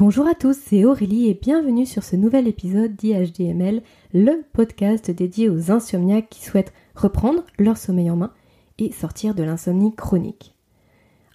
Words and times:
Bonjour 0.00 0.26
à 0.26 0.34
tous, 0.34 0.56
c'est 0.58 0.86
Aurélie 0.86 1.28
et 1.28 1.34
bienvenue 1.34 1.84
sur 1.84 2.04
ce 2.04 2.16
nouvel 2.16 2.48
épisode 2.48 2.96
d'IHDML, 2.96 3.82
le 4.14 4.42
podcast 4.54 5.10
dédié 5.10 5.50
aux 5.50 5.70
insomniaques 5.70 6.30
qui 6.30 6.42
souhaitent 6.42 6.72
reprendre 6.94 7.44
leur 7.58 7.76
sommeil 7.76 8.10
en 8.10 8.16
main 8.16 8.32
et 8.78 8.92
sortir 8.92 9.34
de 9.34 9.42
l'insomnie 9.42 9.94
chronique. 9.94 10.54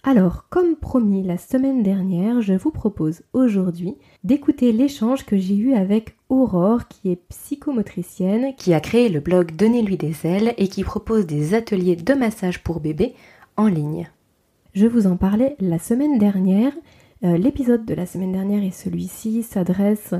Alors, 0.02 0.48
comme 0.48 0.74
promis 0.74 1.22
la 1.22 1.38
semaine 1.38 1.84
dernière, 1.84 2.40
je 2.42 2.54
vous 2.54 2.72
propose 2.72 3.22
aujourd'hui 3.34 3.94
d'écouter 4.24 4.72
l'échange 4.72 5.24
que 5.24 5.36
j'ai 5.36 5.54
eu 5.54 5.74
avec 5.74 6.16
Aurore, 6.28 6.88
qui 6.88 7.12
est 7.12 7.22
psychomotricienne, 7.28 8.56
qui 8.56 8.74
a 8.74 8.80
créé 8.80 9.10
le 9.10 9.20
blog 9.20 9.54
Donnez-lui 9.54 9.96
des 9.96 10.26
ailes 10.26 10.54
et 10.58 10.66
qui 10.66 10.82
propose 10.82 11.24
des 11.24 11.54
ateliers 11.54 11.94
de 11.94 12.14
massage 12.14 12.64
pour 12.64 12.80
bébés 12.80 13.14
en 13.56 13.68
ligne. 13.68 14.10
Je 14.74 14.88
vous 14.88 15.06
en 15.06 15.16
parlais 15.16 15.54
la 15.60 15.78
semaine 15.78 16.18
dernière 16.18 16.72
euh, 17.24 17.38
l'épisode 17.38 17.84
de 17.84 17.94
la 17.94 18.06
semaine 18.06 18.32
dernière 18.32 18.62
et 18.62 18.70
celui-ci 18.70 19.42
s'adresse 19.42 20.14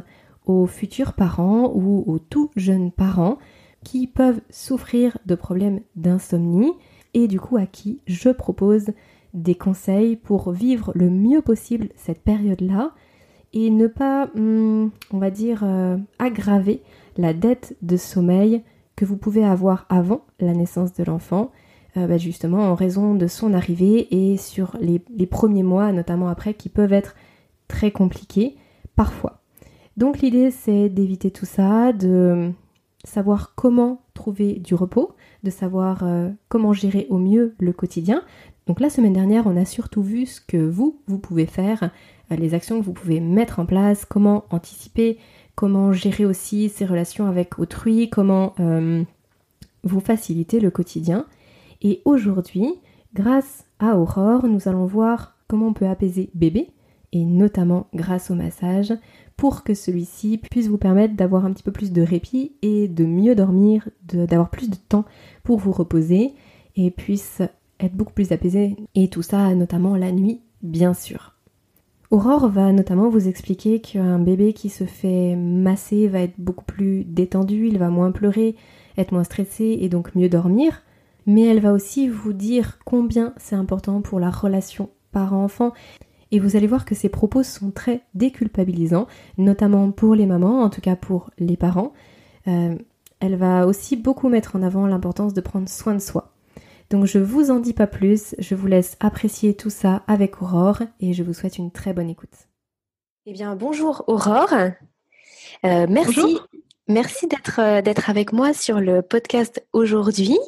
aux 0.46 0.66
futurs 0.66 1.12
parents 1.12 1.70
ou 1.74 2.04
aux 2.06 2.18
tout 2.18 2.50
jeunes 2.56 2.90
parents 2.90 3.38
qui 3.84 4.06
peuvent 4.06 4.40
souffrir 4.50 5.18
de 5.26 5.34
problèmes 5.34 5.80
d'insomnie 5.94 6.72
et 7.14 7.28
du 7.28 7.38
coup 7.38 7.56
à 7.56 7.66
qui 7.66 8.00
je 8.06 8.30
propose 8.30 8.86
des 9.34 9.54
conseils 9.54 10.16
pour 10.16 10.52
vivre 10.52 10.92
le 10.94 11.10
mieux 11.10 11.42
possible 11.42 11.88
cette 11.96 12.22
période-là 12.22 12.92
et 13.52 13.70
ne 13.70 13.86
pas, 13.86 14.26
hmm, 14.34 14.88
on 15.12 15.18
va 15.18 15.30
dire, 15.30 15.60
euh, 15.64 15.96
aggraver 16.18 16.82
la 17.16 17.32
dette 17.32 17.76
de 17.82 17.96
sommeil 17.96 18.62
que 18.96 19.04
vous 19.04 19.16
pouvez 19.16 19.44
avoir 19.44 19.86
avant 19.88 20.22
la 20.40 20.52
naissance 20.52 20.94
de 20.94 21.04
l'enfant 21.04 21.50
euh, 21.96 22.06
bah, 22.06 22.18
justement 22.18 22.70
en 22.70 22.74
raison 22.74 23.14
de 23.14 23.26
son 23.26 23.54
arrivée 23.54 24.08
et 24.10 24.36
sur 24.36 24.76
les, 24.80 25.26
premiers 25.26 25.62
mois, 25.62 25.92
notamment 25.92 26.28
après, 26.28 26.54
qui 26.54 26.68
peuvent 26.68 26.92
être 26.92 27.14
très 27.68 27.90
compliqués 27.90 28.56
parfois. 28.96 29.42
Donc 29.96 30.20
l'idée 30.20 30.50
c'est 30.50 30.88
d'éviter 30.88 31.30
tout 31.30 31.46
ça, 31.46 31.92
de 31.92 32.50
savoir 33.04 33.54
comment 33.54 34.02
trouver 34.14 34.54
du 34.54 34.74
repos, 34.74 35.14
de 35.42 35.50
savoir 35.50 36.02
euh, 36.02 36.30
comment 36.48 36.72
gérer 36.72 37.06
au 37.10 37.18
mieux 37.18 37.54
le 37.58 37.72
quotidien. 37.72 38.22
Donc 38.66 38.80
la 38.80 38.90
semaine 38.90 39.12
dernière, 39.12 39.46
on 39.46 39.56
a 39.56 39.64
surtout 39.64 40.02
vu 40.02 40.26
ce 40.26 40.40
que 40.40 40.56
vous, 40.56 41.00
vous 41.06 41.18
pouvez 41.18 41.46
faire, 41.46 41.90
euh, 42.30 42.36
les 42.36 42.54
actions 42.54 42.78
que 42.78 42.84
vous 42.84 42.92
pouvez 42.92 43.20
mettre 43.20 43.58
en 43.58 43.66
place, 43.66 44.04
comment 44.04 44.44
anticiper, 44.50 45.18
comment 45.54 45.92
gérer 45.92 46.26
aussi 46.26 46.68
ces 46.68 46.84
relations 46.84 47.26
avec 47.26 47.58
autrui, 47.58 48.10
comment 48.10 48.54
vous 49.86 50.00
faciliter 50.00 50.60
le 50.60 50.70
quotidien. 50.70 51.26
Et 51.88 52.02
aujourd'hui, 52.04 52.66
grâce 53.14 53.64
à 53.78 53.96
Aurore, 53.96 54.48
nous 54.48 54.66
allons 54.66 54.86
voir 54.86 55.36
comment 55.46 55.68
on 55.68 55.72
peut 55.72 55.86
apaiser 55.86 56.30
bébé, 56.34 56.72
et 57.12 57.24
notamment 57.24 57.86
grâce 57.94 58.28
au 58.32 58.34
massage, 58.34 58.92
pour 59.36 59.62
que 59.62 59.72
celui-ci 59.72 60.38
puisse 60.38 60.66
vous 60.66 60.78
permettre 60.78 61.14
d'avoir 61.14 61.44
un 61.44 61.52
petit 61.52 61.62
peu 61.62 61.70
plus 61.70 61.92
de 61.92 62.02
répit 62.02 62.56
et 62.60 62.88
de 62.88 63.04
mieux 63.04 63.36
dormir, 63.36 63.88
d'avoir 64.02 64.50
plus 64.50 64.68
de 64.68 64.74
temps 64.74 65.04
pour 65.44 65.60
vous 65.60 65.70
reposer, 65.70 66.34
et 66.74 66.90
puisse 66.90 67.40
être 67.78 67.94
beaucoup 67.94 68.14
plus 68.14 68.32
apaisé, 68.32 68.74
et 68.96 69.06
tout 69.06 69.22
ça 69.22 69.54
notamment 69.54 69.94
la 69.94 70.10
nuit, 70.10 70.40
bien 70.64 70.92
sûr. 70.92 71.36
Aurore 72.10 72.48
va 72.48 72.72
notamment 72.72 73.08
vous 73.08 73.28
expliquer 73.28 73.80
qu'un 73.80 74.18
bébé 74.18 74.54
qui 74.54 74.70
se 74.70 74.82
fait 74.82 75.36
masser 75.36 76.08
va 76.08 76.18
être 76.22 76.34
beaucoup 76.36 76.64
plus 76.64 77.04
détendu, 77.04 77.68
il 77.68 77.78
va 77.78 77.90
moins 77.90 78.10
pleurer, 78.10 78.56
être 78.98 79.12
moins 79.12 79.22
stressé 79.22 79.78
et 79.80 79.88
donc 79.88 80.16
mieux 80.16 80.28
dormir 80.28 80.82
mais 81.26 81.42
elle 81.42 81.60
va 81.60 81.72
aussi 81.72 82.08
vous 82.08 82.32
dire 82.32 82.78
combien 82.84 83.34
c'est 83.36 83.56
important 83.56 84.00
pour 84.00 84.20
la 84.20 84.30
relation 84.30 84.90
parent-enfant. 85.12 85.72
Et 86.32 86.40
vous 86.40 86.56
allez 86.56 86.66
voir 86.66 86.84
que 86.84 86.94
ces 86.94 87.08
propos 87.08 87.42
sont 87.42 87.70
très 87.70 88.02
déculpabilisants, 88.14 89.06
notamment 89.38 89.90
pour 89.92 90.14
les 90.14 90.26
mamans, 90.26 90.62
en 90.62 90.70
tout 90.70 90.80
cas 90.80 90.96
pour 90.96 91.30
les 91.38 91.56
parents. 91.56 91.92
Euh, 92.48 92.76
elle 93.20 93.36
va 93.36 93.66
aussi 93.66 93.96
beaucoup 93.96 94.28
mettre 94.28 94.56
en 94.56 94.62
avant 94.62 94.86
l'importance 94.86 95.34
de 95.34 95.40
prendre 95.40 95.68
soin 95.68 95.94
de 95.94 96.00
soi. 96.00 96.32
Donc 96.90 97.06
je 97.06 97.18
vous 97.18 97.50
en 97.50 97.58
dis 97.58 97.72
pas 97.72 97.86
plus, 97.86 98.34
je 98.38 98.54
vous 98.54 98.66
laisse 98.66 98.96
apprécier 99.00 99.54
tout 99.54 99.70
ça 99.70 100.02
avec 100.06 100.40
Aurore 100.42 100.82
et 101.00 101.12
je 101.12 101.22
vous 101.22 101.32
souhaite 101.32 101.58
une 101.58 101.72
très 101.72 101.92
bonne 101.92 102.08
écoute. 102.08 102.48
Eh 103.24 103.32
bien 103.32 103.56
bonjour 103.56 104.04
Aurore, 104.06 104.52
euh, 105.64 105.86
merci, 105.88 106.38
merci 106.88 107.26
d'être 107.26 107.60
euh, 107.60 107.82
d'être 107.82 108.10
avec 108.10 108.32
moi 108.32 108.52
sur 108.52 108.80
le 108.80 109.02
podcast 109.02 109.64
aujourd'hui. 109.72 110.38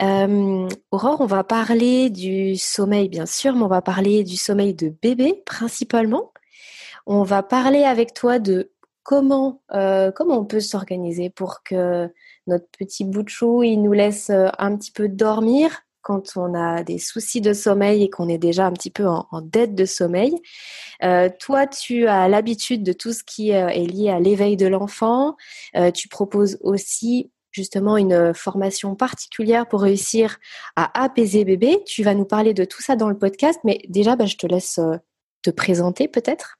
Euh, 0.00 0.68
Aurore, 0.90 1.20
on 1.20 1.26
va 1.26 1.44
parler 1.44 2.10
du 2.10 2.56
sommeil, 2.56 3.08
bien 3.08 3.26
sûr, 3.26 3.54
mais 3.54 3.62
on 3.62 3.68
va 3.68 3.82
parler 3.82 4.24
du 4.24 4.36
sommeil 4.36 4.74
de 4.74 4.88
bébé 4.88 5.42
principalement. 5.46 6.32
On 7.06 7.22
va 7.22 7.42
parler 7.42 7.84
avec 7.84 8.14
toi 8.14 8.38
de 8.38 8.72
comment, 9.02 9.62
euh, 9.72 10.12
comment 10.12 10.38
on 10.38 10.44
peut 10.44 10.60
s'organiser 10.60 11.30
pour 11.30 11.62
que 11.64 12.12
notre 12.46 12.66
petit 12.78 13.04
bout 13.04 13.22
de 13.22 13.28
chou, 13.28 13.62
il 13.62 13.82
nous 13.82 13.92
laisse 13.92 14.30
un 14.30 14.76
petit 14.76 14.92
peu 14.92 15.08
dormir 15.08 15.82
quand 16.02 16.36
on 16.36 16.54
a 16.54 16.82
des 16.82 16.98
soucis 16.98 17.40
de 17.40 17.52
sommeil 17.52 18.02
et 18.02 18.10
qu'on 18.10 18.28
est 18.28 18.38
déjà 18.38 18.66
un 18.66 18.72
petit 18.72 18.90
peu 18.90 19.06
en, 19.06 19.26
dette 19.42 19.74
de 19.74 19.84
sommeil. 19.84 20.34
toi, 21.38 21.66
tu 21.66 22.06
as 22.06 22.28
l'habitude 22.28 22.82
de 22.82 22.92
tout 22.92 23.12
ce 23.12 23.22
qui 23.24 23.50
est 23.50 23.86
lié 23.86 24.10
à 24.10 24.20
l'éveil 24.20 24.56
de 24.56 24.66
l'enfant. 24.66 25.36
tu 25.94 26.08
proposes 26.08 26.58
aussi 26.60 27.30
justement 27.52 27.96
une 27.96 28.12
euh, 28.12 28.34
formation 28.34 28.94
particulière 28.94 29.66
pour 29.66 29.82
réussir 29.82 30.38
à 30.76 31.02
apaiser 31.02 31.44
bébé. 31.44 31.82
Tu 31.86 32.02
vas 32.02 32.14
nous 32.14 32.24
parler 32.24 32.54
de 32.54 32.64
tout 32.64 32.82
ça 32.82 32.96
dans 32.96 33.08
le 33.08 33.18
podcast, 33.18 33.60
mais 33.64 33.80
déjà, 33.88 34.16
bah, 34.16 34.26
je 34.26 34.36
te 34.36 34.46
laisse 34.46 34.78
euh, 34.78 34.96
te 35.42 35.50
présenter 35.50 36.08
peut-être. 36.08 36.56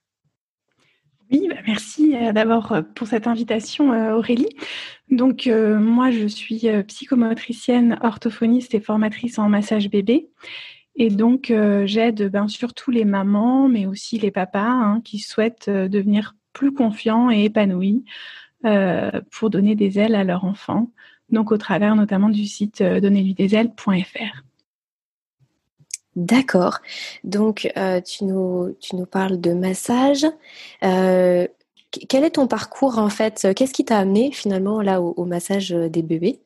Oui, 1.31 1.47
bah, 1.47 1.61
merci 1.67 2.15
euh, 2.15 2.33
d'abord 2.33 2.81
pour 2.95 3.07
cette 3.07 3.27
invitation, 3.27 3.89
Aurélie. 4.15 4.49
Donc, 5.09 5.47
moi, 5.47 6.11
je 6.11 6.27
suis 6.27 6.67
psychomotricienne, 6.87 7.97
orthophoniste 8.01 8.73
et 8.73 8.79
formatrice 8.79 9.39
en 9.39 9.49
massage 9.49 9.89
bébé. 9.89 10.29
Et 10.95 11.09
donc, 11.09 11.53
j'aide 11.85 12.29
bien 12.31 12.47
sûr 12.47 12.73
tous 12.73 12.91
les 12.91 13.05
mamans, 13.05 13.67
mais 13.69 13.85
aussi 13.85 14.19
les 14.19 14.31
papas 14.31 14.59
hein, 14.59 15.01
qui 15.03 15.19
souhaitent 15.19 15.69
devenir 15.69 16.35
plus 16.53 16.73
confiants 16.73 17.31
et 17.31 17.45
épanouis 17.45 18.03
euh, 18.65 19.21
pour 19.31 19.49
donner 19.49 19.75
des 19.75 19.99
ailes 19.99 20.15
à 20.15 20.25
leur 20.25 20.43
enfant, 20.43 20.91
donc 21.29 21.53
au 21.53 21.57
travers 21.57 21.95
notamment 21.95 22.27
du 22.27 22.45
site 22.45 22.81
euh, 22.81 22.99
donnez-lui-des-ailes.fr. 22.99 24.43
D'accord. 26.19 26.79
Donc, 27.23 27.71
euh, 27.77 28.01
tu, 28.01 28.25
nous, 28.25 28.75
parles 29.11 29.39
de 29.39 29.53
massage. 29.53 30.25
quel 30.81 32.23
est 32.23 32.31
ton 32.31 32.47
parcours 32.47 32.99
en 32.99 33.09
fait? 33.09 33.47
Qu'est-ce 33.55 33.73
qui 33.73 33.85
t'a 33.85 33.97
amené 33.97 34.31
finalement 34.31 34.81
là 34.81 35.01
au 35.01 35.25
massage 35.25 35.69
des 35.71 36.01
bébés? 36.03 36.41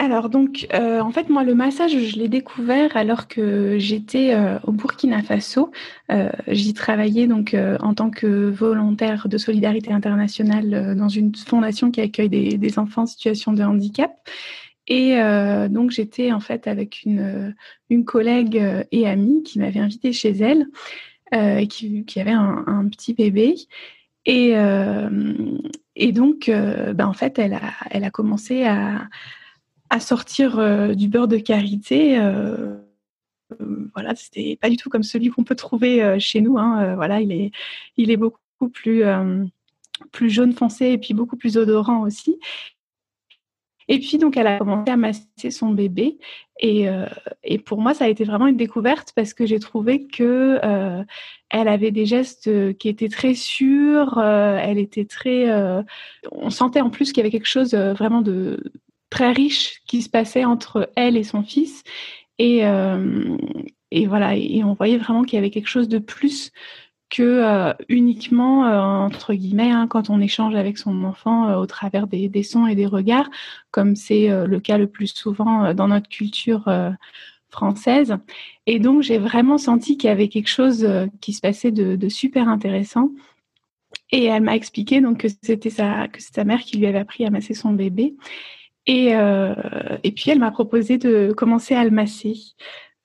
Alors 0.00 0.28
donc, 0.28 0.68
euh, 0.74 1.00
en 1.00 1.10
fait, 1.10 1.28
moi, 1.28 1.42
le 1.42 1.56
massage, 1.56 1.90
je 1.90 2.16
l'ai 2.16 2.28
découvert 2.28 2.96
alors 2.96 3.26
que 3.26 3.78
j'étais 3.78 4.32
euh, 4.32 4.56
au 4.62 4.70
Burkina 4.70 5.22
Faso. 5.24 5.72
Euh, 6.12 6.30
j'y 6.46 6.72
travaillais 6.72 7.26
donc 7.26 7.56
en 7.80 7.94
tant 7.94 8.10
que 8.10 8.48
volontaire 8.48 9.28
de 9.28 9.38
solidarité 9.38 9.92
internationale 9.92 10.94
dans 10.96 11.08
une 11.08 11.34
fondation 11.34 11.90
qui 11.90 12.00
accueille 12.00 12.28
des, 12.28 12.78
enfants 12.78 13.02
en 13.02 13.06
situation 13.06 13.52
de 13.52 13.64
handicap. 13.64 14.12
Et 14.88 15.16
donc, 15.68 15.90
j'étais 15.90 16.32
en 16.32 16.40
fait 16.40 16.66
avec 16.66 17.02
une, 17.04 17.54
une 17.90 18.04
collègue 18.06 18.86
et 18.90 19.06
amie 19.06 19.42
qui 19.42 19.58
m'avait 19.58 19.80
invitée 19.80 20.12
chez 20.14 20.30
elle, 20.30 20.66
qui, 21.68 22.06
qui, 22.06 22.20
avait 22.20 22.32
un, 22.32 22.88
petit 22.88 23.12
bébé. 23.12 23.54
Et, 24.24 24.54
et 25.94 26.12
donc, 26.12 26.48
ben, 26.48 27.06
en 27.06 27.12
fait, 27.12 27.38
elle 27.38 27.52
a, 27.52 27.74
elle 27.90 28.04
a 28.04 28.10
commencé 28.10 28.64
à 28.64 29.08
à 29.90 30.00
sortir 30.00 30.58
euh, 30.58 30.94
du 30.94 31.08
beurre 31.08 31.28
de 31.28 31.38
karité. 31.38 32.18
Euh, 32.18 32.76
euh, 33.60 33.90
voilà, 33.94 34.14
c'était 34.14 34.58
pas 34.60 34.68
du 34.68 34.76
tout 34.76 34.90
comme 34.90 35.02
celui 35.02 35.30
qu'on 35.30 35.44
peut 35.44 35.54
trouver 35.54 36.18
chez 36.20 36.40
nous. 36.40 36.58
Hein, 36.58 36.94
voilà, 36.96 37.20
il 37.20 37.32
est, 37.32 37.50
il 37.96 38.10
est 38.10 38.16
beaucoup 38.16 38.68
plus, 38.72 39.04
plus 40.12 40.30
jaune 40.30 40.52
foncé 40.52 40.86
et 40.86 40.98
puis 40.98 41.14
beaucoup 41.14 41.36
plus 41.36 41.56
odorant 41.56 42.02
aussi. 42.02 42.38
Et 43.88 43.98
puis, 43.98 44.18
donc, 44.18 44.36
elle 44.36 44.46
a 44.46 44.58
commencé 44.58 44.90
à 44.90 44.96
masser 44.96 45.50
son 45.50 45.70
bébé. 45.70 46.18
Et, 46.60 46.86
et, 47.42 47.58
pour 47.58 47.80
moi, 47.80 47.94
ça 47.94 48.04
a 48.04 48.08
été 48.08 48.24
vraiment 48.24 48.46
une 48.46 48.56
découverte 48.56 49.12
parce 49.16 49.32
que 49.32 49.46
j'ai 49.46 49.58
trouvé 49.58 50.06
que 50.06 50.60
elle 51.50 51.68
avait 51.68 51.90
des 51.90 52.04
gestes 52.04 52.76
qui 52.78 52.88
étaient 52.88 53.08
très 53.08 53.34
sûrs. 53.34 54.20
elle 54.20 54.78
était 54.78 55.04
très. 55.04 55.46
on 56.32 56.50
sentait 56.50 56.80
en 56.80 56.90
plus 56.90 57.12
qu'il 57.12 57.18
y 57.18 57.20
avait 57.20 57.30
quelque 57.30 57.46
chose 57.46 57.74
vraiment 57.74 58.20
de, 58.20 58.60
très 59.10 59.32
riche 59.32 59.82
qui 59.86 60.02
se 60.02 60.08
passait 60.08 60.44
entre 60.44 60.90
elle 60.96 61.16
et 61.16 61.24
son 61.24 61.42
fils. 61.42 61.82
Et, 62.38 62.64
euh, 62.66 63.36
et 63.90 64.06
voilà, 64.06 64.36
et 64.36 64.62
on 64.64 64.74
voyait 64.74 64.98
vraiment 64.98 65.24
qu'il 65.24 65.36
y 65.36 65.38
avait 65.38 65.50
quelque 65.50 65.68
chose 65.68 65.88
de 65.88 65.98
plus 65.98 66.52
que 67.10 67.22
euh, 67.22 67.72
uniquement, 67.88 68.66
euh, 68.66 68.80
entre 68.80 69.34
guillemets, 69.34 69.70
hein, 69.70 69.86
quand 69.88 70.10
on 70.10 70.20
échange 70.20 70.54
avec 70.54 70.78
son 70.78 71.04
enfant 71.04 71.54
au 71.56 71.66
travers 71.66 72.06
des, 72.06 72.28
des, 72.28 72.42
sons 72.42 72.66
et 72.66 72.74
des 72.74 72.86
regards, 72.86 73.30
comme 73.70 73.96
c'est 73.96 74.28
le 74.28 74.60
cas 74.60 74.78
le 74.78 74.86
plus 74.88 75.08
souvent 75.08 75.74
dans 75.74 75.88
notre 75.88 76.08
culture 76.08 76.70
française. 77.50 78.16
Et 78.66 78.78
donc, 78.78 79.02
j'ai 79.02 79.18
vraiment 79.18 79.58
senti 79.58 79.96
qu'il 79.96 80.08
y 80.08 80.12
avait 80.12 80.28
quelque 80.28 80.48
chose 80.48 80.86
qui 81.20 81.32
se 81.32 81.40
passait 81.40 81.72
de, 81.72 81.96
de 81.96 82.08
super 82.08 82.48
intéressant 82.48 83.10
Et 84.10 84.24
elle 84.24 84.42
m'a 84.42 84.56
expliqué 84.56 85.00
donc 85.00 85.18
que 85.18 85.28
c'était 85.42 85.70
sa, 85.70 86.08
que 86.08 86.20
sa 86.22 86.44
mère 86.44 86.60
qui 86.60 86.78
lui 86.78 86.86
avait 86.86 86.98
appris 86.98 87.24
à 87.24 87.30
masser 87.30 87.54
son 87.54 87.72
bébé. 87.72 88.14
Et, 88.86 89.14
euh, 89.14 89.54
et 90.02 90.12
puis 90.12 90.30
elle 90.30 90.38
m'a 90.38 90.50
proposé 90.50 90.96
de 90.98 91.32
commencer 91.36 91.74
à 91.74 91.84
le 91.84 91.90
masser. 91.90 92.34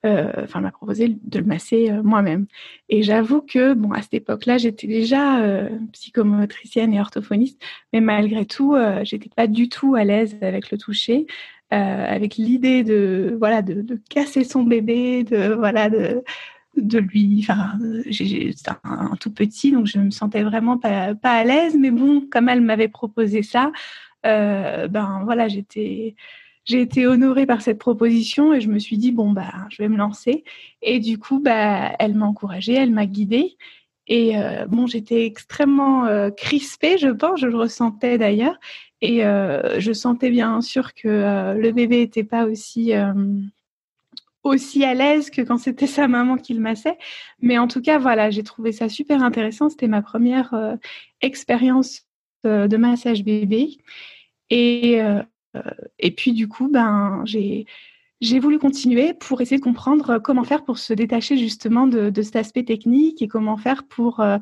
Euh, 0.05 0.31
enfin, 0.43 0.59
m'a 0.59 0.71
proposé 0.71 1.15
de 1.23 1.39
le 1.39 1.45
masser 1.45 1.89
euh, 1.89 2.03
moi-même. 2.03 2.45
Et 2.89 3.03
j'avoue 3.03 3.41
que, 3.41 3.73
bon, 3.73 3.93
à 3.93 4.01
cette 4.01 4.15
époque-là, 4.15 4.57
j'étais 4.57 4.85
déjà 4.85 5.39
euh, 5.41 5.69
psychomotricienne 5.93 6.93
et 6.93 6.99
orthophoniste, 6.99 7.61
mais 7.93 8.01
malgré 8.01 8.45
tout, 8.45 8.75
j'étais 9.03 9.29
pas 9.29 9.47
du 9.47 9.69
tout 9.69 9.95
à 9.95 10.03
l'aise 10.03 10.37
avec 10.41 10.71
le 10.71 10.77
toucher, 10.77 11.25
avec 11.69 12.35
l'idée 12.35 12.83
de, 12.83 13.35
voilà, 13.39 13.61
de, 13.61 13.99
casser 14.09 14.43
son 14.43 14.63
bébé, 14.63 15.23
de, 15.23 15.53
voilà, 15.53 15.89
de, 15.89 16.99
lui, 16.99 17.39
enfin, 17.41 17.79
c'était 18.11 18.71
un, 18.83 19.15
tout 19.19 19.31
petit, 19.31 19.71
donc 19.71 19.87
je 19.87 19.97
me 19.99 20.11
sentais 20.11 20.43
vraiment 20.43 20.77
pas 20.77 21.15
à 21.23 21.43
l'aise, 21.43 21.75
mais 21.79 21.91
bon, 21.91 22.27
comme 22.29 22.49
elle 22.49 22.61
m'avait 22.61 22.89
proposé 22.89 23.41
ça, 23.41 23.71
ben 24.23 25.21
voilà, 25.23 25.47
j'étais 25.47 26.15
j'ai 26.65 26.81
été 26.81 27.07
honorée 27.07 27.45
par 27.45 27.61
cette 27.61 27.79
proposition 27.79 28.53
et 28.53 28.61
je 28.61 28.69
me 28.69 28.79
suis 28.79 28.97
dit 28.97 29.11
bon 29.11 29.31
bah 29.31 29.51
je 29.69 29.81
vais 29.81 29.89
me 29.89 29.97
lancer. 29.97 30.43
Et 30.81 30.99
du 30.99 31.17
coup 31.17 31.39
bah 31.39 31.93
elle 31.99 32.15
m'a 32.15 32.25
encouragée, 32.25 32.73
elle 32.73 32.91
m'a 32.91 33.05
guidée. 33.05 33.57
Et 34.07 34.37
euh, 34.37 34.65
bon 34.67 34.87
j'étais 34.87 35.25
extrêmement 35.25 36.05
euh, 36.05 36.29
crispée 36.29 36.97
je 36.97 37.09
pense, 37.09 37.39
je 37.39 37.47
le 37.47 37.57
ressentais 37.57 38.17
d'ailleurs. 38.17 38.57
Et 39.01 39.25
euh, 39.25 39.79
je 39.79 39.91
sentais 39.91 40.29
bien 40.29 40.61
sûr 40.61 40.93
que 40.93 41.09
euh, 41.09 41.53
le 41.55 41.71
bébé 41.73 41.97
n'était 41.97 42.23
pas 42.23 42.45
aussi 42.45 42.93
euh, 42.93 43.13
aussi 44.43 44.85
à 44.85 44.93
l'aise 44.93 45.29
que 45.29 45.41
quand 45.41 45.57
c'était 45.57 45.87
sa 45.87 46.07
maman 46.07 46.37
qui 46.37 46.53
le 46.53 46.61
massait. 46.61 46.97
Mais 47.41 47.57
en 47.57 47.67
tout 47.67 47.81
cas 47.81 47.97
voilà 47.97 48.29
j'ai 48.29 48.43
trouvé 48.43 48.71
ça 48.71 48.87
super 48.87 49.21
intéressant. 49.21 49.69
C'était 49.69 49.87
ma 49.89 50.01
première 50.01 50.53
euh, 50.53 50.75
expérience 51.21 52.03
de 52.45 52.75
massage 52.75 53.23
bébé. 53.23 53.77
Et 54.49 55.01
et 55.99 56.11
puis 56.11 56.33
du 56.33 56.47
coup, 56.47 56.69
ben, 56.69 57.23
j'ai 57.25 58.39
voulu 58.39 58.59
continuer 58.59 59.13
pour 59.13 59.41
essayer 59.41 59.57
de 59.57 59.63
comprendre 59.63 60.19
comment 60.19 60.43
faire 60.43 60.63
pour 60.63 60.77
se 60.77 60.93
détacher 60.93 61.37
justement 61.37 61.87
de, 61.87 62.09
de 62.09 62.21
cet 62.21 62.35
aspect 62.35 62.63
technique 62.63 63.21
et 63.21 63.27
comment 63.27 63.57
faire 63.57 63.83
pour 63.83 64.19
euh, 64.19 64.37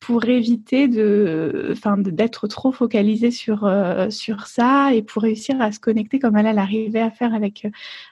pour 0.00 0.24
éviter 0.24 0.88
de, 0.88 1.68
enfin, 1.72 1.98
d'être 1.98 2.48
trop 2.48 2.72
focalisé 2.72 3.30
sur 3.30 3.66
euh, 3.66 4.08
sur 4.10 4.46
ça 4.46 4.94
et 4.94 5.02
pour 5.02 5.22
réussir 5.22 5.60
à 5.60 5.72
se 5.72 5.80
connecter 5.80 6.18
comme 6.18 6.36
elle, 6.36 6.46
elle 6.46 6.58
arrivait 6.58 7.00
à 7.00 7.10
faire 7.10 7.34
avec 7.34 7.66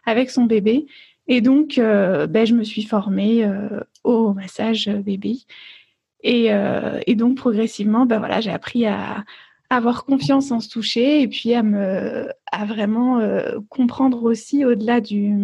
avec 0.04 0.30
son 0.30 0.44
bébé. 0.44 0.86
Et 1.28 1.42
donc, 1.42 1.78
euh, 1.78 2.26
ben, 2.26 2.46
je 2.46 2.54
me 2.54 2.64
suis 2.64 2.82
formée 2.82 3.44
euh, 3.44 3.80
au 4.02 4.32
massage 4.32 4.88
bébé. 4.88 5.36
Et, 6.22 6.52
euh, 6.52 7.00
et 7.06 7.14
donc 7.14 7.36
progressivement, 7.36 8.06
ben 8.06 8.18
voilà, 8.18 8.40
j'ai 8.40 8.50
appris 8.50 8.86
à, 8.86 9.24
avoir 9.70 10.04
confiance 10.04 10.50
en 10.50 10.60
se 10.60 10.68
toucher 10.68 11.22
et 11.22 11.28
puis 11.28 11.54
à 11.54 11.62
me 11.62 12.28
à 12.50 12.64
vraiment 12.64 13.18
euh, 13.18 13.58
comprendre 13.68 14.22
aussi 14.24 14.64
au-delà 14.64 15.00
du 15.00 15.34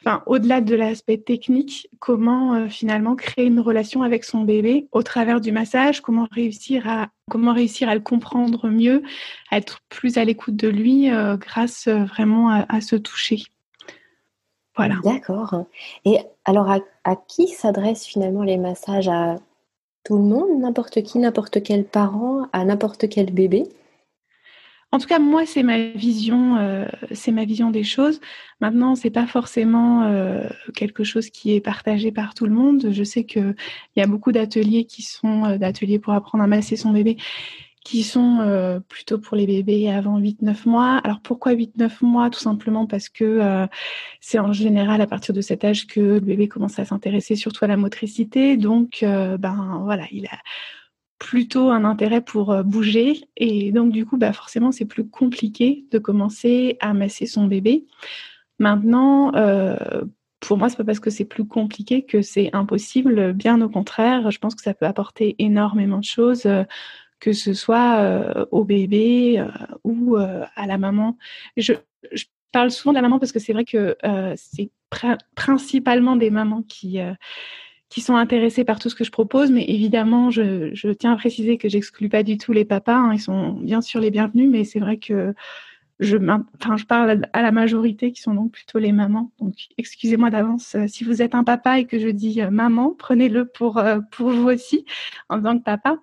enfin 0.00 0.22
au-delà 0.24 0.62
de 0.62 0.74
l'aspect 0.74 1.18
technique 1.18 1.88
comment 1.98 2.54
euh, 2.54 2.68
finalement 2.68 3.16
créer 3.16 3.44
une 3.44 3.60
relation 3.60 4.02
avec 4.02 4.24
son 4.24 4.44
bébé 4.44 4.88
au 4.92 5.02
travers 5.02 5.42
du 5.42 5.52
massage 5.52 6.00
comment 6.00 6.28
réussir 6.30 6.88
à 6.88 7.08
comment 7.28 7.52
réussir 7.52 7.90
à 7.90 7.94
le 7.94 8.00
comprendre 8.00 8.68
mieux 8.68 9.02
à 9.50 9.58
être 9.58 9.80
plus 9.90 10.16
à 10.16 10.24
l'écoute 10.24 10.56
de 10.56 10.68
lui 10.68 11.10
euh, 11.10 11.36
grâce 11.36 11.88
vraiment 11.88 12.48
à, 12.48 12.80
se 12.80 12.96
toucher. 12.96 13.42
Voilà. 14.76 14.96
D'accord. 15.04 15.66
Et 16.06 16.18
alors 16.46 16.70
à, 17.04 17.16
qui 17.16 17.48
s'adressent 17.48 18.06
finalement 18.06 18.44
les 18.44 18.56
massages? 18.56 19.10
Tout 20.04 20.16
le 20.16 20.24
monde, 20.24 20.60
n'importe 20.60 21.02
qui, 21.02 21.18
n'importe 21.18 21.62
quel 21.62 21.84
parent, 21.84 22.46
à 22.52 22.64
n'importe 22.64 23.08
quel 23.08 23.32
bébé 23.32 23.68
en 24.92 24.98
tout 24.98 25.06
cas, 25.06 25.20
moi, 25.20 25.46
c'est 25.46 25.62
ma 25.62 25.78
vision, 25.78 26.56
euh, 26.56 26.84
c'est 27.12 27.30
ma 27.30 27.44
vision 27.44 27.70
des 27.70 27.84
choses. 27.84 28.20
Maintenant, 28.60 28.96
c'est 28.96 29.10
pas 29.10 29.26
forcément 29.26 30.02
euh, 30.02 30.48
quelque 30.74 31.04
chose 31.04 31.30
qui 31.30 31.54
est 31.54 31.60
partagé 31.60 32.10
par 32.10 32.34
tout 32.34 32.44
le 32.44 32.52
monde. 32.52 32.88
Je 32.90 33.04
sais 33.04 33.22
que 33.22 33.54
il 33.94 34.00
y 34.00 34.02
a 34.02 34.08
beaucoup 34.08 34.32
d'ateliers 34.32 34.86
qui 34.86 35.02
sont 35.02 35.44
euh, 35.44 35.58
d'ateliers 35.58 36.00
pour 36.00 36.12
apprendre 36.12 36.42
à 36.42 36.48
masser 36.48 36.74
son 36.74 36.90
bébé, 36.90 37.18
qui 37.84 38.02
sont 38.02 38.40
euh, 38.40 38.78
plutôt 38.80 39.18
pour 39.18 39.36
les 39.36 39.46
bébés 39.46 39.90
avant 39.90 40.20
8-9 40.20 40.68
mois. 40.68 40.98
Alors 40.98 41.20
pourquoi 41.20 41.54
8-9 41.54 42.04
mois? 42.04 42.28
Tout 42.30 42.40
simplement 42.40 42.86
parce 42.86 43.08
que 43.08 43.24
euh, 43.24 43.66
c'est 44.20 44.38
en 44.38 44.52
général 44.52 45.00
à 45.00 45.06
partir 45.06 45.34
de 45.34 45.40
cet 45.40 45.64
âge 45.64 45.86
que 45.86 46.00
le 46.00 46.20
bébé 46.20 46.46
commence 46.46 46.78
à 46.78 46.84
s'intéresser 46.84 47.36
surtout 47.36 47.64
à 47.64 47.68
la 47.68 47.78
motricité. 47.78 48.56
Donc 48.56 49.02
euh, 49.02 49.38
ben 49.38 49.80
voilà, 49.84 50.04
il 50.12 50.26
a 50.26 50.38
plutôt 51.18 51.70
un 51.70 51.84
intérêt 51.84 52.20
pour 52.22 52.64
bouger 52.64 53.28
et 53.36 53.72
donc 53.72 53.92
du 53.92 54.06
coup 54.06 54.16
bah 54.16 54.32
forcément 54.32 54.72
c'est 54.72 54.86
plus 54.86 55.06
compliqué 55.06 55.84
de 55.90 55.98
commencer 55.98 56.76
à 56.80 56.94
masser 56.94 57.26
son 57.26 57.46
bébé. 57.46 57.86
Maintenant 58.58 59.32
pour 60.40 60.56
moi, 60.56 60.70
c'est 60.70 60.78
pas 60.78 60.84
parce 60.84 61.00
que 61.00 61.10
c'est 61.10 61.26
plus 61.26 61.46
compliqué 61.46 62.02
que 62.02 62.22
c'est 62.22 62.48
impossible. 62.54 63.34
Bien 63.34 63.60
au 63.60 63.68
contraire, 63.68 64.30
je 64.30 64.38
pense 64.38 64.54
que 64.54 64.62
ça 64.62 64.72
peut 64.72 64.86
apporter 64.86 65.36
énormément 65.38 65.98
de 65.98 66.04
choses 66.04 66.48
que 67.20 67.32
ce 67.32 67.52
soit 67.54 68.00
euh, 68.00 68.46
au 68.50 68.64
bébé 68.64 69.38
euh, 69.38 69.46
ou 69.84 70.16
euh, 70.16 70.44
à 70.56 70.66
la 70.66 70.78
maman. 70.78 71.16
Je, 71.56 71.74
parle 72.52 72.72
souvent 72.72 72.90
de 72.90 72.96
la 72.96 73.02
maman 73.02 73.20
parce 73.20 73.30
que 73.30 73.38
c'est 73.38 73.52
vrai 73.52 73.64
que 73.64 73.96
c'est 74.34 74.72
pr 74.90 75.14
principalement 75.36 76.16
des 76.16 76.30
mamans 76.30 76.62
qui 76.62 76.98
qui 77.88 78.00
sont 78.00 78.16
intéressés 78.16 78.64
par 78.64 78.80
tout 78.80 78.90
ce 78.90 78.96
que 78.96 79.04
je 79.04 79.12
propose, 79.12 79.52
mais 79.52 79.64
évidemment, 79.68 80.30
je, 80.30 80.92
tiens 80.94 81.12
à 81.12 81.16
préciser 81.16 81.58
que 81.58 81.68
j'exclus 81.68 82.08
pas 82.08 82.24
du 82.24 82.38
tout 82.38 82.52
les 82.52 82.64
papas. 82.64 82.96
Hein, 82.96 83.12
ils 83.14 83.20
sont 83.20 83.52
bien 83.52 83.80
sûr 83.80 84.00
les 84.00 84.10
bienvenus, 84.10 84.50
mais 84.50 84.64
c'est 84.64 84.80
vrai 84.80 84.96
que 84.96 85.32
je, 86.00 86.16
je 86.16 86.84
parle 86.86 87.22
à 87.32 87.42
la 87.42 87.52
majorité 87.52 88.10
qui 88.10 88.20
sont 88.20 88.34
donc 88.34 88.50
plutôt 88.50 88.80
les 88.80 88.90
mamans. 88.90 89.30
Donc, 89.38 89.54
excusez-moi 89.78 90.30
d'avance 90.30 90.76
si 90.88 91.04
vous 91.04 91.22
êtes 91.22 91.36
un 91.36 91.44
papa 91.44 91.78
et 91.78 91.84
que 91.84 92.00
je 92.00 92.08
dis 92.08 92.42
maman, 92.50 92.96
prenez-le 92.98 93.44
pour 93.44 93.80
pour 94.10 94.30
vous 94.30 94.48
aussi 94.48 94.84
en 95.28 95.40
tant 95.40 95.56
que 95.56 95.62
papa. 95.62 95.98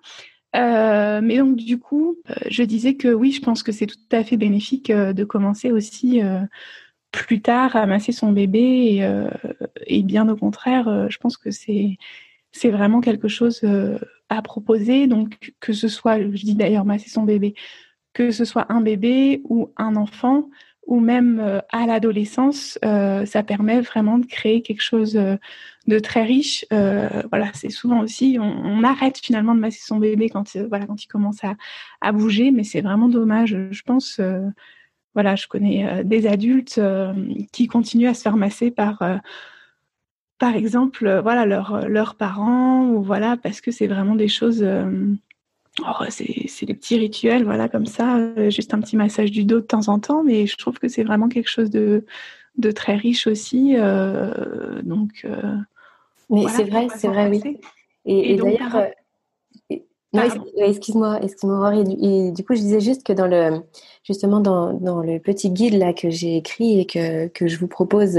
Euh, 0.56 1.20
mais 1.22 1.38
donc 1.38 1.56
du 1.56 1.78
coup, 1.78 2.16
euh, 2.30 2.34
je 2.48 2.62
disais 2.62 2.94
que 2.94 3.08
oui, 3.08 3.32
je 3.32 3.42
pense 3.42 3.62
que 3.62 3.72
c'est 3.72 3.86
tout 3.86 3.98
à 4.12 4.24
fait 4.24 4.36
bénéfique 4.36 4.90
euh, 4.90 5.12
de 5.12 5.24
commencer 5.24 5.70
aussi 5.70 6.20
plus 7.12 7.40
tard 7.42 7.76
à 7.76 7.86
masser 7.86 8.12
son 8.12 8.32
bébé 8.32 8.58
et, 9.00 9.26
et 9.86 10.02
bien 10.02 10.28
au 10.28 10.36
contraire, 10.36 11.08
je 11.10 11.18
pense 11.18 11.36
que 11.36 11.50
c'est 11.50 11.96
c'est 12.52 12.70
vraiment 12.70 13.00
quelque 13.00 13.28
chose 13.28 13.62
à 14.28 14.42
proposer. 14.42 15.06
Donc 15.06 15.52
que 15.60 15.72
ce 15.72 15.88
soit, 15.88 16.20
je 16.20 16.44
dis 16.44 16.54
d'ailleurs 16.54 16.84
masser 16.84 17.08
son 17.08 17.22
bébé, 17.24 17.54
que 18.12 18.30
ce 18.30 18.44
soit 18.44 18.66
un 18.72 18.80
bébé 18.80 19.42
ou 19.44 19.72
un 19.76 19.96
enfant, 19.96 20.50
ou 20.88 21.00
même 21.00 21.38
euh, 21.38 21.60
à 21.68 21.86
l'adolescence, 21.86 22.78
euh, 22.82 23.26
ça 23.26 23.42
permet 23.42 23.82
vraiment 23.82 24.18
de 24.18 24.24
créer 24.24 24.62
quelque 24.62 24.80
chose 24.80 25.16
euh, 25.16 25.36
de 25.86 25.98
très 25.98 26.24
riche. 26.24 26.64
Voilà, 26.70 27.50
c'est 27.52 27.68
souvent 27.68 28.00
aussi, 28.00 28.38
on, 28.40 28.82
arrête 28.82 29.18
finalement 29.18 29.54
de 29.54 29.60
masser 29.60 29.80
son 29.82 29.98
bébé 29.98 30.30
quand, 30.30 30.56
voilà, 30.68 30.86
quand 30.86 31.02
il 31.02 31.06
commence 31.06 31.40
à, 32.00 32.12
bouger, 32.12 32.50
mais 32.50 32.64
c'est 32.64 32.80
vraiment 32.80 33.08
dommage. 33.08 33.56
Je 33.70 33.82
pense, 33.82 34.20
voilà, 35.14 35.34
je 35.36 35.46
connais 35.46 36.04
des 36.04 36.26
adultes 36.26 36.78
qui 37.52 37.68
continuent 37.68 38.08
à 38.08 38.14
se 38.14 38.22
faire 38.22 38.36
masser 38.36 38.70
par 38.70 39.02
par 40.38 40.56
exemple, 40.56 41.20
voilà, 41.22 41.46
leurs 41.46 41.88
leurs 41.88 42.16
parents, 42.16 42.84
ou 42.88 43.02
voilà, 43.02 43.38
parce 43.38 43.62
que 43.62 43.70
c'est 43.70 43.86
vraiment 43.86 44.14
des 44.14 44.28
choses 44.28 44.62
Oh, 45.80 46.04
c'est 46.08 46.66
des 46.66 46.74
petits 46.74 46.98
rituels, 46.98 47.44
voilà, 47.44 47.68
comme 47.68 47.86
ça, 47.86 48.16
euh, 48.16 48.50
juste 48.50 48.74
un 48.74 48.80
petit 48.80 48.96
massage 48.96 49.30
du 49.30 49.44
dos 49.44 49.60
de 49.60 49.66
temps 49.66 49.88
en 49.88 49.98
temps, 49.98 50.24
mais 50.24 50.46
je 50.46 50.56
trouve 50.56 50.78
que 50.78 50.88
c'est 50.88 51.04
vraiment 51.04 51.28
quelque 51.28 51.48
chose 51.48 51.70
de, 51.70 52.04
de 52.56 52.70
très 52.72 52.96
riche 52.96 53.26
aussi. 53.26 53.74
Euh, 53.76 54.82
donc, 54.82 55.24
euh, 55.24 55.54
mais 56.30 56.42
voilà, 56.42 56.56
c'est 56.56 56.64
vrai, 56.64 56.88
c'est 56.96 57.08
vrai, 57.08 57.28
oui. 57.28 57.60
Et, 58.04 58.32
et, 58.32 58.32
et 58.32 58.36
d'ailleurs, 58.36 58.88
excuse-moi, 60.56 61.20
excuse-moi, 61.22 61.76
et, 61.76 62.26
et, 62.26 62.32
du 62.32 62.44
coup, 62.44 62.54
je 62.54 62.60
disais 62.60 62.80
juste 62.80 63.06
que 63.06 63.12
dans 63.12 63.28
le, 63.28 63.60
justement, 64.02 64.40
dans, 64.40 64.72
dans 64.72 65.00
le 65.00 65.20
petit 65.20 65.50
guide 65.50 65.74
là 65.74 65.92
que 65.92 66.10
j'ai 66.10 66.36
écrit 66.38 66.80
et 66.80 66.86
que, 66.86 67.28
que 67.28 67.46
je 67.46 67.56
vous 67.58 67.68
propose, 67.68 68.18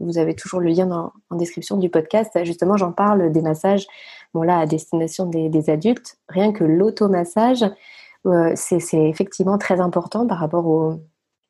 vous 0.00 0.18
avez 0.18 0.34
toujours 0.34 0.60
le 0.60 0.70
lien 0.70 0.86
dans, 0.86 1.12
en 1.28 1.36
description 1.36 1.76
du 1.76 1.90
podcast. 1.90 2.30
Justement, 2.44 2.78
j'en 2.78 2.92
parle 2.92 3.30
des 3.32 3.42
massages 3.42 3.86
là 4.42 4.58
à 4.58 4.66
destination 4.66 5.26
des, 5.26 5.70
adultes, 5.70 6.18
rien 6.28 6.52
que 6.52 6.64
l'automassage, 6.64 7.64
euh, 8.26 8.52
c'est 8.56 8.80
effectivement 8.92 9.58
très 9.58 9.80
important 9.80 10.26
par 10.26 10.38
rapport 10.38 10.98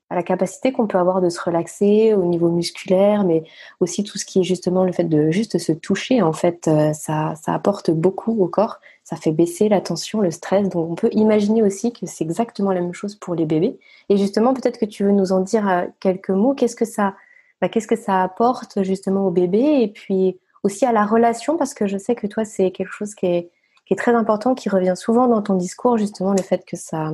à 0.09 0.15
la 0.15 0.23
capacité 0.23 0.73
qu'on 0.73 0.87
peut 0.87 0.99
avoir 0.99 1.21
de 1.21 1.29
se 1.29 1.41
relaxer 1.41 2.15
au 2.15 2.25
niveau 2.25 2.49
musculaire, 2.49 3.25
mais 3.25 3.43
aussi 3.81 4.05
tout 4.05 4.19
ce 4.19 4.25
qui 4.25 4.41
est 4.41 4.45
justement 4.45 4.85
le 4.85 4.93
fait 4.93 5.05
de 5.05 5.31
juste 5.31 5.59
se 5.59 5.73
toucher. 5.73 6.23
En 6.23 6.33
fait, 6.33 6.69
euh, 6.69 6.93
ça, 6.93 7.35
ça 7.43 7.53
apporte 7.55 7.91
beaucoup 7.91 8.41
au 8.41 8.47
corps, 8.47 8.79
ça 9.03 9.17
fait 9.17 9.33
baisser 9.33 9.69
la 9.69 9.81
tension, 9.81 10.21
le 10.21 10.31
stress. 10.31 10.69
Donc 10.69 10.91
on 10.91 10.95
peut 10.95 11.11
imaginer 11.13 11.63
aussi 11.63 11.93
que 11.93 12.07
c'est 12.07 12.25
exactement 12.25 12.73
la 12.73 12.81
même 12.81 12.95
chose 12.95 13.17
pour 13.17 13.35
les 13.35 13.47
bébés. 13.47 13.79
Et 14.09 14.17
justement, 14.17 14.55
peut-être 14.55 14.79
que 14.79 14.85
tu 14.85 15.05
veux 15.05 15.13
nous 15.13 15.33
en 15.33 15.41
dire 15.41 15.69
euh, 15.69 15.87
quelques 15.99 16.31
mots. 16.31 16.55
Qu'est-ce 16.55 16.77
que 16.77 16.85
ça, 16.85 17.15
bah, 17.61 17.69
qu'est-ce 17.69 17.89
que 17.89 17.97
ça 17.97 18.23
apporte 18.23 18.83
justement 18.85 19.27
au 19.27 19.31
bébé 19.31 19.81
et 19.81 19.89
puis 19.89 20.39
aussi 20.67 20.85
à 20.85 20.93
la 20.93 21.07
relation, 21.07 21.57
parce 21.57 21.75
que 21.75 21.87
je 21.87 21.97
sais 21.97 22.15
que 22.15 22.27
toi, 22.27 22.45
c'est 22.45 22.71
quelque 22.71 22.93
chose 22.93 23.15
qui 23.15 23.27
est, 23.27 23.51
très 23.97 24.15
important, 24.15 24.55
qui 24.55 24.69
revient 24.69 24.95
souvent 24.97 25.29
dans 25.29 25.43
ton 25.43 25.55
discours, 25.55 25.97
justement, 25.97 26.33
le 26.33 26.43
fait 26.43 26.65
que 26.67 26.77
ça, 26.77 27.13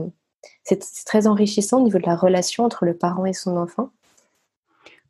c'est 0.64 0.80
très 1.04 1.26
enrichissant 1.26 1.80
au 1.80 1.84
niveau 1.84 1.98
de 1.98 2.06
la 2.06 2.16
relation 2.16 2.64
entre 2.64 2.84
le 2.84 2.96
parent 2.96 3.26
et 3.26 3.34
son 3.34 3.56
enfant. 3.56 3.90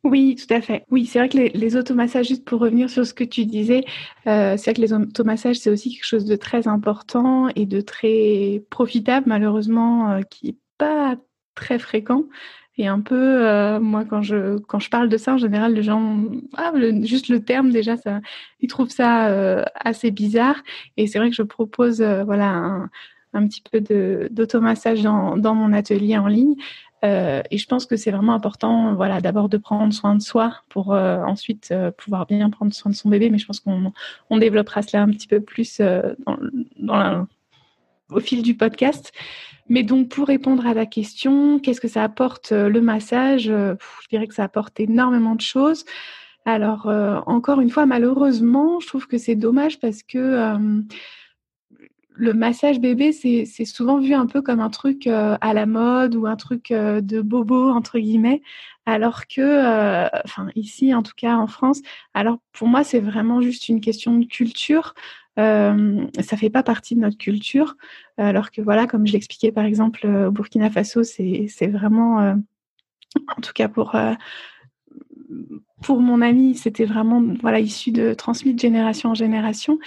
Oui, 0.03 0.35
tout 0.35 0.53
à 0.53 0.59
fait. 0.59 0.83
Oui, 0.91 1.05
c'est 1.05 1.19
vrai 1.19 1.29
que 1.29 1.37
les, 1.37 1.49
les, 1.49 1.77
automassages, 1.77 2.27
juste 2.27 2.43
pour 2.43 2.59
revenir 2.59 2.89
sur 2.89 3.05
ce 3.05 3.13
que 3.13 3.23
tu 3.23 3.45
disais, 3.45 3.85
euh, 4.27 4.57
c'est 4.57 4.65
vrai 4.65 4.73
que 4.73 4.81
les 4.81 4.91
automassages, 4.91 5.55
c'est 5.55 5.69
aussi 5.69 5.93
quelque 5.93 6.05
chose 6.05 6.25
de 6.25 6.35
très 6.35 6.67
important 6.67 7.47
et 7.55 7.65
de 7.65 7.79
très 7.79 8.61
profitable, 8.69 9.27
malheureusement, 9.29 10.11
euh, 10.11 10.21
qui 10.29 10.47
n'est 10.47 10.55
pas 10.77 11.15
très 11.55 11.79
fréquent. 11.79 12.25
Et 12.77 12.87
un 12.87 13.01
peu, 13.01 13.47
euh, 13.47 13.79
moi, 13.79 14.03
quand 14.03 14.23
je, 14.23 14.57
quand 14.57 14.79
je 14.79 14.89
parle 14.89 15.07
de 15.07 15.17
ça, 15.17 15.35
en 15.35 15.37
général, 15.37 15.73
les 15.73 15.83
gens, 15.83 16.23
ah, 16.57 16.71
juste 17.03 17.29
le 17.29 17.43
terme, 17.43 17.71
déjà, 17.71 17.97
ça, 17.97 18.19
ils 18.61 18.67
trouvent 18.67 18.89
ça 18.89 19.27
euh, 19.27 19.63
assez 19.75 20.09
bizarre. 20.09 20.55
Et 20.97 21.05
c'est 21.05 21.19
vrai 21.19 21.29
que 21.29 21.35
je 21.35 21.43
propose, 21.43 22.01
euh, 22.01 22.23
voilà, 22.23 22.47
un, 22.49 22.89
un, 23.33 23.47
petit 23.47 23.61
peu 23.61 23.79
d'automassage 24.31 25.03
dans, 25.03 25.37
dans 25.37 25.53
mon 25.53 25.71
atelier 25.71 26.17
en 26.17 26.27
ligne. 26.27 26.55
et 27.03 27.57
je 27.57 27.65
pense 27.67 27.85
que 27.85 27.97
c'est 27.97 28.11
vraiment 28.11 28.33
important, 28.33 28.95
voilà, 28.95 29.21
d'abord 29.21 29.49
de 29.49 29.57
prendre 29.57 29.93
soin 29.93 30.15
de 30.15 30.21
soi 30.21 30.61
pour 30.69 30.89
ensuite 30.91 31.73
pouvoir 31.97 32.25
bien 32.25 32.49
prendre 32.49 32.73
soin 32.73 32.91
de 32.91 32.95
son 32.95 33.09
bébé. 33.09 33.29
Mais 33.29 33.37
je 33.37 33.45
pense 33.45 33.59
qu'on 33.59 33.91
on 34.29 34.37
développera 34.37 34.81
cela 34.81 35.03
un 35.03 35.09
petit 35.09 35.27
peu 35.27 35.41
plus 35.41 35.79
dans, 35.79 36.37
dans 36.77 37.27
au 38.09 38.19
fil 38.19 38.41
du 38.41 38.55
podcast. 38.55 39.11
Mais 39.69 39.83
donc, 39.83 40.09
pour 40.09 40.27
répondre 40.27 40.65
à 40.67 40.73
la 40.73 40.85
question, 40.85 41.59
qu'est-ce 41.59 41.81
que 41.81 41.87
ça 41.87 42.03
apporte 42.03 42.51
euh, 42.51 42.69
le 42.69 42.81
massage 42.81 43.49
euh, 43.49 43.75
Je 44.01 44.07
dirais 44.09 44.27
que 44.27 44.33
ça 44.33 44.43
apporte 44.43 44.79
énormément 44.79 45.35
de 45.35 45.41
choses. 45.41 45.85
Alors, 46.45 46.87
euh, 46.87 47.19
encore 47.25 47.61
une 47.61 47.69
fois, 47.69 47.85
malheureusement, 47.85 48.79
je 48.81 48.87
trouve 48.87 49.07
que 49.07 49.17
c'est 49.17 49.35
dommage 49.35 49.79
parce 49.79 50.03
que 50.03 50.57
le 52.15 52.33
massage 52.33 52.79
bébé, 52.79 53.11
c'est 53.13 53.65
souvent 53.65 53.97
vu 53.99 54.13
un 54.13 54.25
peu 54.27 54.41
comme 54.41 54.59
un 54.59 54.69
truc 54.69 55.07
à 55.07 55.53
la 55.53 55.65
mode 55.65 56.15
ou 56.15 56.27
un 56.27 56.35
truc 56.35 56.71
de 56.71 57.21
bobo, 57.21 57.69
entre 57.69 57.97
guillemets, 57.97 58.41
alors 58.85 59.25
que, 59.25 60.09
enfin, 60.25 60.47
ici, 60.55 60.93
en 60.93 61.01
tout 61.01 61.13
cas 61.15 61.37
en 61.37 61.47
France, 61.47 61.81
alors 62.13 62.39
pour 62.51 62.67
moi, 62.67 62.83
c'est 62.83 62.99
vraiment 62.99 63.41
juste 63.41 63.69
une 63.69 63.79
question 63.79 64.17
de 64.17 64.25
culture. 64.25 64.93
Euh, 65.39 66.05
ça 66.21 66.37
fait 66.37 66.49
pas 66.49 66.63
partie 66.63 66.95
de 66.95 66.99
notre 66.99 67.17
culture, 67.17 67.75
alors 68.17 68.51
que 68.51 68.61
voilà, 68.61 68.85
comme 68.85 69.07
je 69.07 69.13
l'expliquais 69.13 69.51
par 69.51 69.65
exemple 69.65 70.05
au 70.05 70.31
Burkina 70.31 70.69
Faso, 70.69 71.03
c'est 71.03 71.67
vraiment, 71.67 72.21
euh, 72.21 72.35
en 73.35 73.41
tout 73.41 73.53
cas 73.53 73.67
pour 73.67 73.95
euh, 73.95 74.13
pour 75.81 75.99
mon 75.99 76.21
ami, 76.21 76.55
c'était 76.55 76.85
vraiment 76.85 77.21
voilà 77.41 77.59
issu 77.59 77.91
de 77.91 78.13
transmis 78.13 78.53
de 78.53 78.59
génération 78.59 79.09
en 79.11 79.15
génération. 79.15 79.79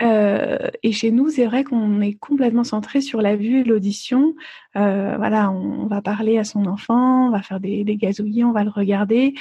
Euh, 0.00 0.68
et 0.82 0.92
chez 0.92 1.10
nous, 1.10 1.28
c'est 1.28 1.46
vrai 1.46 1.64
qu'on 1.64 2.00
est 2.00 2.14
complètement 2.14 2.64
centré 2.64 3.00
sur 3.00 3.20
la 3.20 3.36
vue 3.36 3.60
et 3.60 3.64
l'audition. 3.64 4.34
Euh, 4.76 5.16
voilà, 5.16 5.50
on, 5.50 5.86
va 5.86 6.02
parler 6.02 6.38
à 6.38 6.44
son 6.44 6.66
enfant, 6.66 7.28
on 7.28 7.30
va 7.30 7.42
faire 7.42 7.58
des, 7.58 7.82
des 7.84 7.96
gazouillis, 7.96 8.44
on 8.44 8.52
va 8.52 8.64
le 8.64 8.70
regarder. 8.70 9.34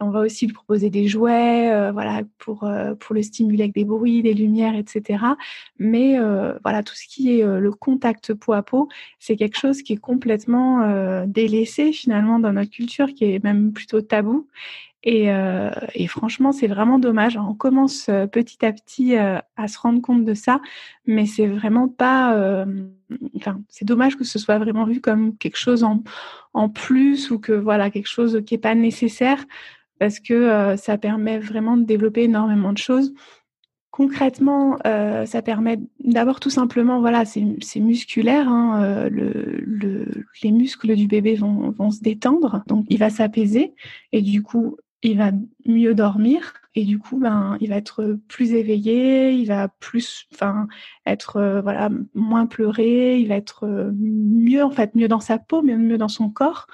On 0.00 0.10
va 0.10 0.20
aussi 0.20 0.46
lui 0.46 0.52
proposer 0.52 0.90
des 0.90 1.06
jouets, 1.06 1.72
euh, 1.72 1.92
voilà, 1.92 2.22
pour 2.38 2.64
euh, 2.64 2.94
pour 2.94 3.14
le 3.14 3.22
stimuler 3.22 3.62
avec 3.64 3.74
des 3.74 3.84
bruits, 3.84 4.22
des 4.22 4.34
lumières, 4.34 4.74
etc. 4.76 5.24
Mais 5.78 6.18
euh, 6.18 6.58
voilà, 6.62 6.82
tout 6.82 6.94
ce 6.94 7.06
qui 7.06 7.38
est 7.40 7.44
le 7.44 7.72
contact 7.72 8.34
peau 8.34 8.52
à 8.52 8.62
peau, 8.62 8.88
c'est 9.18 9.36
quelque 9.36 9.58
chose 9.58 9.82
qui 9.82 9.94
est 9.94 9.96
complètement 9.96 11.24
délaissé 11.26 11.92
finalement 11.92 12.38
dans 12.38 12.52
notre 12.52 12.70
culture, 12.70 13.06
qui 13.14 13.24
est 13.24 13.42
même 13.44 13.72
plutôt 13.72 14.00
tabou. 14.00 14.48
Et, 15.06 15.30
euh, 15.30 15.70
et, 15.94 16.06
franchement, 16.06 16.50
c'est 16.50 16.66
vraiment 16.66 16.98
dommage. 16.98 17.36
On 17.36 17.54
commence 17.54 18.08
euh, 18.08 18.26
petit 18.26 18.64
à 18.64 18.72
petit 18.72 19.18
euh, 19.18 19.38
à 19.54 19.68
se 19.68 19.78
rendre 19.78 20.00
compte 20.00 20.24
de 20.24 20.32
ça, 20.32 20.62
mais 21.06 21.26
c'est 21.26 21.46
vraiment 21.46 21.88
pas. 21.88 22.34
Euh, 22.34 22.64
enfin, 23.36 23.60
c'est 23.68 23.84
dommage 23.84 24.16
que 24.16 24.24
ce 24.24 24.38
soit 24.38 24.58
vraiment 24.58 24.86
vu 24.86 25.02
comme 25.02 25.36
quelque 25.36 25.58
chose 25.58 25.84
en, 25.84 26.02
en 26.54 26.70
plus 26.70 27.30
ou 27.30 27.38
que 27.38 27.52
voilà 27.52 27.90
quelque 27.90 28.08
chose 28.08 28.42
qui 28.46 28.54
est 28.54 28.58
pas 28.58 28.74
nécessaire, 28.74 29.44
parce 29.98 30.20
que 30.20 30.74
ça 30.78 30.96
permet 30.96 31.38
vraiment 31.38 31.76
de 31.76 31.84
développer 31.84 32.22
énormément 32.22 32.72
de 32.72 32.78
choses. 32.78 33.12
Concrètement, 33.90 34.78
ça 34.82 35.42
permet 35.42 35.78
d'abord 36.02 36.40
tout 36.40 36.50
simplement, 36.50 36.98
voilà, 37.00 37.24
c'est 37.24 37.80
musculaire. 37.80 38.48
Hein, 38.48 39.08
le, 39.08 39.60
le, 39.60 40.06
les 40.42 40.50
muscles 40.50 40.96
du 40.96 41.06
bébé 41.06 41.34
vont, 41.36 41.70
vont 41.70 41.90
se 41.90 42.00
détendre, 42.00 42.64
donc 42.66 42.86
il 42.88 42.98
va 42.98 43.10
s'apaiser 43.10 43.74
et 44.10 44.20
du 44.20 44.42
coup 44.42 44.78
il 45.04 45.18
va 45.18 45.30
mieux 45.66 45.94
dormir 45.94 46.54
et 46.74 46.84
du 46.84 46.98
coup 46.98 47.18
ben 47.18 47.56
il 47.60 47.68
va 47.68 47.76
être 47.76 48.18
plus 48.26 48.52
éveillé, 48.52 49.32
il 49.32 49.46
va 49.46 49.68
plus 49.68 50.26
enfin 50.32 50.66
être 51.06 51.36
euh, 51.36 51.60
voilà 51.60 51.90
moins 52.14 52.46
pleurer, 52.46 53.18
il 53.18 53.28
va 53.28 53.36
être 53.36 53.64
euh, 53.64 53.92
mieux 53.94 54.64
en 54.64 54.70
fait 54.70 54.94
mieux 54.94 55.06
dans 55.06 55.20
sa 55.20 55.38
peau, 55.38 55.62
mieux 55.62 55.98
dans 55.98 56.08
son 56.08 56.30
corps. 56.30 56.66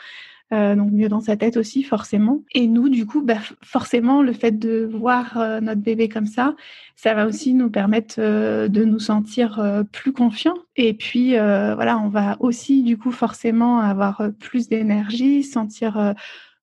Euh, 0.53 0.75
donc 0.75 0.91
mieux 0.91 1.09
dans 1.09 1.21
sa 1.21 1.37
tête 1.37 1.57
aussi 1.57 1.85
forcément. 1.85 2.43
Et 2.57 2.67
nous, 2.67 2.89
du 2.89 3.07
coup, 3.07 3.23
bah, 3.23 3.37
forcément, 3.63 4.21
le 4.21 4.33
fait 4.33 4.51
de 4.51 4.91
voir 4.93 5.39
notre 5.63 5.81
bébé 5.81 6.09
comme 6.09 6.27
ça, 6.27 6.57
ça 6.97 7.15
va 7.15 7.29
aussi 7.29 7.55
nous 7.55 7.71
permettre 7.71 8.19
de 8.19 8.85
nous 8.85 8.99
sentir 8.99 9.85
plus 9.93 10.13
confiants. 10.13 10.59
Et 10.75 10.93
puis 10.93 11.35
voilà, 11.37 11.99
on 11.99 12.09
va 12.09 12.37
aussi 12.41 12.83
du 12.83 12.99
coup 12.99 13.13
forcément 13.13 13.79
avoir 13.79 14.29
plus 14.41 14.69
d'énergie, 14.69 15.45
sentir 15.45 16.17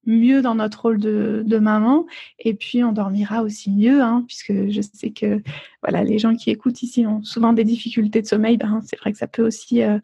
mieux 0.07 0.41
dans 0.41 0.55
notre 0.55 0.81
rôle 0.81 0.97
de, 0.97 1.43
de, 1.45 1.57
maman. 1.59 2.07
Et 2.39 2.53
puis 2.53 2.83
on 2.83 2.91
dormira 2.91 3.43
aussi 3.43 3.69
mieux 3.69 4.01
hein, 4.01 4.23
puisque 4.25 4.69
je 4.69 4.81
sais 4.81 5.11
que 5.11 5.41
voilà 5.83 6.03
les 6.03 6.17
gens 6.17 6.35
qui 6.35 6.49
écoutent 6.49 6.81
ici 6.81 7.05
ont 7.05 7.23
souvent 7.23 7.53
des 7.53 7.65
difficultés 7.65 8.21
de 8.21 8.27
sommeil. 8.27 8.57
Ben, 8.57 8.81
c'est 8.85 8.97
vrai 8.97 9.11
que 9.11 9.17
ça 9.17 9.27
peut 9.27 9.45
aussi 9.45 9.83
euh, 9.83 9.99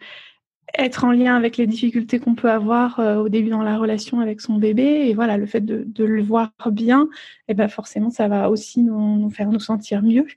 être 0.77 1.05
en 1.05 1.12
lien 1.12 1.36
avec 1.36 1.57
les 1.57 1.65
difficultés 1.65 2.19
qu'on 2.19 2.36
peut 2.36 2.51
avoir 2.51 3.00
euh, 3.00 3.17
au 3.17 3.29
début 3.29 3.50
dans 3.50 3.63
la 3.63 3.77
relation 3.77 4.19
avec 4.19 4.41
son 4.41 4.55
bébé. 4.55 5.07
Et 5.07 5.13
voilà 5.13 5.38
le 5.38 5.45
fait 5.45 5.62
de, 5.62 5.83
de 5.88 6.03
le 6.03 6.22
voir 6.22 6.51
bien 6.67 7.07
et 7.48 7.51
eh 7.51 7.53
ben 7.53 7.69
forcément 7.69 8.10
ça 8.10 8.27
va 8.27 8.50
aussi 8.50 8.81
nous, 8.81 9.17
nous 9.17 9.29
faire 9.29 9.50
nous 9.50 9.60
sentir 9.60 10.03
mieux. 10.03 10.27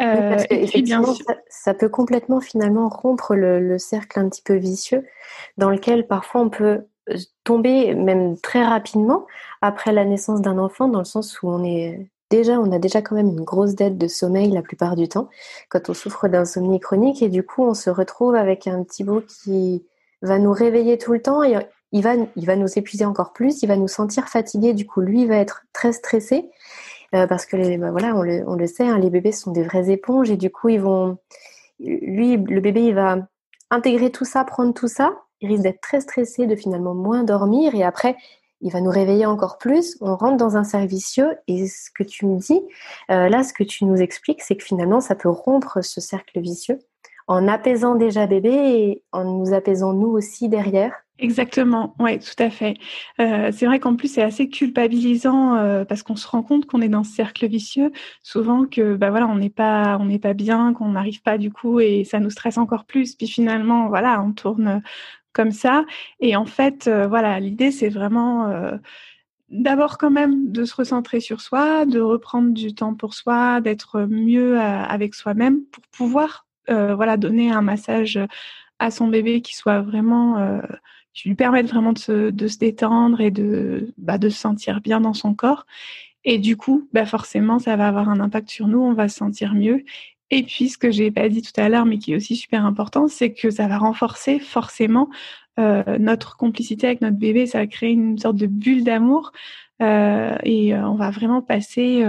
Euh, 0.00 0.30
parce 0.30 0.46
que, 0.46 0.80
bien 0.82 1.02
sûr... 1.02 1.16
ça, 1.26 1.34
ça, 1.48 1.74
peut 1.74 1.88
complètement 1.88 2.40
finalement 2.40 2.88
rompre 2.88 3.34
le, 3.34 3.58
le 3.58 3.78
cercle 3.78 4.20
un 4.20 4.28
petit 4.28 4.42
peu 4.42 4.54
vicieux 4.54 5.04
dans 5.56 5.70
lequel 5.70 6.06
parfois 6.06 6.42
on 6.42 6.50
peut 6.50 6.82
tomber 7.44 7.94
même 7.94 8.38
très 8.38 8.64
rapidement 8.64 9.26
après 9.62 9.92
la 9.92 10.04
naissance 10.04 10.40
d'un 10.40 10.58
enfant, 10.58 10.88
dans 10.88 11.00
le 11.00 11.04
sens 11.04 11.42
où 11.42 11.48
on 11.48 11.64
est 11.64 12.08
déjà, 12.30 12.60
on 12.60 12.72
a 12.72 12.78
déjà 12.78 13.02
quand 13.02 13.14
même 13.14 13.28
une 13.28 13.44
grosse 13.44 13.74
dette 13.74 13.98
de 13.98 14.08
sommeil 14.08 14.50
la 14.50 14.62
plupart 14.62 14.96
du 14.96 15.08
temps 15.08 15.28
quand 15.68 15.88
on 15.88 15.94
souffre 15.94 16.28
d'insomnie 16.28 16.80
chronique. 16.80 17.22
Et 17.22 17.28
du 17.28 17.42
coup 17.42 17.64
on 17.64 17.74
se 17.74 17.90
retrouve 17.90 18.34
avec 18.34 18.66
un 18.66 18.82
petit 18.84 19.04
bout 19.04 19.22
qui 19.22 19.84
va 20.22 20.38
nous 20.38 20.52
réveiller 20.52 20.98
tout 20.98 21.12
le 21.12 21.22
temps 21.22 21.42
et 21.42 21.56
il 21.92 22.02
va, 22.02 22.14
il 22.36 22.46
va 22.46 22.56
nous 22.56 22.78
épuiser 22.78 23.04
encore 23.04 23.32
plus, 23.32 23.62
il 23.62 23.66
va 23.66 23.76
nous 23.76 23.88
sentir 23.88 24.28
fatigué, 24.28 24.74
du 24.74 24.86
coup 24.86 25.00
lui 25.00 25.26
va 25.26 25.36
être 25.36 25.62
très 25.72 25.92
stressé 25.92 26.50
euh, 27.14 27.26
parce 27.26 27.46
que 27.46 27.56
les, 27.56 27.78
bah 27.78 27.90
voilà, 27.90 28.14
on 28.14 28.22
le, 28.22 28.44
on 28.46 28.54
le 28.54 28.66
sait, 28.66 28.86
hein, 28.86 28.98
les 28.98 29.10
bébés 29.10 29.32
sont 29.32 29.52
des 29.52 29.62
vraies 29.62 29.90
éponges 29.90 30.30
et 30.30 30.36
du 30.36 30.50
coup 30.50 30.68
ils 30.68 30.80
vont, 30.80 31.16
lui, 31.80 32.36
le 32.36 32.60
bébé 32.60 32.82
il 32.82 32.94
va 32.94 33.18
intégrer 33.70 34.10
tout 34.10 34.24
ça, 34.24 34.44
prendre 34.44 34.74
tout 34.74 34.88
ça 34.88 35.14
il 35.40 35.48
risque 35.48 35.62
d'être 35.62 35.80
très 35.80 36.00
stressé, 36.00 36.46
de 36.46 36.56
finalement 36.56 36.94
moins 36.94 37.24
dormir 37.24 37.74
et 37.74 37.84
après, 37.84 38.16
il 38.60 38.72
va 38.72 38.80
nous 38.80 38.90
réveiller 38.90 39.26
encore 39.26 39.58
plus. 39.58 39.96
On 40.00 40.16
rentre 40.16 40.36
dans 40.36 40.56
un 40.56 40.64
cercle 40.64 40.88
vicieux 40.88 41.36
et 41.46 41.66
ce 41.66 41.90
que 41.94 42.02
tu 42.02 42.26
me 42.26 42.38
dis, 42.38 42.60
euh, 43.10 43.28
là, 43.28 43.44
ce 43.44 43.52
que 43.52 43.64
tu 43.64 43.84
nous 43.84 43.96
expliques, 43.96 44.42
c'est 44.42 44.56
que 44.56 44.64
finalement, 44.64 45.00
ça 45.00 45.14
peut 45.14 45.28
rompre 45.28 45.82
ce 45.82 46.00
cercle 46.00 46.40
vicieux 46.40 46.78
en 47.28 47.46
apaisant 47.46 47.94
déjà 47.94 48.26
bébé 48.26 48.50
et 48.50 49.02
en 49.12 49.24
nous 49.24 49.52
apaisant 49.52 49.92
nous 49.92 50.08
aussi 50.08 50.48
derrière. 50.48 50.92
Exactement, 51.20 51.96
oui, 51.98 52.20
tout 52.20 52.40
à 52.42 52.48
fait. 52.48 52.76
Euh, 53.20 53.50
c'est 53.52 53.66
vrai 53.66 53.80
qu'en 53.80 53.96
plus 53.96 54.06
c'est 54.06 54.22
assez 54.22 54.48
culpabilisant 54.48 55.56
euh, 55.56 55.84
parce 55.84 56.04
qu'on 56.04 56.14
se 56.14 56.28
rend 56.28 56.44
compte 56.44 56.66
qu'on 56.66 56.80
est 56.80 56.88
dans 56.88 57.02
ce 57.02 57.12
cercle 57.12 57.48
vicieux, 57.48 57.90
souvent 58.22 58.66
que 58.66 58.94
bah 58.94 59.10
voilà 59.10 59.26
on 59.26 59.34
n'est 59.34 59.50
pas 59.50 59.98
on 60.00 60.04
n'est 60.04 60.20
pas 60.20 60.32
bien, 60.32 60.72
qu'on 60.74 60.90
n'arrive 60.90 61.20
pas 61.20 61.36
du 61.36 61.50
coup 61.50 61.80
et 61.80 62.04
ça 62.04 62.20
nous 62.20 62.30
stresse 62.30 62.56
encore 62.56 62.84
plus. 62.84 63.16
Puis 63.16 63.26
finalement 63.26 63.88
voilà 63.88 64.22
on 64.22 64.30
tourne 64.30 64.80
comme 65.32 65.52
ça. 65.52 65.84
Et 66.20 66.36
en 66.36 66.46
fait, 66.46 66.88
euh, 66.88 67.06
voilà, 67.06 67.38
l'idée, 67.40 67.70
c'est 67.70 67.88
vraiment 67.88 68.48
euh, 68.48 68.76
d'abord 69.50 69.98
quand 69.98 70.10
même 70.10 70.50
de 70.52 70.64
se 70.64 70.74
recentrer 70.74 71.20
sur 71.20 71.40
soi, 71.40 71.86
de 71.86 72.00
reprendre 72.00 72.52
du 72.52 72.74
temps 72.74 72.94
pour 72.94 73.14
soi, 73.14 73.60
d'être 73.60 74.00
mieux 74.02 74.58
euh, 74.58 74.82
avec 74.82 75.14
soi-même 75.14 75.64
pour 75.66 75.84
pouvoir 75.88 76.44
voilà 76.70 77.16
donner 77.16 77.50
un 77.50 77.62
massage 77.62 78.20
à 78.78 78.90
son 78.90 79.08
bébé 79.08 79.40
qui 79.40 79.56
soit 79.56 79.80
vraiment 79.80 80.60
qui 81.14 81.28
lui 81.28 81.34
permette 81.34 81.66
vraiment 81.66 81.94
de 81.94 81.98
se, 81.98 82.58
détendre 82.58 83.22
et 83.22 83.30
de 83.30 83.94
bah, 83.96 84.18
de 84.18 84.28
se 84.28 84.38
sentir 84.38 84.82
bien 84.82 85.00
dans 85.00 85.14
son 85.14 85.32
corps. 85.32 85.64
Et 86.24 86.38
du 86.38 86.58
coup, 86.58 86.86
bah 86.92 87.06
forcément, 87.06 87.58
ça 87.58 87.76
va 87.76 87.88
avoir 87.88 88.10
un 88.10 88.20
impact 88.20 88.50
sur 88.50 88.68
nous, 88.68 88.80
on 88.80 88.92
va 88.92 89.08
se 89.08 89.16
sentir 89.16 89.54
mieux 89.54 89.82
et 90.30 90.42
puis, 90.42 90.68
ce 90.68 90.78
que 90.78 90.90
j'ai 90.90 91.10
pas 91.10 91.28
dit 91.28 91.42
tout 91.42 91.58
à 91.58 91.68
l'heure, 91.68 91.86
mais 91.86 91.98
qui 91.98 92.12
est 92.12 92.16
aussi 92.16 92.36
super 92.36 92.64
important, 92.66 93.08
c'est 93.08 93.32
que 93.32 93.50
ça 93.50 93.66
va 93.66 93.78
renforcer 93.78 94.38
forcément 94.38 95.08
notre 95.98 96.36
complicité 96.36 96.86
avec 96.86 97.00
notre 97.00 97.16
bébé, 97.16 97.46
ça 97.46 97.58
va 97.58 97.66
créer 97.66 97.90
une 97.90 98.16
sorte 98.16 98.36
de 98.36 98.46
bulle 98.46 98.84
d'amour. 98.84 99.32
et 99.80 100.72
on 100.72 100.94
va 100.94 101.10
vraiment 101.10 101.42
passer 101.42 102.04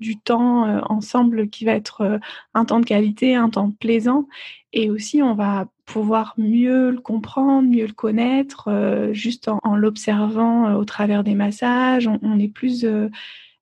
du 0.00 0.16
temps 0.16 0.82
ensemble 0.90 1.48
qui 1.50 1.64
va 1.64 1.74
être 1.74 2.18
un 2.54 2.64
temps 2.64 2.80
de 2.80 2.84
qualité, 2.84 3.36
un 3.36 3.48
temps 3.48 3.70
plaisant. 3.70 4.26
Et 4.72 4.90
aussi, 4.90 5.22
on 5.22 5.34
va 5.34 5.68
pouvoir 5.86 6.34
mieux 6.36 6.90
le 6.90 7.00
comprendre, 7.00 7.68
mieux 7.68 7.86
le 7.86 7.92
connaître, 7.92 9.10
juste 9.12 9.48
en, 9.48 9.76
l'observant 9.76 10.74
au 10.74 10.84
travers 10.84 11.22
des 11.22 11.36
massages. 11.36 12.08
On, 12.22 12.40
est 12.40 12.48
plus 12.48 12.84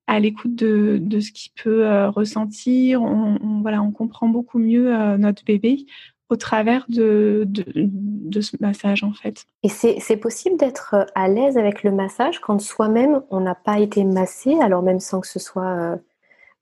à 0.08 0.18
l'écoute 0.18 0.56
de, 0.56 0.98
de, 1.00 1.20
ce 1.20 1.30
qu'il 1.30 1.52
peut 1.52 1.86
ressentir. 2.08 3.02
On, 3.02 3.60
voilà, 3.62 3.82
on 3.82 3.92
comprend 3.92 4.28
beaucoup 4.28 4.58
mieux 4.58 5.16
notre 5.16 5.44
bébé 5.44 5.86
au 6.30 6.36
travers 6.36 6.84
de, 6.88 7.44
de, 7.46 8.40
ce 8.40 8.56
massage 8.60 9.02
en 9.02 9.12
fait. 9.12 9.44
Et 9.62 9.68
c'est 9.68 10.16
possible 10.16 10.56
d'être 10.56 10.94
euh, 10.94 11.04
à 11.14 11.28
l'aise 11.28 11.56
avec 11.56 11.82
le 11.82 11.90
massage 11.90 12.40
quand 12.40 12.60
soi-même 12.60 13.22
on 13.30 13.40
n'a 13.40 13.54
pas 13.54 13.78
été 13.78 14.04
massé, 14.04 14.58
alors 14.60 14.82
même 14.82 15.00
sans 15.00 15.20
que 15.20 15.26
ce 15.26 15.38
soit 15.38 15.64
euh, 15.64 15.96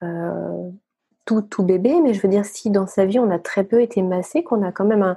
euh, 0.04 0.70
tout, 1.24 1.42
tout 1.42 1.64
bébé, 1.64 2.00
mais 2.00 2.14
je 2.14 2.22
veux 2.22 2.28
dire 2.28 2.44
si 2.44 2.70
dans 2.70 2.86
sa 2.86 3.04
vie 3.04 3.18
on 3.18 3.30
a 3.30 3.38
très 3.38 3.64
peu 3.64 3.82
été 3.82 4.02
massé, 4.02 4.44
qu'on 4.44 4.62
a 4.62 4.70
quand 4.70 4.84
même 4.84 5.16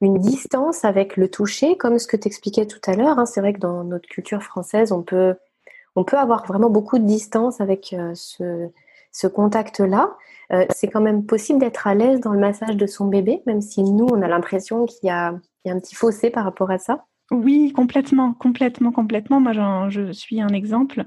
une 0.00 0.18
distance 0.18 0.84
avec 0.84 1.16
le 1.16 1.28
toucher, 1.28 1.76
comme 1.76 1.98
ce 1.98 2.06
que 2.06 2.16
tu 2.16 2.28
expliquais 2.28 2.66
tout 2.66 2.80
à 2.86 2.94
l'heure. 2.94 3.18
Hein. 3.18 3.26
c'est 3.26 3.40
vrai 3.40 3.52
que 3.52 3.60
dans 3.60 3.84
notre 3.84 4.08
culture 4.08 4.42
française, 4.42 4.92
on 4.92 5.02
peut, 5.02 5.34
on 5.96 6.04
peut 6.04 6.18
avoir 6.18 6.46
vraiment 6.46 6.70
beaucoup 6.70 6.98
de 6.98 7.04
distance 7.04 7.60
avec 7.60 7.94
ce, 8.14 8.70
ce 9.12 9.26
contact-là. 9.26 10.16
Euh, 10.52 10.66
c'est 10.70 10.88
quand 10.88 11.00
même 11.00 11.24
possible 11.24 11.60
d'être 11.60 11.86
à 11.86 11.94
l'aise 11.94 12.20
dans 12.20 12.32
le 12.32 12.40
massage 12.40 12.76
de 12.76 12.86
son 12.86 13.06
bébé, 13.06 13.42
même 13.46 13.60
si 13.60 13.82
nous, 13.82 14.06
on 14.10 14.20
a 14.22 14.28
l'impression 14.28 14.86
qu'il 14.86 15.06
y, 15.06 15.10
a 15.10 15.34
un 15.66 15.78
petit 15.78 15.94
fossé 15.94 16.30
par 16.30 16.44
rapport 16.44 16.70
à 16.70 16.78
ça. 16.78 17.04
Oui, 17.30 17.72
complètement, 17.72 18.34
complètement, 18.34 18.92
complètement. 18.92 19.40
Moi, 19.40 19.52
je 19.88 20.12
suis 20.12 20.42
un 20.42 20.48
exemple. 20.48 21.04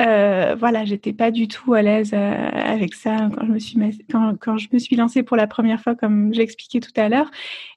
Euh, 0.00 0.54
voilà, 0.58 0.86
j'étais 0.86 1.12
pas 1.12 1.30
du 1.30 1.46
tout 1.48 1.74
à 1.74 1.82
l'aise 1.82 2.12
euh, 2.14 2.48
avec 2.52 2.94
ça 2.94 3.28
quand 3.34 3.44
je 3.44 3.52
me 3.52 3.58
suis 3.58 4.06
quand, 4.10 4.56
je 4.56 4.68
me 4.72 4.78
suis 4.78 4.96
lancée 4.96 5.22
pour 5.22 5.36
la 5.36 5.46
première 5.46 5.80
fois, 5.80 5.94
comme 5.94 6.32
j'ai 6.32 6.42
expliqué 6.42 6.80
tout 6.80 6.92
à 6.96 7.10
l'heure. 7.10 7.30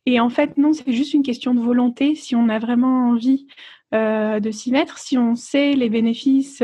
Et 0.05 0.21
en 0.21 0.29
fait, 0.29 0.57
non, 0.57 0.71
c'est 0.71 0.89
juste 0.93 1.13
une 1.13 1.23
question 1.23 1.53
de 1.53 1.59
volonté. 1.59 2.15
Si 2.15 2.33
on 2.33 2.47
a 2.47 2.59
vraiment 2.59 3.09
envie 3.09 3.47
euh, 3.93 4.39
de 4.39 4.51
s'y 4.51 4.71
mettre, 4.71 4.97
si 4.97 5.17
on 5.17 5.35
sait 5.35 5.73
les 5.73 5.89
bénéfices, 5.89 6.61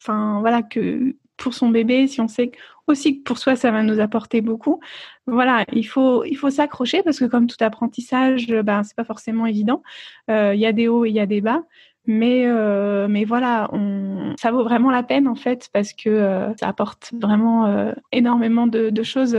enfin 0.00 0.38
voilà 0.40 0.62
que 0.62 1.14
pour 1.38 1.54
son 1.54 1.70
bébé, 1.70 2.06
si 2.06 2.20
on 2.20 2.28
sait 2.28 2.52
aussi 2.86 3.18
que 3.18 3.22
pour 3.22 3.38
soi 3.38 3.56
ça 3.56 3.70
va 3.70 3.82
nous 3.82 4.00
apporter 4.00 4.40
beaucoup, 4.42 4.80
voilà, 5.26 5.64
il 5.72 5.86
faut 5.86 6.24
il 6.24 6.36
faut 6.36 6.50
s'accrocher 6.50 7.02
parce 7.02 7.18
que 7.18 7.24
comme 7.24 7.46
tout 7.46 7.62
apprentissage, 7.62 8.48
ben 8.48 8.82
c'est 8.82 8.96
pas 8.96 9.04
forcément 9.04 9.46
évident. 9.46 9.82
Euh, 10.30 10.54
il 10.54 10.60
y 10.60 10.66
a 10.66 10.72
des 10.72 10.88
hauts 10.88 11.04
et 11.04 11.10
il 11.10 11.14
y 11.14 11.20
a 11.20 11.26
des 11.26 11.40
bas, 11.40 11.62
mais 12.06 12.46
euh, 12.46 13.08
mais 13.08 13.24
voilà, 13.24 13.68
on, 13.72 14.34
ça 14.38 14.50
vaut 14.50 14.64
vraiment 14.64 14.90
la 14.90 15.02
peine 15.02 15.28
en 15.28 15.34
fait 15.34 15.68
parce 15.72 15.92
que 15.92 16.08
euh, 16.08 16.54
ça 16.56 16.68
apporte 16.68 17.12
vraiment 17.20 17.92
énormément 18.12 18.66
de, 18.66 18.90
de 18.90 19.02
choses. 19.02 19.38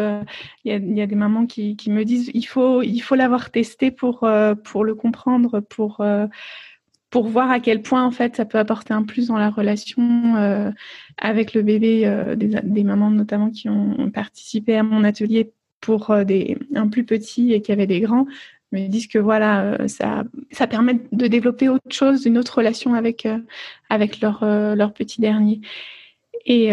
Il 0.64 0.72
y 0.72 0.76
a, 0.76 0.78
y, 0.78 1.02
a, 1.02 1.08
des 1.08 1.16
mamans 1.16 1.46
qui, 1.48 1.76
qui 1.76 1.90
me 1.92 2.06
disent 2.06 2.32
il 2.34 2.46
faut 2.46 2.82
il 2.82 3.00
faut 3.02 3.16
l'avoir 3.16 3.52
testé 3.52 3.92
pour 3.92 4.28
pour 4.64 4.84
le 4.86 4.96
comprendre, 4.96 5.60
pour 5.60 6.04
pour 7.10 7.28
voir 7.28 7.50
à 7.50 7.60
quel 7.60 7.82
point 7.82 8.06
en 8.06 8.12
fait 8.12 8.36
ça 8.36 8.46
peut 8.46 8.58
apporter 8.58 8.94
un 8.94 9.04
plus 9.04 9.28
dans 9.28 9.38
la 9.38 9.50
relation 9.50 10.36
euh, 10.38 10.72
avec 11.18 11.54
le 11.54 11.62
bébé 11.62 12.06
euh, 12.06 12.36
des, 12.36 12.84
mamans 12.84 13.10
notamment 13.10 13.50
qui 13.50 13.70
ont 13.70 14.12
participé 14.12 14.76
à 14.76 14.84
mon 14.84 15.04
atelier 15.04 15.52
pour 15.82 16.12
euh, 16.12 16.24
des 16.24 16.58
un 16.76 16.88
plus 16.88 17.06
petit 17.06 17.54
et 17.54 17.62
qui 17.62 17.72
avaient 17.72 17.88
des 17.88 18.02
grands 18.02 18.26
me 18.72 18.88
disent 18.88 19.08
que 19.08 19.18
voilà 19.18 19.88
ça 19.88 20.24
ça 20.52 20.68
permet 20.68 21.00
de 21.12 21.26
développer 21.26 21.70
autre 21.70 21.90
chose 21.90 22.28
une 22.28 22.38
autre 22.38 22.60
relation 22.60 22.94
avec 22.94 23.28
avec 23.90 24.22
leur 24.22 24.46
leur 24.46 24.94
petit 24.94 25.22
dernier. 25.22 25.62
Et, 26.46 26.68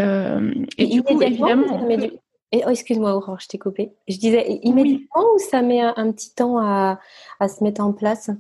et, 0.77 0.87
du 0.89 1.03
coup 1.03 1.23
évidemment 1.23 1.89
oh, 1.89 2.69
excuse-moi 2.69 3.17
Aurore 3.17 3.41
je 3.41 3.49
t'ai 3.49 3.57
coupé. 3.57 3.93
Je 4.09 4.19
disais 4.19 4.61
immédiatement 4.63 5.25
ou 5.35 5.39
ça 5.39 5.63
met 5.63 5.81
un, 5.81 6.13
petit 6.13 6.35
temps 6.35 6.59
à, 6.59 7.01
à 7.41 7.49
se 7.49 7.65
mettre 7.65 7.81
en 7.81 7.95
place? 7.95 8.31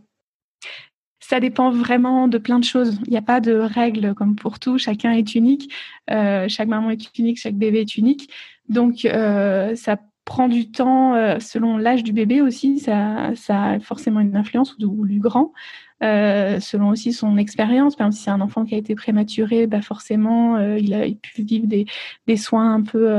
Ça 1.20 1.40
dépend 1.40 1.70
vraiment 1.70 2.28
de 2.28 2.38
plein 2.38 2.58
de 2.58 2.64
choses. 2.64 2.98
Il 3.06 3.10
n'y 3.10 3.16
a 3.16 3.22
pas 3.22 3.40
de 3.40 3.54
règles 3.54 4.14
comme 4.14 4.36
pour 4.36 4.58
tout. 4.58 4.78
Chacun 4.78 5.12
est 5.12 5.34
unique. 5.34 5.72
Euh, 6.10 6.46
chaque 6.48 6.68
maman 6.68 6.90
est 6.90 7.18
unique. 7.18 7.38
Chaque 7.38 7.56
bébé 7.56 7.80
est 7.80 7.96
unique. 7.96 8.30
Donc, 8.68 9.04
euh, 9.04 9.74
ça 9.74 9.98
prend 10.24 10.48
du 10.48 10.70
temps 10.70 11.14
euh, 11.14 11.38
selon 11.40 11.78
l'âge 11.78 12.02
du 12.02 12.12
bébé 12.12 12.42
aussi. 12.42 12.80
Ça, 12.80 13.32
ça 13.34 13.64
a 13.64 13.80
forcément 13.80 14.20
une 14.20 14.36
influence 14.36 14.76
ou 14.78 15.06
du, 15.06 15.18
grand. 15.18 15.52
selon 16.00 16.90
aussi 16.90 17.12
son 17.12 17.38
expérience. 17.38 17.96
Par 17.96 18.08
exemple, 18.08 18.18
si 18.18 18.24
c'est 18.24 18.30
un 18.30 18.40
enfant 18.40 18.64
qui 18.64 18.74
a 18.74 18.78
été 18.78 18.94
prématuré, 18.94 19.66
bah 19.66 19.82
forcément, 19.82 20.58
il 20.76 20.94
a 20.94 21.06
pu 21.10 21.42
vivre 21.42 21.66
des, 21.66 21.86
des 22.26 22.36
soins 22.36 22.74
un 22.74 22.82
peu 22.82 23.10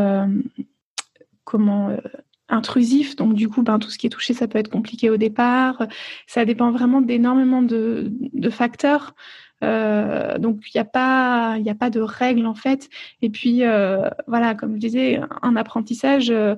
comment 1.44 1.96
intrusif. 2.50 3.16
Donc 3.16 3.34
du 3.34 3.50
coup, 3.50 3.64
ben, 3.64 3.80
tout 3.80 3.90
ce 3.90 3.98
qui 3.98 4.08
est 4.08 4.10
touché, 4.10 4.34
ça 4.34 4.48
peut 4.48 4.60
être 4.60 4.70
compliqué 4.70 5.10
au 5.10 5.18
départ. 5.18 5.84
Ça 6.28 6.46
dépend 6.46 6.72
vraiment 6.72 7.02
d'énormément 7.02 7.62
de, 7.62 8.12
de, 8.34 8.50
facteurs. 8.50 9.16
Euh, 9.64 10.38
donc 10.38 10.62
il 10.68 10.78
n'y 10.78 10.82
a 10.82 10.86
pas 10.86 11.58
a 11.58 11.76
pas 11.76 11.90
de 11.90 12.00
règles 12.00 12.46
en 12.46 12.54
fait 12.54 12.90
et 13.24 13.32
puis 13.32 13.64
euh, 13.64 14.08
voilà 14.28 14.54
comme 14.54 14.76
je 14.76 14.80
disais 14.80 15.20
un 15.42 15.56
apprentissage 15.56 16.30
euh, 16.30 16.56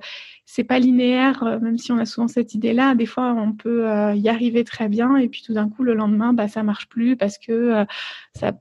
c'est 0.52 0.64
pas 0.64 0.80
linéaire, 0.80 1.44
euh, 1.44 1.60
même 1.60 1.78
si 1.78 1.92
on 1.92 2.00
a 2.00 2.08
souvent 2.08 2.28
cette 2.28 2.56
idée-là. 2.56 2.96
Des 2.96 3.06
fois, 3.06 3.36
on 3.38 3.52
peut 3.52 3.88
euh, 3.88 4.16
y 4.16 4.30
arriver 4.30 4.64
très 4.64 4.90
bien, 4.90 5.16
et 5.16 5.28
puis 5.28 5.44
tout 5.46 5.54
d'un 5.54 5.70
coup, 5.70 5.84
le 5.84 5.94
lendemain, 5.94 6.34
bah, 6.34 6.48
ça 6.48 6.64
marche 6.64 6.88
plus 6.88 7.16
parce 7.16 7.38
que 7.38 7.52
euh, 7.52 7.86
ça, 8.34 8.54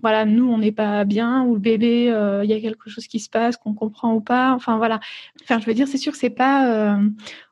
voilà, 0.00 0.24
nous, 0.24 0.48
on 0.50 0.56
n'est 0.56 0.72
pas 0.72 1.04
bien, 1.04 1.44
ou 1.44 1.52
le 1.52 1.60
bébé, 1.60 2.04
il 2.42 2.48
y 2.48 2.54
a 2.54 2.60
quelque 2.62 2.88
chose 2.88 3.06
qui 3.06 3.20
se 3.20 3.28
passe 3.28 3.58
qu'on 3.58 3.74
comprend 3.74 4.14
ou 4.14 4.22
pas. 4.22 4.54
Enfin 4.54 4.78
voilà. 4.78 5.00
Enfin, 5.42 5.60
je 5.60 5.66
veux 5.66 5.74
dire, 5.74 5.86
c'est 5.86 5.98
sûr, 5.98 6.14
c'est 6.14 6.30
pas 6.30 6.98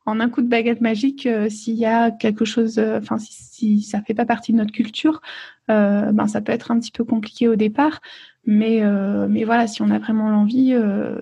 en 0.07 0.21
un 0.21 0.29
coup 0.31 0.41
de 0.41 0.49
baguette 0.49 0.81
magique 0.81 1.29
s'il 1.51 1.75
y 1.75 1.85
a 1.85 2.11
quelque 2.11 2.47
chose. 2.47 2.79
Enfin, 2.79 3.19
si, 3.19 3.33
si, 3.33 3.83
ça 3.83 4.01
fait 4.01 4.15
pas 4.15 4.25
partie 4.25 4.53
de 4.53 4.57
notre 4.57 4.73
culture, 4.73 5.21
ben 5.69 6.27
ça 6.29 6.41
peut 6.41 6.53
être 6.53 6.71
un 6.71 6.81
petit 6.81 6.93
peu 6.93 7.05
compliqué 7.05 7.47
au 7.49 7.57
départ. 7.57 8.01
Mais, 8.45 8.83
euh, 8.83 9.29
mais 9.29 9.45
voilà, 9.45 9.69
si 9.69 9.83
on 9.83 9.91
a 9.91 10.01
vraiment 10.01 10.29
l'envie, 10.29 10.73
euh, 10.75 11.21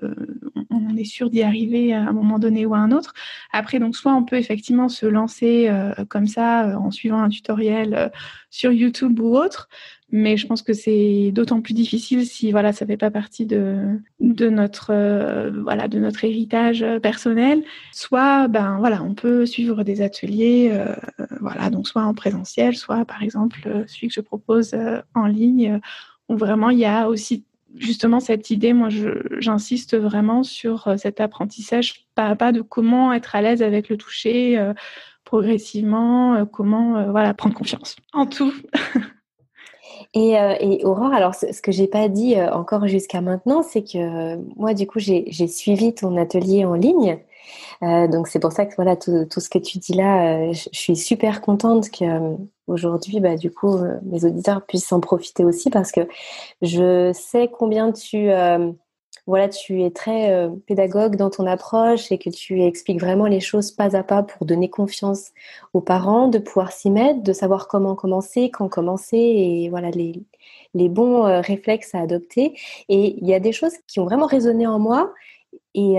on 0.71 0.97
est 0.97 1.05
sûr 1.05 1.29
d'y 1.29 1.43
arriver 1.43 1.93
à 1.93 2.01
un 2.01 2.13
moment 2.13 2.39
donné 2.39 2.65
ou 2.65 2.75
à 2.75 2.79
un 2.79 2.93
autre. 2.93 3.13
Après, 3.53 3.79
donc 3.79 3.95
soit 3.95 4.15
on 4.15 4.25
peut 4.25 4.37
effectivement 4.37 4.89
se 4.89 5.05
lancer 5.05 5.69
euh, 5.69 5.93
comme 6.09 6.27
ça 6.27 6.79
en 6.79 6.91
suivant 6.91 7.21
un 7.21 7.29
tutoriel 7.29 8.11
sur 8.49 8.73
YouTube 8.73 9.21
ou 9.21 9.37
autre, 9.37 9.69
mais 10.11 10.39
je 10.39 10.47
pense 10.47 10.63
que 10.63 10.73
c'est 10.73 11.31
d'autant 11.33 11.61
plus 11.61 11.75
difficile 11.75 12.27
si 12.27 12.51
voilà 12.51 12.73
ça 12.73 12.85
fait 12.85 12.97
pas 12.97 13.13
partie 13.13 13.47
de 13.47 14.01
de 14.19 14.49
notre 14.49 14.93
voilà 15.63 15.87
de 15.89 15.99
notre 15.99 16.25
héritage 16.25 16.85
personnel. 17.03 17.63
Soit 17.93 18.49
ben 18.49 18.79
voilà, 18.79 19.03
on 19.05 19.15
peut 19.15 19.47
suivre 19.47 19.85
des 19.85 20.01
ateliers, 20.03 20.73
voilà 21.41 21.71
donc 21.71 21.87
soit 21.87 22.03
en 22.03 22.15
présentiel, 22.15 22.75
soit 22.77 23.05
par 23.05 23.23
exemple 23.23 23.85
celui 23.87 24.09
que 24.09 24.15
je 24.15 24.21
propose 24.21 24.75
en 25.15 25.27
ligne 25.27 25.81
où 26.31 26.37
vraiment 26.37 26.71
il 26.71 26.79
y 26.79 26.87
a 26.87 27.09
aussi 27.09 27.45
justement 27.77 28.21
cette 28.21 28.51
idée, 28.51 28.73
moi 28.73 28.89
j'insiste 29.39 29.97
vraiment 29.97 30.43
sur 30.43 30.89
euh, 30.89 30.97
cet 30.97 31.21
apprentissage 31.21 32.07
pas 32.15 32.27
à 32.27 32.37
pas 32.37 32.53
de 32.53 32.63
comment 32.63 33.13
être 33.13 33.35
à 33.35 33.43
l'aise 33.43 33.63
avec 33.63 33.89
le 33.89 33.97
toucher 33.97 34.59
euh, 34.59 34.73
progressivement, 35.25 36.35
euh, 36.35 36.45
comment 36.45 37.11
voilà 37.11 37.35
prendre 37.35 37.55
confiance 37.55 37.97
en 38.13 38.27
tout. 38.27 38.53
Et, 40.15 40.35
Aurore, 40.83 41.13
alors 41.13 41.37
ce, 41.37 41.63
que 41.63 41.71
j'ai 41.71 41.87
pas 41.87 42.09
dit 42.09 42.35
encore 42.41 42.89
jusqu'à 42.89 43.21
maintenant, 43.21 43.63
c'est 43.63 43.85
que 43.85 44.37
moi 44.57 44.75
du 44.75 44.87
coup 44.87 44.99
j'ai 44.99 45.47
suivi 45.47 45.95
ton 45.95 46.17
atelier 46.17 46.65
en 46.65 46.75
ligne. 46.75 47.19
donc 47.83 48.27
c'est 48.27 48.41
pour 48.41 48.51
ça 48.51 48.67
que 48.67 48.75
voilà 48.75 48.97
tout, 48.97 49.29
ce 49.31 49.49
que 49.49 49.59
tu 49.59 49.79
dis 49.79 49.93
là, 49.93 50.51
je, 50.53 50.69
suis 50.73 50.97
super 50.97 51.41
contente 51.41 51.91
que 51.91 52.35
aujourd'hui, 52.71 53.21
bah, 53.21 53.37
du 53.37 53.51
coup, 53.51 53.77
euh, 53.77 53.99
mes 54.03 54.25
auditeurs 54.25 54.65
puissent 54.65 54.89
s'en 54.89 55.01
profiter 55.01 55.45
aussi 55.45 55.71
parce 55.71 55.93
que 55.93 56.01
je 56.63 57.13
sais 57.13 57.49
combien 57.49 57.93
tu, 57.93 58.31
euh, 58.31 58.73
voilà, 59.27 59.49
tu 59.49 59.83
es 59.83 59.91
très 59.91 60.33
euh, 60.33 60.51
pédagogue 60.67 61.17
dans 61.17 61.31
ton 61.31 61.47
approche 61.47 62.11
et 62.13 62.19
que 62.19 62.31
tu 62.31 62.63
expliques 62.63 63.01
vraiment 63.01 63.27
les 63.27 63.41
choses 63.41 63.71
pas 63.71 63.97
à 63.97 64.03
pas 64.03 64.23
pour 64.23 64.47
donner 64.47 64.71
confiance 64.71 65.31
aux 65.75 65.81
parents, 65.81 66.29
de 66.29 66.39
pouvoir 66.39 66.73
s'y 66.73 66.91
mettre, 66.91 67.23
de 67.23 67.33
savoir 67.33 67.69
comment 67.69 67.95
commencer, 67.95 68.51
quand 68.51 68.69
commencer 68.69 69.19
et 69.19 69.69
voilà 69.71 69.91
les, 69.91 70.23
les 70.75 70.89
bons 70.89 71.23
réflexes 71.41 71.95
à 71.95 72.01
adopter. 72.01 72.59
Et 72.89 73.17
il 73.21 73.27
y 73.27 73.35
a 73.35 73.41
des 73.41 73.53
choses 73.53 73.75
qui 73.87 74.01
ont 74.01 74.05
vraiment 74.05 74.27
résonné 74.27 74.67
en 74.67 74.79
moi 74.79 75.13
et 75.75 75.99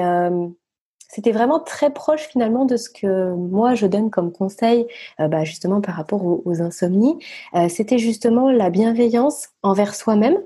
c'était 1.12 1.34
vraiment 1.34 1.60
très 1.60 1.92
proche 1.92 2.22
finalement 2.22 2.64
de 2.64 2.78
ce 2.78 2.90
que 2.90 3.34
moi 3.34 3.76
je 3.76 3.86
donne 3.86 4.10
comme 4.10 4.32
conseil, 4.32 4.88
euh, 5.20 5.28
bah, 5.28 5.44
justement 5.44 5.82
par 5.82 5.96
rapport 5.96 6.24
aux, 6.24 6.62
insomnies. 6.62 7.18
Euh, 7.54 7.68
c'était 7.68 7.98
justement 7.98 8.50
la 8.50 8.70
bienveillance 8.70 9.50
envers 9.62 9.94
soi-même. 9.94 10.38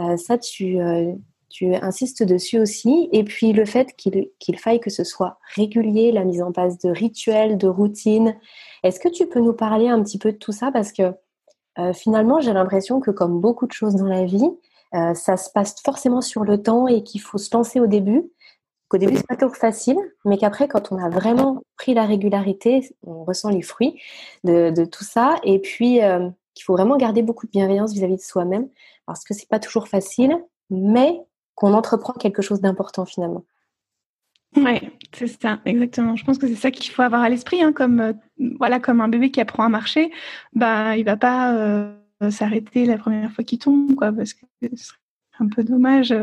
Euh, 0.00 0.16
ça, 0.16 0.38
tu, 0.38 0.78
insistes 1.82 2.22
dessus 2.22 2.58
aussi. 2.58 3.10
Et 3.12 3.22
puis 3.22 3.52
le 3.52 3.66
fait 3.66 3.94
qu'il 3.94 4.58
faille 4.58 4.80
que 4.80 4.88
ce 4.88 5.04
soit 5.04 5.38
régulier, 5.54 6.10
la 6.10 6.24
mise 6.24 6.40
en 6.40 6.52
place 6.52 6.78
de 6.78 6.88
rituels, 6.88 7.58
de 7.58 7.68
routines. 7.68 8.34
Est-ce 8.82 8.98
que 8.98 9.10
tu 9.10 9.26
peux 9.26 9.40
nous 9.40 9.52
parler 9.52 9.88
un 9.88 10.02
petit 10.02 10.18
peu 10.18 10.32
de 10.32 10.38
tout 10.38 10.52
ça? 10.52 10.72
Parce 10.72 10.92
que 10.92 11.12
finalement, 11.92 12.40
j'ai 12.40 12.54
l'impression 12.54 13.00
que 13.00 13.10
comme 13.10 13.40
beaucoup 13.40 13.66
de 13.66 13.72
choses 13.72 13.96
dans 13.96 14.06
la 14.06 14.24
vie, 14.24 14.50
ça 14.92 15.36
se 15.36 15.50
passe 15.50 15.74
forcément 15.84 16.22
sur 16.22 16.44
le 16.44 16.62
temps 16.62 16.86
et 16.86 17.02
qu'il 17.02 17.20
faut 17.20 17.38
se 17.38 17.54
lancer 17.54 17.80
au 17.80 17.86
début. 17.86 18.30
Qu'au 18.92 18.98
début, 18.98 19.16
c'est 19.16 19.26
pas 19.26 19.36
toujours 19.36 19.56
facile, 19.56 19.96
mais 20.26 20.36
qu'après, 20.36 20.68
quand 20.68 20.92
on 20.92 20.98
a 21.02 21.08
vraiment 21.08 21.62
pris 21.78 21.94
la 21.94 22.04
régularité, 22.04 22.94
on 23.06 23.24
ressent 23.24 23.48
les 23.48 23.62
fruits 23.62 23.98
de, 24.44 24.84
tout 24.84 25.02
ça. 25.02 25.36
Et 25.44 25.60
puis, 25.60 26.02
euh, 26.02 26.28
qu'il 26.52 26.64
faut 26.64 26.74
vraiment 26.74 26.98
garder 26.98 27.22
beaucoup 27.22 27.46
de 27.46 27.52
bienveillance 27.52 27.94
vis-à-vis 27.94 28.16
de 28.16 28.20
soi-même, 28.20 28.68
parce 29.06 29.24
que 29.24 29.32
c'est 29.32 29.48
pas 29.48 29.60
toujours 29.60 29.88
facile, 29.88 30.36
mais 30.68 31.22
qu'on 31.54 31.72
entreprend 31.72 32.12
quelque 32.12 32.42
chose 32.42 32.60
d'important 32.60 33.06
finalement. 33.06 33.46
Oui, 34.56 34.90
c'est 35.14 35.40
ça, 35.40 35.60
exactement. 35.64 36.14
Je 36.14 36.26
pense 36.26 36.36
que 36.36 36.46
c'est 36.46 36.54
ça 36.54 36.70
qu'il 36.70 36.92
faut 36.92 37.00
avoir 37.00 37.22
à 37.22 37.30
l'esprit, 37.30 37.62
hein, 37.62 37.72
comme 37.72 37.98
euh, 37.98 38.12
voilà, 38.58 38.78
comme 38.78 39.00
un 39.00 39.08
bébé 39.08 39.30
qui 39.30 39.40
apprend 39.40 39.64
à 39.64 39.70
marcher, 39.70 40.12
bah 40.52 40.98
il 40.98 41.06
va 41.06 41.16
pas 41.16 41.54
euh, 41.54 41.94
s'arrêter 42.28 42.84
la 42.84 42.98
première 42.98 43.32
fois 43.32 43.42
qu'il 43.42 43.58
tombe, 43.58 43.94
quoi, 43.94 44.12
parce 44.12 44.34
que 44.34 44.44
c'est 44.60 44.92
un 45.40 45.48
peu 45.48 45.64
dommage. 45.64 46.14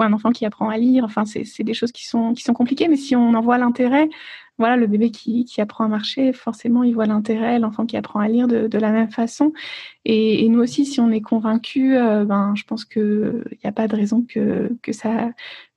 Euh, 0.00 0.04
un 0.04 0.12
enfant 0.12 0.30
qui 0.30 0.46
apprend 0.46 0.68
à 0.68 0.78
lire, 0.78 1.04
enfin 1.04 1.24
c'est 1.24 1.62
des 1.64 1.74
choses 1.74 1.92
qui 1.92 2.06
sont 2.06 2.32
qui 2.34 2.42
sont 2.42 2.54
compliquées, 2.54 2.88
mais 2.88 2.96
si 2.96 3.16
on 3.16 3.34
en 3.34 3.40
voit 3.40 3.58
l'intérêt, 3.58 4.08
voilà, 4.58 4.76
le 4.76 4.86
bébé 4.86 5.10
qui, 5.10 5.46
qui, 5.46 5.60
apprend 5.62 5.84
à 5.84 5.88
marcher, 5.88 6.34
forcément, 6.34 6.82
il 6.82 6.94
voit 6.94 7.06
l'intérêt, 7.06 7.58
l'enfant 7.58 7.86
qui 7.86 7.96
apprend 7.96 8.20
à 8.20 8.28
lire 8.28 8.46
de, 8.46 8.66
de 8.68 8.78
la 8.78 8.90
même 8.92 9.10
façon. 9.10 9.54
Et, 10.04 10.46
nous 10.50 10.60
aussi, 10.60 10.84
si 10.84 11.00
on 11.00 11.10
est 11.10 11.22
convaincu, 11.22 11.94
ben, 11.94 12.52
je 12.54 12.64
pense 12.64 12.84
qu'il 12.84 13.42
n'y 13.64 13.68
a 13.68 13.72
pas 13.72 13.88
de 13.88 13.96
raison 13.96 14.22
que, 14.22 14.70
que 14.82 14.92
ça 14.92 15.30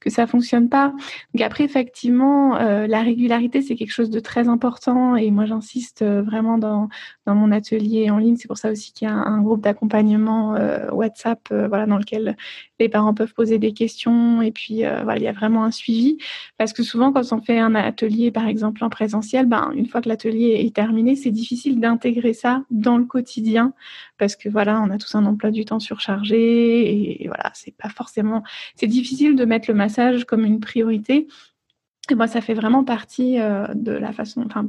que 0.03 0.09
ça 0.09 0.27
fonctionne 0.27 0.69
pas. 0.69 0.93
Donc 1.33 1.41
après, 1.41 1.63
effectivement, 1.63 2.57
euh, 2.57 2.87
la 2.87 3.01
régularité, 3.01 3.61
c'est 3.61 3.75
quelque 3.75 3.91
chose 3.91 4.09
de 4.09 4.19
très 4.19 4.49
important 4.49 5.15
et 5.15 5.31
moi, 5.31 5.45
j'insiste 5.45 6.01
euh, 6.01 6.21
vraiment 6.21 6.57
dans, 6.57 6.89
dans 7.25 7.35
mon 7.35 7.51
atelier 7.51 8.09
en 8.09 8.17
ligne. 8.17 8.35
C'est 8.35 8.49
pour 8.49 8.57
ça 8.57 8.69
aussi 8.69 8.91
qu'il 8.91 9.07
y 9.07 9.11
a 9.11 9.13
un, 9.13 9.41
groupe 9.41 9.61
d'accompagnement 9.61 10.55
euh, 10.55 10.89
WhatsApp 10.91 11.39
voilà, 11.49 11.85
dans 11.85 11.97
lequel 11.97 12.37
les 12.83 12.89
parents 12.89 13.13
peuvent 13.13 13.33
poser 13.33 13.57
des 13.57 13.73
questions 13.73 14.41
et 14.41 14.51
puis 14.51 14.83
voilà, 14.83 15.17
il 15.17 15.23
y 15.23 15.27
a 15.27 15.31
vraiment 15.31 15.63
un 15.63 15.71
suivi. 15.71 16.17
Parce 16.57 16.73
que 16.73 16.83
souvent, 16.83 17.11
quand 17.11 17.33
on 17.33 17.41
fait 17.41 17.59
un 17.59 17.75
atelier, 17.75 18.31
par 18.31 18.47
exemple, 18.47 18.83
en 18.83 18.89
présentiel, 18.89 19.45
ben, 19.45 19.71
une 19.75 19.87
fois 19.87 20.01
que 20.01 20.09
l'atelier 20.09 20.63
est 20.65 20.75
terminé, 20.75 21.15
c'est 21.15 21.31
difficile 21.31 21.79
d'intégrer 21.79 22.33
ça 22.33 22.63
dans 22.69 22.97
le 22.97 23.05
quotidien 23.05 23.73
parce 24.17 24.35
que 24.35 24.49
voilà, 24.49 24.81
on 24.81 24.89
a 24.89 24.97
tous 24.97 25.15
un 25.15 25.25
emploi 25.25 25.51
du 25.51 25.65
temps 25.65 25.79
surchargé 25.79 27.21
et, 27.23 27.27
voilà, 27.27 27.51
c'est 27.53 27.75
pas 27.75 27.89
forcément, 27.89 28.43
c'est 28.75 28.87
difficile 28.87 29.35
de 29.35 29.45
mettre 29.45 29.69
le 29.69 29.75
massage 29.75 30.25
comme 30.25 30.45
une 30.45 30.59
priorité. 30.59 31.27
Et 32.09 32.15
moi, 32.15 32.27
ça 32.27 32.41
fait 32.41 32.53
vraiment 32.53 32.83
partie 32.83 33.39
euh, 33.39 33.67
de 33.73 33.91
la 33.91 34.11
façon, 34.11 34.43
enfin, 34.45 34.67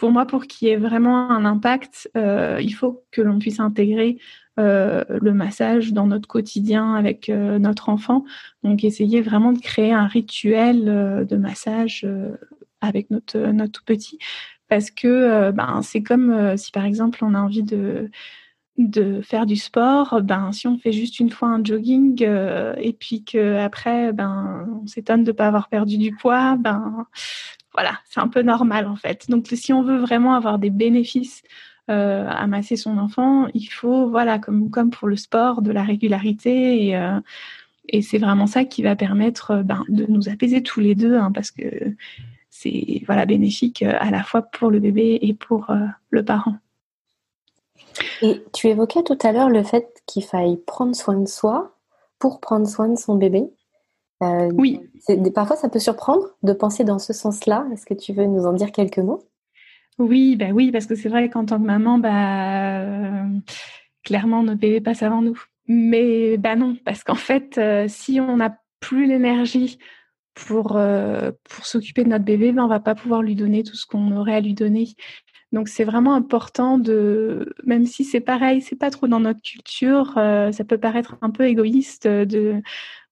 pour 0.00 0.10
moi, 0.12 0.24
pour 0.24 0.46
qu'il 0.46 0.68
y 0.68 0.70
ait 0.70 0.78
vraiment 0.78 1.30
un 1.30 1.44
impact, 1.44 2.10
euh, 2.16 2.58
il 2.62 2.72
faut 2.72 3.04
que 3.10 3.20
l'on 3.20 3.38
puisse 3.38 3.60
intégrer 3.60 4.18
euh, 4.58 5.04
le 5.08 5.34
massage 5.34 5.92
dans 5.92 6.06
notre 6.06 6.26
quotidien 6.26 6.94
avec 6.94 7.28
notre 7.28 7.90
enfant. 7.90 8.24
Donc, 8.64 8.82
essayer 8.82 9.20
vraiment 9.20 9.52
de 9.52 9.60
créer 9.60 9.92
un 9.92 10.06
rituel 10.06 11.26
de 11.28 11.36
massage 11.36 12.06
avec 12.80 13.10
notre, 13.10 13.66
tout 13.66 13.84
petit. 13.84 14.18
Parce 14.68 14.90
que 14.90 15.50
ben, 15.50 15.82
c'est 15.82 16.02
comme 16.02 16.56
si, 16.56 16.72
par 16.72 16.86
exemple, 16.86 17.22
on 17.22 17.34
a 17.34 17.40
envie 17.40 17.62
de 17.62 18.10
faire 19.22 19.46
du 19.46 19.56
sport, 19.56 20.22
ben 20.22 20.52
si 20.52 20.66
on 20.66 20.78
fait 20.78 20.92
juste 20.92 21.20
une 21.20 21.30
fois 21.30 21.48
un 21.48 21.62
jogging 21.62 22.22
euh, 22.22 22.74
et 22.78 22.92
puis 22.92 23.24
que 23.24 23.56
après 23.58 24.12
ben 24.12 24.66
on 24.82 24.86
s'étonne 24.86 25.24
de 25.24 25.32
pas 25.32 25.46
avoir 25.46 25.68
perdu 25.68 25.98
du 25.98 26.14
poids, 26.14 26.56
ben 26.56 27.06
voilà, 27.74 27.98
c'est 28.08 28.20
un 28.20 28.28
peu 28.28 28.42
normal 28.42 28.86
en 28.86 28.96
fait. 28.96 29.28
Donc 29.28 29.46
si 29.52 29.72
on 29.72 29.82
veut 29.82 29.98
vraiment 29.98 30.34
avoir 30.34 30.58
des 30.58 30.70
bénéfices 30.70 31.42
euh, 31.90 32.26
à 32.28 32.46
masser 32.46 32.76
son 32.76 32.98
enfant, 32.98 33.46
il 33.54 33.66
faut 33.66 34.08
voilà 34.10 34.38
comme 34.38 34.70
pour 34.90 35.08
le 35.08 35.16
sport 35.16 35.62
de 35.62 35.70
la 35.72 35.82
régularité 35.82 36.86
et 36.86 36.96
euh, 36.96 37.20
c'est 38.02 38.18
vraiment 38.18 38.46
ça 38.46 38.64
qui 38.64 38.82
va 38.82 38.96
permettre 38.96 39.62
ben, 39.64 39.84
de 39.88 40.06
nous 40.06 40.28
apaiser 40.28 40.62
tous 40.62 40.80
les 40.80 40.94
deux 40.94 41.16
hein, 41.16 41.32
parce 41.32 41.50
que 41.50 41.94
c'est 42.50 43.02
voilà 43.06 43.26
bénéfique 43.26 43.82
à 43.82 44.10
la 44.10 44.22
fois 44.22 44.42
pour 44.42 44.70
le 44.70 44.80
bébé 44.80 45.18
et 45.22 45.34
pour 45.34 45.72
le 46.10 46.24
parent. 46.24 46.56
Et 48.22 48.42
tu 48.52 48.68
évoquais 48.68 49.02
tout 49.02 49.18
à 49.22 49.32
l'heure 49.32 49.48
le 49.48 49.62
fait 49.62 50.02
qu'il 50.06 50.24
faille 50.24 50.56
prendre 50.56 50.94
soin 50.94 51.18
de 51.18 51.28
soi 51.28 51.76
pour 52.18 52.40
prendre 52.40 52.68
soin 52.68 52.88
de 52.88 52.98
son 52.98 53.16
bébé. 53.16 53.50
Euh, 54.22 54.50
oui. 54.54 54.80
Parfois, 55.34 55.56
ça 55.56 55.68
peut 55.68 55.78
surprendre 55.78 56.26
de 56.42 56.52
penser 56.52 56.84
dans 56.84 56.98
ce 56.98 57.12
sens-là. 57.12 57.66
Est-ce 57.72 57.86
que 57.86 57.94
tu 57.94 58.12
veux 58.12 58.26
nous 58.26 58.46
en 58.46 58.52
dire 58.52 58.72
quelques 58.72 58.98
mots? 58.98 59.22
Oui, 59.98 60.36
bah 60.36 60.50
oui, 60.52 60.70
parce 60.72 60.86
que 60.86 60.94
c'est 60.94 61.08
vrai 61.08 61.28
qu'en 61.28 61.44
tant 61.44 61.58
que 61.58 61.64
maman, 61.64 61.98
bah, 61.98 62.80
euh, 62.82 63.24
clairement, 64.04 64.42
notre 64.42 64.60
bébé 64.60 64.80
passe 64.80 65.02
avant 65.02 65.22
nous. 65.22 65.38
Mais 65.66 66.36
bah 66.36 66.56
non, 66.56 66.76
parce 66.84 67.04
qu'en 67.04 67.14
fait, 67.14 67.58
euh, 67.58 67.86
si 67.88 68.20
on 68.20 68.38
n'a 68.38 68.58
plus 68.80 69.06
l'énergie 69.06 69.78
pour, 70.34 70.78
pour 71.48 71.66
s'occuper 71.66 72.04
de 72.04 72.08
notre 72.08 72.24
bébé, 72.24 72.52
ben, 72.52 72.64
on 72.64 72.68
va 72.68 72.80
pas 72.80 72.94
pouvoir 72.94 73.20
lui 73.22 73.34
donner 73.34 73.62
tout 73.62 73.76
ce 73.76 73.84
qu'on 73.86 74.16
aurait 74.16 74.34
à 74.34 74.40
lui 74.40 74.54
donner. 74.54 74.88
Donc 75.52 75.68
c'est 75.68 75.84
vraiment 75.84 76.14
important 76.14 76.78
de, 76.78 77.52
même 77.64 77.84
si 77.84 78.04
c'est 78.04 78.20
pareil, 78.20 78.60
c'est 78.62 78.76
pas 78.76 78.90
trop 78.90 79.08
dans 79.08 79.18
notre 79.18 79.42
culture, 79.42 80.14
euh, 80.16 80.52
ça 80.52 80.64
peut 80.64 80.78
paraître 80.78 81.16
un 81.22 81.30
peu 81.30 81.44
égoïste 81.46 82.06
de, 82.06 82.62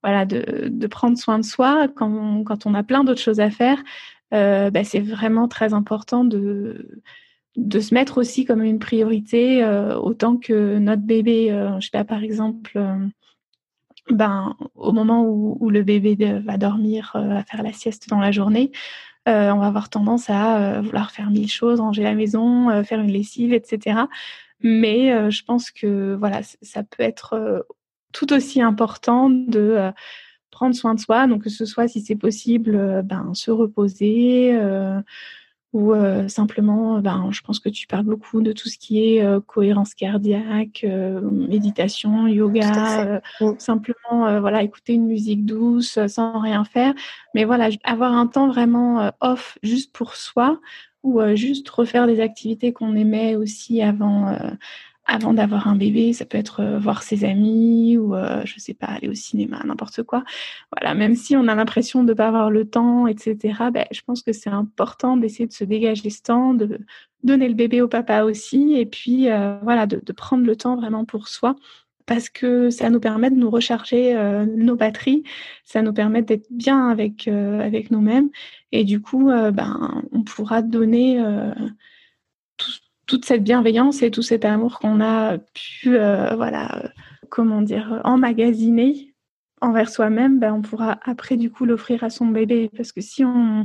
voilà, 0.02 0.24
de, 0.26 0.86
prendre 0.86 1.18
soin 1.18 1.38
de 1.38 1.44
soi 1.44 1.88
quand 1.88 2.66
on, 2.66 2.74
a 2.74 2.82
plein 2.82 3.04
d'autres 3.04 3.20
choses 3.20 3.40
à 3.40 3.50
faire. 3.50 3.82
Euh, 4.34 4.70
bah, 4.70 4.84
c'est 4.84 5.00
vraiment 5.00 5.48
très 5.48 5.72
important 5.74 6.24
de 6.24 7.00
de 7.56 7.80
se 7.80 7.92
mettre 7.92 8.18
aussi 8.18 8.44
comme 8.44 8.62
une 8.62 8.78
priorité 8.78 9.64
euh, 9.64 9.96
autant 9.96 10.36
que 10.36 10.78
notre 10.78 11.02
bébé. 11.02 11.48
je 11.80 11.84
sais 11.84 11.90
pas, 11.90 12.04
par 12.04 12.22
exemple. 12.22 12.78
ben, 14.10 14.56
au 14.76 14.92
moment 14.92 15.24
où, 15.24 15.68
le 15.70 15.82
bébé 15.82 16.40
va 16.44 16.56
dormir, 16.56 17.12
va 17.14 17.42
faire 17.42 17.62
la 17.64 17.72
sieste 17.72 18.08
dans 18.08 18.20
la 18.20 18.30
journée, 18.30 18.70
euh, 19.28 19.50
on 19.50 19.58
va 19.58 19.66
avoir 19.66 19.90
tendance 19.90 20.30
à 20.30 20.78
euh, 20.78 20.80
vouloir 20.80 21.10
faire 21.10 21.30
mille 21.30 21.50
choses, 21.50 21.80
ranger 21.80 22.02
la 22.02 22.14
maison, 22.14 22.70
euh, 22.70 22.82
faire 22.82 23.00
une 23.00 23.12
lessive, 23.12 23.52
etc. 23.52 24.00
Mais 24.60 25.30
je 25.30 25.44
pense 25.44 25.70
que 25.70 26.16
voilà, 26.16 26.40
ça 26.62 26.82
peut 26.82 27.04
être 27.04 27.64
tout 28.12 28.32
aussi 28.32 28.62
important 28.62 29.30
de 29.30 29.92
prendre 30.50 30.74
soin 30.74 30.94
de 30.94 31.00
soi, 31.00 31.26
donc 31.26 31.44
que 31.44 31.50
ce 31.50 31.64
soit 31.64 31.88
si 31.88 32.00
c'est 32.00 32.16
possible, 32.16 33.02
ben 33.04 33.32
se 33.34 33.50
reposer, 33.50 34.58
ou 35.74 35.92
euh, 35.92 36.28
simplement, 36.28 37.00
ben, 37.00 37.28
je 37.30 37.42
pense 37.42 37.60
que 37.60 37.68
tu 37.68 37.86
parles 37.86 38.04
beaucoup 38.04 38.40
de 38.40 38.52
tout 38.52 38.68
ce 38.68 38.78
qui 38.78 39.16
est 39.16 39.22
euh, 39.22 39.40
cohérence 39.40 39.94
cardiaque, 39.94 40.80
euh, 40.84 41.20
méditation, 41.30 42.26
yoga, 42.26 43.20
mm. 43.40 43.58
simplement, 43.58 44.40
voilà, 44.40 44.62
écouter 44.62 44.94
une 44.94 45.06
musique 45.06 45.44
douce 45.44 45.98
sans 46.06 46.40
rien 46.40 46.64
faire, 46.64 46.94
mais 47.34 47.44
voilà, 47.44 47.68
avoir 47.84 48.14
un 48.14 48.26
temps 48.26 48.48
vraiment 48.48 49.12
off 49.20 49.58
juste 49.62 49.92
pour 49.92 50.16
soi 50.16 50.58
ou 51.02 51.20
juste 51.34 51.68
refaire 51.68 52.06
des 52.06 52.20
activités 52.20 52.72
qu'on 52.72 52.96
aimait 52.96 53.36
aussi 53.36 53.82
avant 53.82 54.36
avant 55.08 55.32
d'avoir 55.32 55.68
un 55.68 55.74
bébé, 55.74 56.12
ça 56.12 56.26
peut 56.26 56.36
être 56.36 56.60
euh, 56.60 56.78
voir 56.78 57.02
ses 57.02 57.24
amis 57.24 57.96
ou 57.96 58.14
euh, 58.14 58.42
je 58.44 58.58
sais 58.58 58.74
pas 58.74 58.86
aller 58.86 59.08
au 59.08 59.14
cinéma, 59.14 59.60
n'importe 59.64 60.02
quoi. 60.02 60.22
Voilà, 60.70 60.94
même 60.94 61.16
si 61.16 61.34
on 61.34 61.48
a 61.48 61.54
l'impression 61.54 62.04
de 62.04 62.12
pas 62.12 62.28
avoir 62.28 62.50
le 62.50 62.68
temps, 62.68 63.06
etc. 63.06 63.70
Ben, 63.72 63.86
je 63.90 64.02
pense 64.02 64.22
que 64.22 64.32
c'est 64.32 64.50
important 64.50 65.16
d'essayer 65.16 65.46
de 65.46 65.52
se 65.52 65.64
dégager 65.64 66.10
ce 66.10 66.22
temps, 66.22 66.52
de 66.52 66.78
donner 67.24 67.48
le 67.48 67.54
bébé 67.54 67.80
au 67.80 67.88
papa 67.88 68.22
aussi, 68.22 68.74
et 68.74 68.84
puis 68.84 69.30
euh, 69.30 69.58
voilà, 69.62 69.86
de, 69.86 70.00
de, 70.04 70.12
prendre 70.12 70.44
le 70.44 70.54
temps 70.56 70.76
vraiment 70.76 71.06
pour 71.06 71.28
soi. 71.28 71.56
Parce 72.04 72.28
que 72.28 72.70
ça 72.70 72.90
nous 72.90 73.00
permet 73.00 73.30
de 73.30 73.36
nous 73.36 73.50
recharger 73.50 74.14
euh, 74.16 74.46
nos 74.46 74.76
batteries, 74.76 75.24
ça 75.64 75.82
nous 75.82 75.92
permet 75.92 76.22
d'être 76.22 76.46
bien 76.50 76.88
avec 76.88 77.28
avec 77.28 77.90
nous-mêmes, 77.90 78.30
et 78.72 78.84
du 78.84 79.00
coup, 79.00 79.26
ben, 79.30 80.04
on 80.12 80.22
pourra 80.22 80.62
donner 80.62 81.22
tout, 82.56 82.70
toute 83.08 83.24
cette 83.24 83.42
bienveillance 83.42 84.02
et 84.02 84.12
tout 84.12 84.22
cet 84.22 84.44
amour 84.44 84.78
qu'on 84.78 85.00
a 85.00 85.38
pu, 85.38 85.96
euh, 85.96 86.36
voilà, 86.36 86.84
euh, 86.84 86.88
comment 87.30 87.62
dire, 87.62 88.00
emmagasiner 88.04 89.14
envers 89.60 89.88
soi-même, 89.88 90.38
ben, 90.38 90.52
on 90.52 90.62
pourra 90.62 91.00
après 91.02 91.36
du 91.36 91.50
coup 91.50 91.64
l'offrir 91.64 92.04
à 92.04 92.10
son 92.10 92.26
bébé. 92.26 92.70
Parce 92.76 92.92
que 92.92 93.00
si 93.00 93.24
on, 93.24 93.64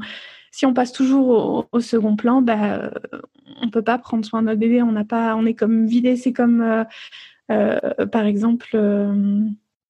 si 0.50 0.66
on 0.66 0.74
passe 0.74 0.92
toujours 0.92 1.68
au, 1.72 1.80
second 1.82 2.16
plan, 2.16 2.42
ben, 2.42 2.64
euh, 2.64 3.20
on 3.62 3.70
peut 3.70 3.84
pas 3.84 4.00
prendre 4.00 4.26
soin 4.26 4.42
de 4.42 4.48
notre 4.48 4.60
bébé. 4.60 4.82
On 4.82 4.94
n'a 4.94 5.06
pas, 5.06 5.36
on 5.36 5.46
est 5.46 5.54
comme 5.54 5.86
vidé. 5.86 6.16
C'est 6.16 6.34
comme, 6.34 6.86
par 7.48 8.26
exemple 8.26 8.76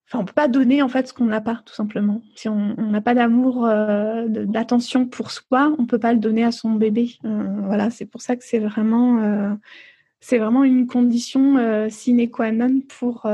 Enfin, 0.06 0.18
on 0.18 0.24
peut 0.24 0.34
pas 0.34 0.48
donner 0.48 0.82
en 0.82 0.88
fait 0.88 1.08
ce 1.08 1.14
qu'on 1.14 1.24
n'a 1.24 1.40
pas, 1.40 1.62
tout 1.64 1.74
simplement. 1.74 2.20
Si 2.34 2.48
on 2.48 2.74
n'a 2.76 3.00
pas 3.00 3.14
d'amour, 3.14 3.64
euh, 3.64 4.26
d'attention 4.28 5.06
pour 5.06 5.30
soi, 5.30 5.74
on 5.78 5.86
peut 5.86 5.98
pas 5.98 6.12
le 6.12 6.18
donner 6.18 6.44
à 6.44 6.52
son 6.52 6.72
bébé. 6.72 7.16
Euh, 7.24 7.60
voilà, 7.62 7.90
c'est 7.90 8.04
pour 8.04 8.20
ça 8.20 8.36
que 8.36 8.44
c'est 8.44 8.58
vraiment, 8.58 9.22
euh, 9.22 9.54
c'est 10.20 10.38
vraiment 10.38 10.62
une 10.62 10.86
condition 10.86 11.88
sine 11.88 12.30
qua 12.30 12.52
non 12.52 12.80
pour 12.98 13.26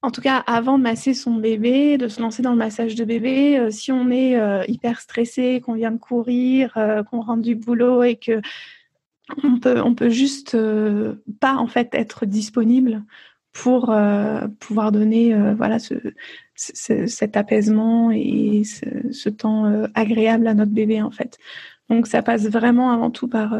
en 0.00 0.12
tout 0.12 0.20
cas, 0.20 0.44
avant 0.46 0.78
de 0.78 0.84
masser 0.84 1.12
son 1.12 1.34
bébé, 1.34 1.98
de 1.98 2.06
se 2.06 2.20
lancer 2.20 2.40
dans 2.40 2.52
le 2.52 2.56
massage 2.56 2.94
de 2.94 3.04
bébé, 3.04 3.70
si 3.70 3.90
on 3.90 4.10
est 4.10 4.38
hyper 4.68 5.00
stressé, 5.00 5.60
qu'on 5.60 5.74
vient 5.74 5.90
de 5.90 5.98
courir, 5.98 6.74
qu'on 7.10 7.20
rentre 7.20 7.42
du 7.42 7.56
boulot 7.56 8.02
et 8.02 8.16
que 8.16 8.40
on 9.42 9.58
peut, 9.58 9.80
on 9.82 9.94
peut 9.94 10.08
juste 10.08 10.56
pas 11.40 11.56
en 11.56 11.66
fait 11.66 11.94
être 11.94 12.26
disponible 12.26 13.02
pour 13.62 13.92
pouvoir 14.60 14.92
donner 14.92 15.34
voilà 15.54 15.78
ce, 15.78 15.94
cet 16.54 17.36
apaisement 17.36 18.10
et 18.12 18.62
ce, 18.64 19.28
temps 19.28 19.84
agréable 19.94 20.46
à 20.46 20.54
notre 20.54 20.70
bébé 20.70 21.02
en 21.02 21.10
fait. 21.10 21.38
Donc 21.88 22.06
ça 22.06 22.22
passe 22.22 22.46
vraiment 22.46 22.92
avant 22.92 23.10
tout 23.10 23.26
par 23.26 23.56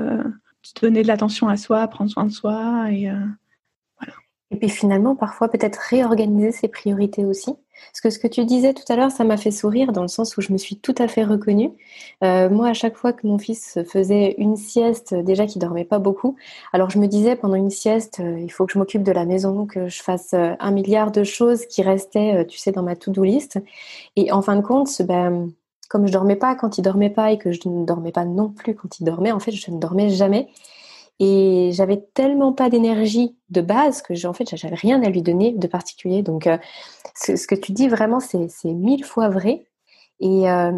donner 0.80 1.02
de 1.02 1.08
l'attention 1.08 1.48
à 1.48 1.56
soi, 1.56 1.88
prendre 1.88 2.10
soin 2.10 2.26
de 2.26 2.32
soi 2.32 2.86
et 2.92 3.10
et 4.50 4.56
puis 4.56 4.68
finalement, 4.70 5.14
parfois 5.14 5.48
peut-être 5.48 5.76
réorganiser 5.76 6.52
ses 6.52 6.68
priorités 6.68 7.24
aussi. 7.24 7.54
Parce 7.92 8.00
que 8.00 8.10
ce 8.10 8.18
que 8.18 8.26
tu 8.26 8.44
disais 8.44 8.74
tout 8.74 8.84
à 8.88 8.96
l'heure, 8.96 9.10
ça 9.10 9.22
m'a 9.24 9.36
fait 9.36 9.50
sourire 9.50 9.92
dans 9.92 10.02
le 10.02 10.08
sens 10.08 10.36
où 10.36 10.40
je 10.40 10.52
me 10.52 10.58
suis 10.58 10.76
tout 10.76 10.94
à 10.98 11.06
fait 11.06 11.22
reconnue. 11.22 11.70
Euh, 12.24 12.48
moi, 12.48 12.68
à 12.68 12.74
chaque 12.74 12.96
fois 12.96 13.12
que 13.12 13.26
mon 13.26 13.38
fils 13.38 13.78
faisait 13.86 14.34
une 14.38 14.56
sieste, 14.56 15.14
déjà 15.14 15.46
qu'il 15.46 15.60
dormait 15.60 15.84
pas 15.84 15.98
beaucoup, 15.98 16.36
alors 16.72 16.90
je 16.90 16.98
me 16.98 17.06
disais 17.06 17.36
pendant 17.36 17.54
une 17.54 17.70
sieste, 17.70 18.20
euh, 18.20 18.38
il 18.40 18.50
faut 18.50 18.66
que 18.66 18.72
je 18.72 18.78
m'occupe 18.78 19.02
de 19.02 19.12
la 19.12 19.26
maison, 19.26 19.66
que 19.66 19.88
je 19.88 20.02
fasse 20.02 20.32
euh, 20.34 20.54
un 20.58 20.70
milliard 20.70 21.12
de 21.12 21.24
choses 21.24 21.66
qui 21.66 21.82
restaient, 21.82 22.46
tu 22.46 22.58
sais, 22.58 22.72
dans 22.72 22.82
ma 22.82 22.96
to-do 22.96 23.22
list. 23.22 23.60
Et 24.16 24.32
en 24.32 24.42
fin 24.42 24.56
de 24.56 24.62
compte, 24.62 25.02
ben, 25.02 25.50
comme 25.88 26.06
je 26.06 26.12
dormais 26.12 26.36
pas 26.36 26.54
quand 26.54 26.78
il 26.78 26.82
dormait 26.82 27.10
pas 27.10 27.32
et 27.32 27.38
que 27.38 27.52
je 27.52 27.60
ne 27.68 27.84
dormais 27.84 28.12
pas 28.12 28.24
non 28.24 28.48
plus 28.48 28.74
quand 28.74 28.98
il 28.98 29.04
dormait, 29.04 29.32
en 29.32 29.40
fait, 29.40 29.52
je 29.52 29.70
ne 29.70 29.78
dormais 29.78 30.10
jamais. 30.10 30.48
Et 31.20 31.70
j'avais 31.72 32.00
tellement 32.14 32.52
pas 32.52 32.70
d'énergie 32.70 33.36
de 33.50 33.60
base 33.60 34.02
que 34.02 34.14
fait, 34.32 34.56
j'avais 34.56 34.76
rien 34.76 35.02
à 35.02 35.08
lui 35.08 35.22
donner 35.22 35.52
de 35.52 35.66
particulier. 35.66 36.22
Donc, 36.22 36.46
euh, 36.46 36.58
ce, 37.14 37.46
que 37.46 37.56
tu 37.56 37.72
dis 37.72 37.88
vraiment, 37.88 38.20
c'est 38.20 38.48
mille 38.64 39.04
fois 39.04 39.28
vrai. 39.28 39.66
Et 40.20 40.50
euh, 40.50 40.72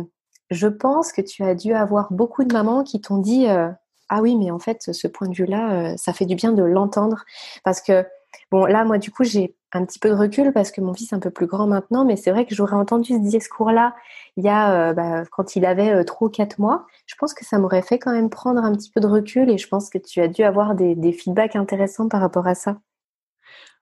je 0.50 0.66
pense 0.66 1.12
que 1.12 1.20
tu 1.20 1.42
as 1.44 1.54
dû 1.54 1.74
avoir 1.74 2.12
beaucoup 2.12 2.44
de 2.44 2.52
mamans 2.52 2.84
qui 2.84 3.00
t'ont 3.00 3.18
dit 3.18 3.48
euh, 3.48 3.68
ah 4.08 4.22
oui, 4.22 4.34
mais 4.36 4.50
en 4.50 4.58
fait, 4.58 4.92
ce 4.92 5.06
point 5.06 5.28
de 5.28 5.34
vue-là, 5.34 5.96
ça 5.96 6.12
fait 6.12 6.26
du 6.26 6.34
bien 6.34 6.52
de 6.52 6.62
l'entendre 6.62 7.24
parce 7.62 7.80
que 7.80 8.04
bon, 8.50 8.64
là, 8.64 8.84
moi, 8.84 8.98
du 8.98 9.10
coup, 9.10 9.24
j'ai 9.24 9.54
un 9.72 9.84
petit 9.84 9.98
peu 9.98 10.08
de 10.08 10.14
recul 10.14 10.52
parce 10.52 10.70
que 10.70 10.80
mon 10.80 10.94
fils 10.94 11.12
est 11.12 11.16
un 11.16 11.20
peu 11.20 11.30
plus 11.30 11.46
grand 11.46 11.66
maintenant, 11.66 12.04
mais 12.04 12.16
c'est 12.16 12.30
vrai 12.30 12.46
que 12.46 12.54
j'aurais 12.54 12.76
entendu 12.76 13.14
ce 13.14 13.18
discours-là 13.18 13.94
il 14.36 14.44
y 14.44 14.48
a 14.48 14.92
bah, 14.92 15.24
quand 15.30 15.56
il 15.56 15.64
avait 15.64 16.04
trois 16.04 16.28
ou 16.28 16.30
quatre 16.30 16.58
mois 16.58 16.86
je 17.10 17.16
pense 17.16 17.34
que 17.34 17.44
ça 17.44 17.58
m'aurait 17.58 17.82
fait 17.82 17.98
quand 17.98 18.12
même 18.12 18.30
prendre 18.30 18.62
un 18.62 18.72
petit 18.72 18.90
peu 18.90 19.00
de 19.00 19.06
recul 19.08 19.50
et 19.50 19.58
je 19.58 19.66
pense 19.66 19.90
que 19.90 19.98
tu 19.98 20.20
as 20.20 20.28
dû 20.28 20.42
avoir 20.42 20.76
des, 20.76 21.12
feedbacks 21.12 21.56
intéressants 21.56 22.08
par 22.08 22.20
rapport 22.20 22.46
à 22.46 22.54
ça. 22.54 22.80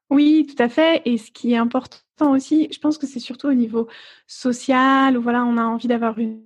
Oui, 0.08 0.46
tout 0.48 0.62
à 0.62 0.70
fait. 0.70 1.02
Et 1.04 1.18
ce 1.18 1.30
qui 1.30 1.52
est 1.52 1.58
important 1.58 2.32
aussi, 2.32 2.68
je 2.72 2.78
pense 2.78 2.96
que 2.96 3.06
c'est 3.06 3.20
surtout 3.20 3.48
au 3.48 3.52
niveau 3.52 3.86
social, 4.26 5.18
où 5.18 5.22
voilà, 5.22 5.44
on 5.44 5.58
a 5.58 5.62
envie 5.62 5.88
d'avoir 5.88 6.18
une, 6.18 6.40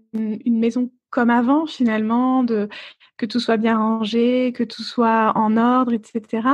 maison 0.45 0.91
comme 1.11 1.31
avant 1.31 1.67
finalement, 1.67 2.43
de 2.43 2.69
que 3.17 3.27
tout 3.27 3.39
soit 3.39 3.59
bien 3.59 3.79
rangé, 3.79 4.53
que 4.53 4.65
tout 4.65 4.83
soit 4.83 5.33
en 5.37 5.57
ordre, 5.57 5.93
etc. 5.93 6.49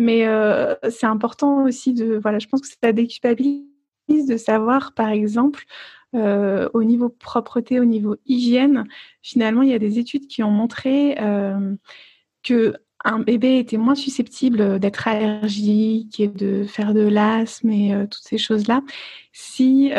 Mais 0.00 0.26
euh, 0.26 0.74
c'est 0.88 1.06
important 1.06 1.64
aussi 1.64 1.92
de, 1.92 2.18
voilà, 2.22 2.38
je 2.38 2.48
pense 2.48 2.62
que 2.62 2.68
ça 2.82 2.90
déculpabilise 2.90 3.66
de 4.08 4.38
savoir, 4.38 4.94
par 4.94 5.10
exemple, 5.10 5.66
euh, 6.14 6.70
au 6.72 6.84
niveau 6.84 7.10
propreté, 7.10 7.80
au 7.80 7.84
niveau 7.84 8.16
hygiène, 8.24 8.84
finalement, 9.22 9.60
il 9.60 9.68
y 9.68 9.74
a 9.74 9.78
des 9.78 9.98
études 9.98 10.26
qui 10.26 10.42
ont 10.42 10.50
montré 10.50 11.16
euh, 11.20 11.76
que 12.42 12.74
un 13.04 13.18
bébé 13.20 13.58
était 13.58 13.76
moins 13.76 13.94
susceptible 13.94 14.78
d'être 14.78 15.06
allergique 15.06 16.18
et 16.18 16.28
de 16.28 16.64
faire 16.64 16.94
de 16.94 17.02
l'asthme 17.02 17.70
et 17.70 17.94
euh, 17.94 18.06
toutes 18.06 18.24
ces 18.24 18.38
choses-là 18.38 18.82
si, 19.32 19.90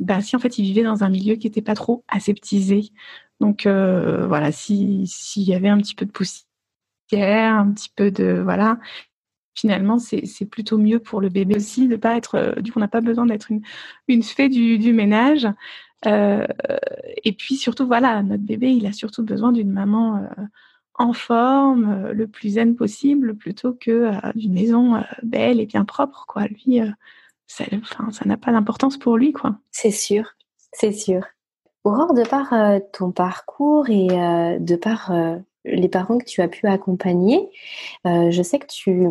bah, 0.00 0.20
si 0.20 0.36
en 0.36 0.38
fait 0.40 0.58
il 0.58 0.64
vivait 0.64 0.82
dans 0.82 1.04
un 1.04 1.08
milieu 1.08 1.36
qui 1.36 1.46
n'était 1.46 1.62
pas 1.62 1.74
trop 1.74 2.04
aseptisé. 2.08 2.90
Donc 3.40 3.66
voilà, 3.66 4.52
s'il 4.52 5.06
y 5.36 5.54
avait 5.54 5.68
un 5.68 5.78
petit 5.78 5.94
peu 5.94 6.06
de 6.06 6.10
poussière, 6.10 6.45
un 7.14 7.72
petit 7.72 7.90
peu 7.94 8.10
de 8.10 8.40
voilà, 8.42 8.78
finalement, 9.56 9.98
c'est 9.98 10.44
plutôt 10.44 10.78
mieux 10.78 11.00
pour 11.00 11.20
le 11.20 11.30
bébé 11.30 11.56
aussi 11.56 11.88
de 11.88 11.96
pas 11.96 12.16
être. 12.16 12.36
Euh, 12.36 12.54
du 12.60 12.70
coup, 12.70 12.78
on 12.78 12.80
n'a 12.80 12.88
pas 12.88 13.00
besoin 13.00 13.26
d'être 13.26 13.50
une, 13.50 13.62
une 14.06 14.22
fée 14.22 14.48
du, 14.48 14.78
du 14.78 14.92
ménage. 14.92 15.48
Euh, 16.06 16.46
et 17.24 17.32
puis 17.32 17.56
surtout, 17.56 17.86
voilà, 17.86 18.22
notre 18.22 18.44
bébé, 18.44 18.70
il 18.70 18.86
a 18.86 18.92
surtout 18.92 19.24
besoin 19.24 19.52
d'une 19.52 19.72
maman 19.72 20.18
euh, 20.18 20.44
en 20.94 21.12
forme, 21.14 22.10
le 22.10 22.26
plus 22.26 22.50
zen 22.50 22.76
possible, 22.76 23.34
plutôt 23.34 23.72
que 23.72 24.12
d'une 24.36 24.54
maison 24.54 25.02
belle 25.22 25.60
et 25.60 25.66
bien 25.66 25.84
propre. 25.84 26.24
Quoi. 26.26 26.46
Lui, 26.46 26.80
ça 27.46 27.64
n'a 28.24 28.36
pas 28.36 28.52
d'importance 28.52 28.96
pour 28.96 29.16
lui. 29.18 29.32
quoi. 29.32 29.58
C'est 29.70 29.90
sûr, 29.90 30.36
c'est 30.72 30.92
sûr. 30.92 31.22
Aurore, 31.84 32.14
de 32.14 32.22
par 32.22 32.54
ton 32.94 33.12
parcours 33.12 33.90
et 33.90 34.06
de 34.06 34.76
par 34.76 35.12
les 35.66 35.88
parents 35.88 36.18
que 36.18 36.24
tu 36.24 36.42
as 36.42 36.48
pu 36.48 36.66
accompagner, 36.66 37.48
je 38.04 38.42
sais 38.42 38.58
que 38.58 38.66
tu 38.66 39.08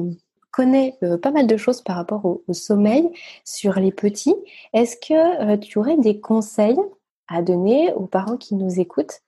connais 0.55 0.97
euh, 1.03 1.17
pas 1.17 1.31
mal 1.31 1.47
de 1.47 1.57
choses 1.57 1.81
par 1.81 1.97
rapport 1.97 2.23
au, 2.25 2.41
sommeil 2.53 3.11
sur 3.43 3.73
les 3.77 3.91
petits. 3.91 4.35
Est-ce 4.71 4.95
que 4.95 5.53
euh, 5.53 5.57
tu 5.57 5.77
aurais 5.79 5.97
des 5.97 6.21
conseils 6.21 6.79
à 7.27 7.41
donner 7.41 7.91
aux 7.93 8.07
parents 8.07 8.37
qui 8.37 8.55
nous 8.55 8.79
écoutent 8.79 9.21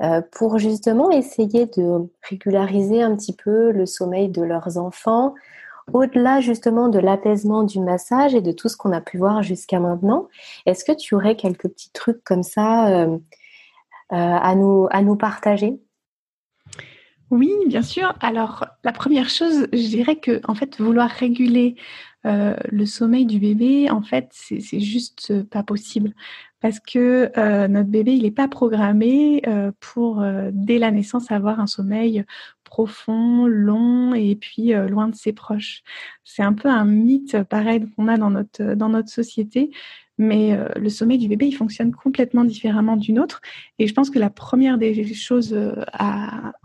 euh, 0.00 0.22
pour 0.32 0.58
justement 0.58 1.10
essayer 1.12 1.66
de 1.66 2.10
régulariser 2.28 3.00
un 3.00 3.14
petit 3.14 3.34
peu 3.34 3.70
le 3.70 3.86
sommeil 3.86 4.28
de 4.28 4.42
leurs 4.42 4.76
enfants, 4.76 5.34
au-delà 5.92 6.40
justement 6.40 6.88
de 6.88 6.98
l'apaisement 6.98 7.62
du 7.62 7.78
massage 7.78 8.34
et 8.34 8.40
de 8.40 8.50
tout 8.50 8.68
ce 8.68 8.76
qu'on 8.76 8.92
a 8.92 9.00
pu 9.00 9.18
voir 9.18 9.44
jusqu'à 9.44 9.78
maintenant, 9.78 10.26
est-ce 10.66 10.84
que 10.84 10.92
tu 10.92 11.14
aurais 11.14 11.36
quelques 11.36 11.68
petits 11.68 11.92
trucs 11.92 12.24
comme 12.24 12.42
ça 12.42 13.06
à, 14.10 14.54
nous, 14.54 14.88
à 14.90 15.02
nous 15.02 15.16
partager? 15.16 15.80
Oui, 17.32 17.50
bien 17.66 17.80
sûr. 17.80 18.14
Alors, 18.20 18.66
la 18.84 18.92
première 18.92 19.30
chose, 19.30 19.66
je 19.72 19.88
dirais 19.88 20.16
que, 20.16 20.42
en 20.46 20.54
fait, 20.54 20.78
vouloir 20.78 21.08
réguler 21.08 21.76
euh, 22.26 22.54
le 22.70 22.84
sommeil 22.84 23.24
du 23.24 23.38
bébé, 23.38 23.90
en 23.90 24.02
fait, 24.02 24.28
c'est 24.32 24.80
juste 24.80 25.42
pas 25.44 25.62
possible 25.62 26.12
parce 26.60 26.78
que 26.78 27.32
euh, 27.38 27.68
notre 27.68 27.88
bébé, 27.88 28.12
il 28.12 28.24
n'est 28.24 28.30
pas 28.30 28.48
programmé 28.48 29.40
euh, 29.46 29.72
pour, 29.80 30.22
dès 30.52 30.76
la 30.76 30.90
naissance, 30.90 31.30
avoir 31.30 31.58
un 31.58 31.66
sommeil 31.66 32.22
profond, 32.64 33.46
long 33.46 34.12
et 34.12 34.36
puis 34.36 34.74
loin 34.74 35.08
de 35.08 35.14
ses 35.14 35.32
proches. 35.32 35.82
C'est 36.24 36.42
un 36.42 36.52
peu 36.52 36.68
un 36.68 36.84
mythe 36.84 37.42
pareil 37.44 37.86
qu'on 37.96 38.08
a 38.08 38.18
dans 38.18 38.30
notre, 38.30 38.74
dans 38.74 38.90
notre 38.90 39.08
société 39.08 39.70
mais 40.18 40.52
euh, 40.52 40.68
le 40.76 40.88
sommeil 40.88 41.18
du 41.18 41.28
bébé, 41.28 41.46
il 41.46 41.52
fonctionne 41.52 41.92
complètement 41.92 42.44
différemment 42.44 42.96
d'une 42.96 43.18
autre. 43.18 43.40
Et 43.78 43.86
je 43.86 43.94
pense 43.94 44.10
que 44.10 44.18
la 44.18 44.30
première 44.30 44.78
des 44.78 45.14
choses 45.14 45.54
euh, 45.54 45.74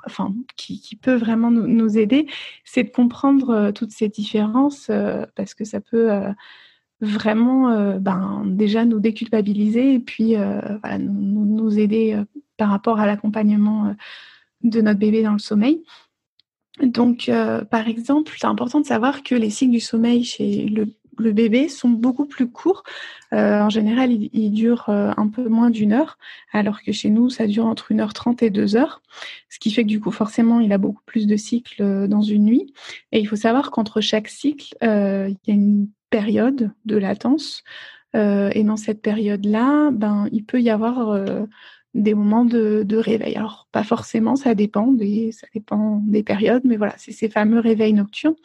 enfin, 0.05 0.33
qui, 0.55 0.97
peut 1.01 1.15
vraiment 1.15 1.51
nous, 1.51 1.97
aider, 1.97 2.27
c'est 2.65 2.83
de 2.83 2.89
comprendre 2.89 3.49
euh, 3.49 3.71
toutes 3.71 3.91
ces 3.91 4.09
différences, 4.09 4.91
parce 5.35 5.53
que 5.53 5.63
ça 5.63 5.79
peut 5.79 6.09
vraiment 6.99 7.97
ben, 7.99 8.43
déjà 8.45 8.85
nous 8.85 8.99
déculpabiliser 8.99 9.93
et 9.95 9.99
puis 9.99 10.35
nous, 10.99 11.79
aider 11.79 12.21
par 12.57 12.69
rapport 12.69 12.99
à 12.99 13.05
l'accompagnement 13.05 13.95
de 14.63 14.81
notre 14.81 14.99
bébé 14.99 15.23
dans 15.23 15.33
le 15.33 15.39
sommeil. 15.39 15.83
Donc, 16.81 17.31
par 17.69 17.87
exemple, 17.87 18.33
c'est 18.37 18.47
important 18.47 18.81
de 18.81 18.85
savoir 18.85 19.23
que 19.23 19.35
les 19.35 19.49
cycles 19.49 19.73
du 19.73 19.79
sommeil 19.79 20.23
chez 20.23 20.65
le 20.65 20.87
le 21.19 21.31
bébé 21.31 21.69
sont 21.69 21.89
beaucoup 21.89 22.25
plus 22.25 22.49
courts. 22.49 22.83
Euh, 23.33 23.61
en 23.61 23.69
général, 23.69 24.11
ils, 24.11 24.51
durent 24.51 24.89
euh, 24.89 25.11
un 25.17 25.27
peu 25.27 25.47
moins 25.47 25.69
d'une 25.69 25.93
heure, 25.93 26.17
alors 26.53 26.81
que 26.81 26.91
chez 26.91 27.09
nous, 27.09 27.29
ça 27.29 27.47
dure 27.47 27.65
entre 27.65 27.93
1h30 27.93 28.43
et 28.43 28.49
2 28.49 28.75
heures. 28.75 29.01
Ce 29.49 29.59
qui 29.59 29.71
fait 29.71 29.83
que 29.83 29.87
du 29.87 29.99
coup, 29.99 30.11
forcément, 30.11 30.59
il 30.59 30.71
a 30.71 30.77
beaucoup 30.77 31.03
plus 31.05 31.27
de 31.27 31.35
cycles 31.35 31.81
euh, 31.81 32.07
dans 32.07 32.21
une 32.21 32.45
nuit. 32.45 32.73
Et 33.11 33.19
il 33.19 33.27
faut 33.27 33.35
savoir 33.35 33.71
qu'entre 33.71 34.01
chaque 34.01 34.27
cycle, 34.27 34.75
il 34.81 35.37
y 35.47 35.51
a 35.51 35.53
une 35.53 35.89
période 36.09 36.71
de 36.85 36.97
latence. 36.97 37.63
et 38.13 38.63
dans 38.63 38.77
cette 38.77 39.01
période-là, 39.01 39.91
ben, 39.91 40.27
il 40.31 40.43
peut 40.45 40.61
y 40.61 40.69
avoir 40.69 41.19
des 41.93 42.13
moments 42.13 42.45
de, 42.45 42.95
réveil. 42.95 43.35
Alors, 43.35 43.67
pas 43.71 43.83
forcément, 43.83 44.35
ça 44.35 44.55
dépend 44.55 44.95
ça 45.31 45.47
dépend 45.53 46.01
des 46.05 46.23
périodes, 46.23 46.63
mais 46.63 46.77
voilà, 46.77 46.93
c'est 46.97 47.11
ces 47.11 47.29
fameux 47.29 47.59
réveils 47.59 47.93
nocturnes. 47.93 48.35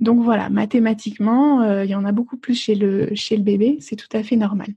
Donc 0.00 0.22
voilà, 0.22 0.48
mathématiquement, 0.48 1.62
euh, 1.62 1.84
il 1.84 1.90
y 1.90 1.94
en 1.94 2.04
a 2.04 2.12
beaucoup 2.12 2.36
plus 2.36 2.54
chez 2.54 2.74
le, 2.74 3.14
chez 3.14 3.36
le 3.36 3.42
bébé, 3.42 3.78
c'est 3.80 3.96
tout 3.96 4.08
à 4.16 4.22
fait 4.22 4.36
normal. 4.36 4.68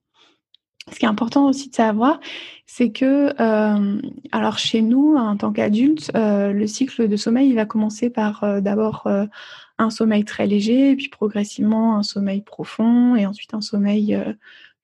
Ce 0.92 0.98
qui 0.98 1.06
est 1.06 1.10
important 1.10 1.48
aussi 1.48 1.70
de 1.70 1.76
savoir, 1.76 2.20
c'est 2.66 2.92
que, 2.92 3.34
euh, 3.40 4.02
alors 4.32 4.58
chez 4.58 4.82
nous, 4.82 5.16
en 5.16 5.38
tant 5.38 5.52
qu'adultes, 5.52 6.12
euh, 6.16 6.52
le 6.52 6.66
cycle 6.66 7.08
de 7.08 7.16
sommeil 7.16 7.50
il 7.50 7.56
va 7.56 7.66
commencer 7.66 8.10
par 8.10 8.62
d'abord 8.62 9.08
un 9.78 9.90
sommeil 9.92 10.26
très 10.26 10.48
léger, 10.48 10.96
puis 10.96 11.10
progressivement 11.10 11.98
un 11.98 12.04
sommeil 12.04 12.42
profond, 12.42 13.16
et 13.16 13.28
ensuite 13.28 13.54
un 13.54 13.62
sommeil 13.62 14.18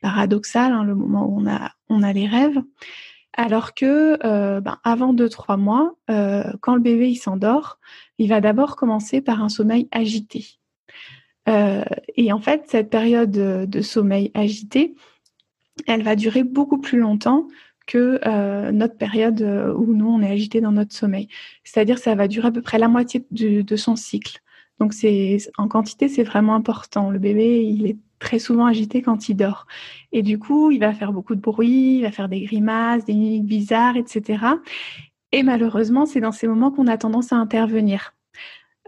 paradoxal, 0.02 0.71
hein, 0.71 0.84
le 0.84 0.93
moment 0.93 1.26
où 1.26 1.41
on 1.41 1.47
a, 1.47 1.71
on 1.89 2.04
a 2.04 2.13
les 2.13 2.28
rêves. 2.28 2.62
Alors 3.38 3.73
que 3.73 4.17
euh, 4.26 4.62
ben, 4.62 4.80
avant 4.84 5.13
2-3 5.13 5.58
mois, 5.58 5.95
euh, 6.10 6.43
quand 6.62 6.76
le 6.76 6.82
bébé 6.82 7.10
il 7.10 7.15
s'endort, 7.15 7.80
il 8.17 8.30
va 8.30 8.41
d'abord 8.41 8.76
commencer 8.76 9.21
par 9.21 9.41
un 9.41 9.50
sommeil 9.50 9.88
agité. 9.91 10.60
et 12.17 12.34
en 12.34 12.39
fait, 12.41 12.63
cette 12.67 12.89
période 12.89 13.32
de 13.32 13.82
sommeil 13.82 14.32
agité, 14.34 14.95
elle 15.88 16.04
va 16.04 16.17
durer 16.17 16.43
beaucoup 16.43 16.80
plus 16.80 17.00
longtemps 17.00 17.47
que 17.86 18.19
notre 18.71 18.97
période 18.97 19.41
où 19.78 19.93
nous, 19.93 20.10
on 20.10 20.21
est 20.21 20.30
agité 20.30 20.60
dans 20.60 20.73
notre 20.73 20.93
sommeil. 20.93 21.30
C'est-à-dire 21.63 22.00
ça 22.00 22.15
va 22.15 22.28
durer 22.28 22.50
à 22.50 22.52
peu 22.52 22.62
près 22.62 22.80
la 22.80 22.89
moitié 22.89 23.26
de 23.32 23.76
son 23.78 23.95
cycle. 23.95 24.41
Donc 24.80 24.93
c'est 24.93 25.38
en 25.58 25.67
quantité, 25.67 26.08
c'est 26.10 26.23
vraiment 26.23 26.56
important. 26.56 27.10
Le 27.10 27.19
bébé, 27.19 27.63
il 27.63 27.88
est 27.88 27.97
très 28.19 28.39
souvent 28.39 28.65
agité 28.65 29.01
quand 29.01 29.30
il 29.30 29.36
dort. 29.36 29.67
Et 30.12 30.21
du 30.21 30.39
coup, 30.39 30.71
il 30.71 30.80
va 30.80 30.93
faire 30.93 31.13
beaucoup 31.13 31.36
de 31.36 31.41
bruit, 31.41 31.97
il 31.97 32.01
va 32.03 32.12
faire 32.12 32.30
des 32.30 32.41
grimaces, 32.41 33.06
des 33.06 33.13
mimiques 33.13 33.45
bizarres, 33.45 33.97
etc. 33.97 34.39
Et 35.32 35.43
malheureusement, 35.43 36.06
c'est 36.06 36.21
dans 36.21 36.32
ces 36.32 36.47
moments 36.47 36.71
qu'on 36.71 36.88
a 36.88 36.97
tendance 36.97 37.34
à 37.34 37.36
intervenir, 37.36 38.15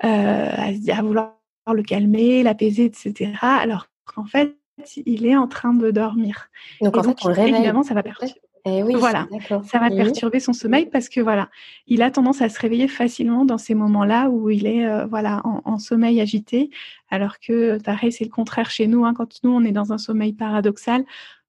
euh, 0.04 0.50
à, 0.50 1.02
vouloir 1.02 1.36
le 1.72 1.84
calmer, 1.84 2.44
l'apaiser, 2.44 2.86
etc. 2.86 3.34
Alors 3.42 3.88
qu'en 4.06 4.26
fait, 4.26 4.58
il 5.06 5.26
est 5.26 5.36
en 5.36 5.48
train 5.48 5.74
de 5.74 5.92
dormir. 5.92 6.50
Donc 6.82 6.98
en 6.98 7.04
fait, 7.04 7.18
on 7.24 7.30
le 7.30 7.40
Évidemment, 7.40 7.84
ça 7.84 7.94
va 7.94 8.04
perturber. 8.04 8.34
Eh 8.66 8.84
oui, 8.84 8.96
voilà, 8.96 9.28
ça 9.64 9.80
va 9.80 9.90
perturber 9.90 10.40
son 10.40 10.54
sommeil 10.54 10.86
parce 10.86 11.08
que 11.10 11.22
voilà, 11.22 11.50
il 11.88 12.02
a 12.02 12.12
tendance 12.12 12.42
à 12.42 12.50
se 12.50 12.60
réveiller 12.60 12.88
facilement 12.88 13.46
dans 13.46 13.58
ces 13.58 13.74
moments-là 13.74 14.30
où 14.30 14.50
il 14.50 14.66
est 14.66 14.86
euh, 14.86 15.06
voilà 15.06 15.42
en, 15.44 15.78
sommeil 15.80 16.20
agité, 16.20 16.70
alors 17.10 17.40
que 17.40 17.82
pareil 17.82 18.12
c'est 18.12 18.26
le 18.26 18.30
contraire 18.30 18.70
chez 18.70 18.88
nous. 18.88 19.06
Hein, 19.06 19.14
quand 19.14 19.44
nous 19.44 19.52
on 19.52 19.64
est 19.64 19.72
dans 19.72 19.94
un 19.94 19.98
sommeil 19.98 20.34
paradoxal, 20.34 21.06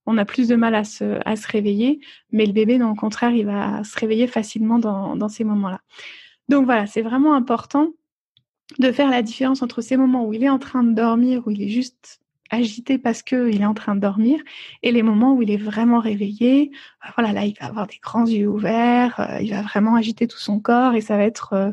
on 0.07 0.19
a 0.19 0.25
plus 0.25 0.49
de 0.49 0.57
mal 0.57 0.75
à 0.75 0.85
se, 0.85 1.21
à 1.27 1.37
se 1.37 1.49
réveiller, 1.49 2.01
mais 2.33 2.47
le 2.47 2.53
bébé, 2.53 2.79
dans 2.79 2.89
le 2.89 2.95
contraire, 2.95 3.31
il 3.31 3.47
va 3.47 3.85
se 3.85 3.99
réveiller 3.99 4.27
facilement 4.27 4.79
dans, 4.79 5.17
dans 5.17 5.29
ces 5.29 5.45
moments-là. 5.45 5.81
Donc 6.49 6.65
voilà, 6.65 6.87
c'est 6.87 7.03
vraiment 7.03 7.35
important 7.35 7.89
de 8.79 8.93
faire 8.93 9.11
la 9.11 9.23
différence 9.23 9.63
entre 9.63 9.81
ces 9.81 9.97
moments 9.97 10.25
où 10.25 10.33
il 10.33 10.45
est 10.45 10.49
en 10.49 10.59
train 10.59 10.85
de 10.85 10.93
dormir, 10.93 11.43
où 11.47 11.51
il 11.51 11.63
est 11.63 11.69
juste 11.69 12.21
agité 12.51 12.99
parce 12.99 13.23
qu'il 13.23 13.61
est 13.61 13.67
en 13.67 13.75
train 13.75 13.95
de 13.95 14.01
dormir, 14.01 14.41
et 14.83 14.93
les 14.93 15.03
moments 15.03 15.35
où 15.35 15.43
il 15.43 15.51
est 15.51 15.57
vraiment 15.57 16.01
réveillé, 16.01 16.71
euh, 17.05 17.11
voilà, 17.17 17.33
là, 17.33 17.45
il 17.45 17.55
va 17.59 17.67
avoir 17.67 17.87
des 17.87 17.99
grands 18.03 18.27
yeux 18.27 18.49
ouverts, 18.49 19.19
euh, 19.21 19.41
il 19.41 19.51
va 19.51 19.63
vraiment 19.63 19.95
agiter 19.95 20.27
tout 20.27 20.39
son 20.39 20.61
corps 20.61 20.95
et 20.95 21.01
ça 21.01 21.17
va 21.17 21.25
être 21.25 21.53
euh, 21.55 21.71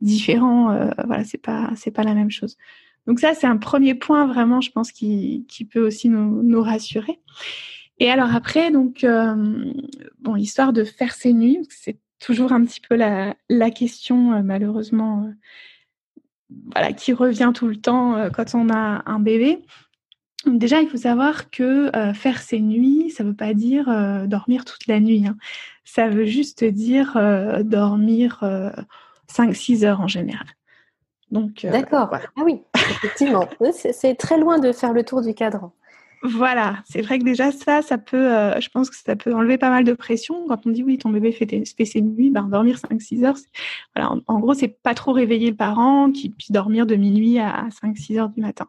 différent. 0.00 0.90
voilà, 1.06 1.24
c'est 1.24 1.38
pas, 1.38 1.70
c'est 1.76 1.90
pas 1.90 2.02
la 2.02 2.14
même 2.14 2.30
chose. 2.30 2.56
Donc 3.06 3.20
ça, 3.20 3.34
c'est 3.34 3.46
un 3.46 3.56
premier 3.56 3.94
point 3.94 4.26
vraiment, 4.26 4.60
je 4.60 4.70
pense, 4.70 4.92
qui, 4.92 5.44
qui 5.48 5.64
peut 5.64 5.84
aussi 5.84 6.08
nous, 6.08 6.42
nous 6.42 6.62
rassurer. 6.62 7.20
Et 7.98 8.10
alors 8.10 8.34
après, 8.34 8.72
donc, 8.72 9.06
bon, 10.20 10.34
l'histoire 10.34 10.72
de 10.72 10.82
faire 10.82 11.14
ses 11.14 11.32
nuits, 11.32 11.60
c'est 11.68 11.98
toujours 12.18 12.52
un 12.52 12.64
petit 12.64 12.80
peu 12.80 12.96
la, 12.96 13.36
la 13.48 13.70
question, 13.70 14.42
malheureusement, 14.42 15.30
voilà, 16.72 16.92
qui 16.92 17.12
revient 17.12 17.52
tout 17.54 17.68
le 17.68 17.76
temps 17.76 18.28
quand 18.34 18.56
on 18.56 18.70
a 18.70 19.02
un 19.06 19.20
bébé 19.20 19.64
déjà, 20.46 20.80
il 20.80 20.88
faut 20.88 20.96
savoir 20.96 21.50
que 21.50 21.94
euh, 21.96 22.12
faire 22.14 22.40
ses 22.40 22.60
nuits, 22.60 23.10
ça 23.10 23.24
ne 23.24 23.30
veut 23.30 23.36
pas 23.36 23.54
dire 23.54 23.88
euh, 23.88 24.26
dormir 24.26 24.64
toute 24.64 24.86
la 24.86 25.00
nuit. 25.00 25.26
Hein. 25.26 25.36
Ça 25.84 26.08
veut 26.08 26.24
juste 26.24 26.64
dire 26.64 27.16
euh, 27.16 27.62
dormir 27.62 28.42
5-6 29.30 29.84
heures 29.84 30.00
en 30.00 30.08
général. 30.08 30.46
Donc, 31.30 31.64
D'accord. 31.64 32.10
Ah 32.12 32.42
oui, 32.44 32.60
effectivement. 32.74 33.48
c'est 33.72 34.14
très 34.16 34.38
loin 34.38 34.58
de 34.58 34.72
faire 34.72 34.92
le 34.92 35.02
tour 35.02 35.22
du 35.22 35.34
cadran. 35.34 35.72
Voilà, 36.24 36.76
c'est 36.84 37.02
vrai 37.02 37.18
que 37.18 37.24
déjà 37.24 37.50
ça, 37.50 37.82
ça 37.82 37.98
peut, 37.98 38.28
je 38.60 38.68
pense 38.68 38.90
que 38.90 38.96
ça 38.96 39.16
peut 39.16 39.34
enlever 39.34 39.58
pas 39.58 39.70
mal 39.70 39.82
de 39.82 39.92
pression. 39.92 40.46
Quand 40.46 40.66
on 40.66 40.70
dit 40.70 40.84
oui, 40.84 40.96
ton 40.96 41.08
bébé 41.10 41.32
fait, 41.32 41.64
ses 41.84 42.00
nuits, 42.00 42.30
ben, 42.30 42.44
dormir 42.44 42.76
5-6 42.76 43.24
heures, 43.24 43.36
voilà, 43.96 44.12
en, 44.12 44.20
en, 44.28 44.38
gros, 44.38 44.54
c'est 44.54 44.68
pas 44.68 44.94
trop 44.94 45.12
réveiller 45.12 45.50
le 45.50 45.56
parent 45.56 46.12
qui 46.12 46.30
puisse 46.30 46.52
dormir 46.52 46.86
de 46.86 46.94
minuit 46.94 47.40
à 47.40 47.66
5-6 47.82 48.20
heures 48.20 48.28
du 48.28 48.40
matin. 48.40 48.68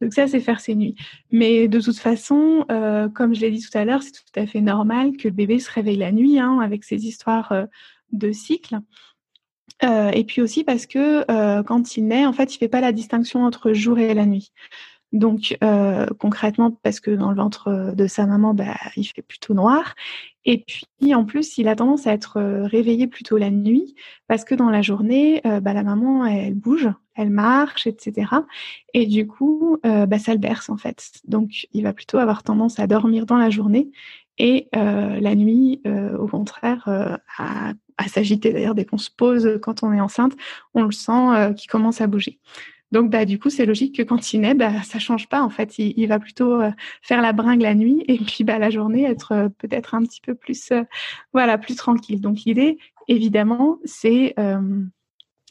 Donc 0.00 0.12
ça, 0.12 0.26
c'est 0.28 0.40
faire 0.40 0.60
ses 0.60 0.74
nuits. 0.74 0.94
Mais 1.30 1.68
de 1.68 1.80
toute 1.80 1.98
façon, 1.98 2.64
euh, 2.70 3.08
comme 3.08 3.34
je 3.34 3.40
l'ai 3.40 3.50
dit 3.50 3.62
tout 3.62 3.76
à 3.76 3.84
l'heure, 3.84 4.02
c'est 4.02 4.12
tout 4.12 4.40
à 4.40 4.46
fait 4.46 4.60
normal 4.60 5.16
que 5.16 5.28
le 5.28 5.34
bébé 5.34 5.58
se 5.58 5.70
réveille 5.70 5.96
la 5.96 6.12
nuit 6.12 6.38
hein, 6.38 6.60
avec 6.60 6.84
ses 6.84 7.06
histoires 7.06 7.52
euh, 7.52 7.64
de 8.12 8.32
cycle. 8.32 8.78
Euh, 9.84 10.10
et 10.10 10.24
puis 10.24 10.40
aussi 10.40 10.64
parce 10.64 10.86
que 10.86 11.24
quand 11.62 11.96
il 11.96 12.06
naît, 12.06 12.26
en 12.26 12.32
fait, 12.32 12.54
il 12.54 12.58
fait 12.58 12.68
pas 12.68 12.80
la 12.80 12.92
distinction 12.92 13.44
entre 13.44 13.72
jour 13.72 13.98
et 13.98 14.14
la 14.14 14.26
nuit. 14.26 14.52
Donc 15.12 15.56
concrètement, 16.18 16.70
parce 16.82 17.00
que 17.00 17.10
dans 17.10 17.30
le 17.30 17.36
ventre 17.36 17.92
de 17.94 18.06
sa 18.06 18.26
maman, 18.26 18.54
bah, 18.54 18.74
il 18.96 19.04
fait 19.04 19.22
plutôt 19.22 19.54
noir. 19.54 19.94
Et 20.44 20.64
puis 20.66 21.14
en 21.14 21.24
plus, 21.24 21.58
il 21.58 21.68
a 21.68 21.76
tendance 21.76 22.06
à 22.06 22.12
être 22.12 22.40
réveillé 22.40 23.06
plutôt 23.06 23.36
la 23.36 23.50
nuit, 23.50 23.94
parce 24.28 24.44
que 24.44 24.54
dans 24.54 24.70
la 24.70 24.82
journée, 24.82 25.42
bah, 25.44 25.74
la 25.74 25.82
maman, 25.82 26.24
elle 26.24 26.54
bouge, 26.54 26.88
elle 27.16 27.30
marche, 27.30 27.86
etc. 27.86 28.28
Et 28.94 29.06
du 29.06 29.26
coup, 29.26 29.78
euh, 29.84 30.06
bah, 30.06 30.18
ça 30.18 30.32
le 30.32 30.38
berce 30.38 30.68
en 30.68 30.76
fait. 30.76 31.10
Donc, 31.26 31.66
il 31.72 31.82
va 31.82 31.92
plutôt 31.92 32.18
avoir 32.18 32.42
tendance 32.42 32.78
à 32.78 32.86
dormir 32.86 33.26
dans 33.26 33.38
la 33.38 33.50
journée 33.50 33.90
et 34.38 34.68
euh, 34.76 35.18
la 35.18 35.34
nuit, 35.34 35.80
euh, 35.86 36.16
au 36.18 36.28
contraire, 36.28 37.18
à, 37.38 37.72
s'agiter. 38.08 38.52
D'ailleurs, 38.52 38.74
dès 38.74 38.84
qu'on 38.84 38.98
se 38.98 39.10
pose 39.10 39.58
quand 39.62 39.82
on 39.82 39.92
est 39.92 40.00
enceinte, 40.00 40.34
on 40.74 40.82
le 40.82 40.92
sent 40.92 41.54
qui 41.56 41.66
commence 41.66 42.00
à 42.00 42.06
bouger. 42.06 42.38
Donc, 42.92 43.10
bah, 43.10 43.24
du 43.24 43.38
coup, 43.38 43.50
c'est 43.50 43.66
logique 43.66 43.96
que 43.96 44.02
quand 44.02 44.32
il 44.32 44.42
naît, 44.42 44.54
bah, 44.54 44.82
ça 44.82 44.98
change 44.98 45.28
pas. 45.28 45.42
En 45.42 45.50
fait, 45.50 45.78
il, 45.78 46.06
va 46.06 46.20
plutôt 46.20 46.60
faire 47.02 47.20
la 47.20 47.32
bringue 47.32 47.62
la 47.62 47.74
nuit 47.74 48.04
et 48.06 48.18
puis 48.18 48.44
bah, 48.44 48.58
la 48.58 48.70
journée 48.70 49.04
être 49.04 49.50
peut-être 49.58 49.94
un 49.94 50.02
petit 50.02 50.20
peu 50.20 50.34
plus, 50.34 50.72
voilà, 51.32 51.58
plus 51.58 51.74
tranquille. 51.74 52.20
Donc, 52.20 52.40
l'idée, 52.46 52.78
évidemment, 53.08 53.78
c'est 53.84 54.34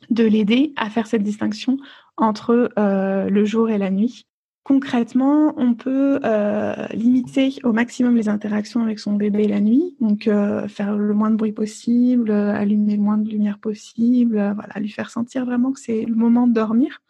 de 0.09 0.23
l'aider 0.23 0.73
à 0.75 0.89
faire 0.89 1.07
cette 1.07 1.23
distinction 1.23 1.77
entre 2.17 2.71
euh, 2.77 3.29
le 3.29 3.45
jour 3.45 3.69
et 3.69 3.77
la 3.77 3.89
nuit. 3.89 4.25
Concrètement, 4.63 5.53
on 5.57 5.75
peut 5.75 6.19
euh, 6.23 6.87
limiter 6.91 7.53
au 7.63 7.71
maximum 7.71 8.15
les 8.15 8.29
interactions 8.29 8.81
avec 8.81 8.97
son 8.97 9.13
bébé 9.13 9.47
la 9.47 9.59
nuit, 9.59 9.95
donc 9.99 10.27
euh, 10.27 10.67
faire 10.67 10.97
le 10.97 11.13
moins 11.13 11.29
de 11.29 11.35
bruit 11.35 11.51
possible, 11.51 12.31
allumer 12.31 12.95
le 12.95 13.01
moins 13.03 13.17
de 13.17 13.29
lumière 13.29 13.59
possible, 13.59 14.55
lui 14.77 14.89
faire 14.89 15.11
sentir 15.11 15.45
vraiment 15.45 15.71
que 15.71 15.79
c'est 15.79 16.05
le 16.05 16.15
moment 16.15 16.47
de 16.47 16.53
dormir. 16.53 17.03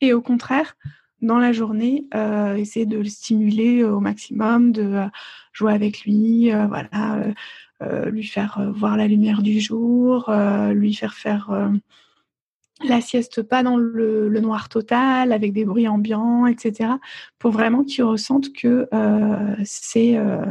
Et 0.00 0.14
au 0.14 0.22
contraire, 0.22 0.74
dans 1.20 1.38
la 1.38 1.52
journée, 1.52 2.06
essayer 2.56 2.86
de 2.86 2.98
le 2.98 3.04
stimuler 3.04 3.84
au 3.84 4.00
maximum, 4.00 4.72
de 4.72 5.02
jouer 5.52 5.74
avec 5.74 6.00
lui, 6.02 6.50
lui 8.10 8.24
faire 8.24 8.72
voir 8.74 8.96
la 8.96 9.06
lumière 9.06 9.42
du 9.42 9.60
jour, 9.60 10.30
lui 10.72 10.94
faire 10.94 11.14
faire 11.14 11.70
la 12.84 13.00
sieste 13.00 13.42
pas 13.42 13.62
dans 13.62 13.76
le, 13.76 14.28
noir 14.40 14.68
total, 14.68 15.32
avec 15.32 15.52
des 15.52 15.64
bruits 15.64 15.88
ambiants, 15.88 16.46
etc., 16.46 16.90
pour 17.38 17.50
vraiment 17.50 17.84
qu'ils 17.84 18.04
ressentent 18.04 18.52
que 18.52 18.86
euh, 18.92 19.56
c'est 19.64 20.16
euh, 20.16 20.44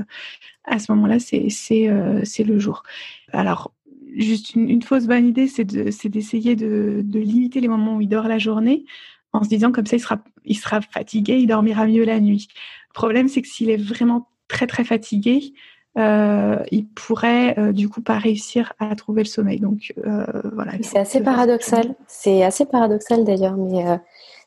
à 0.63 0.79
ce 0.79 0.91
moment-là, 0.93 1.19
c'est 1.19 1.89
euh, 1.89 2.21
le 2.39 2.59
jour. 2.59 2.83
Alors, 3.31 3.73
juste 4.15 4.55
une, 4.55 4.81
fausse 4.81 5.05
bonne 5.05 5.27
idée, 5.27 5.47
c'est 5.47 5.65
d'essayer 5.65 6.55
de, 6.55 7.01
de, 7.03 7.19
limiter 7.19 7.59
les 7.59 7.67
moments 7.67 7.97
où 7.97 8.01
il 8.01 8.09
dort 8.09 8.27
la 8.27 8.39
journée, 8.39 8.85
en 9.31 9.43
se 9.43 9.49
disant 9.49 9.71
comme 9.71 9.85
ça, 9.85 9.97
il 9.97 10.01
sera, 10.01 10.23
il 10.45 10.55
sera 10.55 10.81
fatigué, 10.81 11.37
il 11.37 11.47
dormira 11.47 11.85
mieux 11.85 12.05
la 12.05 12.19
nuit. 12.19 12.47
Le 12.89 12.93
problème, 12.93 13.27
c'est 13.27 13.41
que 13.41 13.47
s'il 13.47 13.69
est 13.69 13.81
vraiment 13.81 14.29
très 14.47 14.67
très 14.67 14.83
fatigué, 14.83 15.53
euh, 15.97 16.61
il 16.71 16.87
pourrait 16.89 17.57
euh, 17.57 17.71
du 17.71 17.87
coup 17.87 18.01
pas 18.01 18.17
réussir 18.17 18.73
à 18.79 18.93
trouver 18.95 19.23
le 19.23 19.29
sommeil. 19.29 19.59
Donc 19.59 19.93
euh, 20.05 20.25
voilà. 20.53 20.73
C'est 20.81 20.99
assez 20.99 21.23
paradoxal. 21.23 21.95
C'est 22.07 22.43
assez 22.43 22.65
paradoxal 22.65 23.23
d'ailleurs, 23.23 23.55
mais 23.55 23.85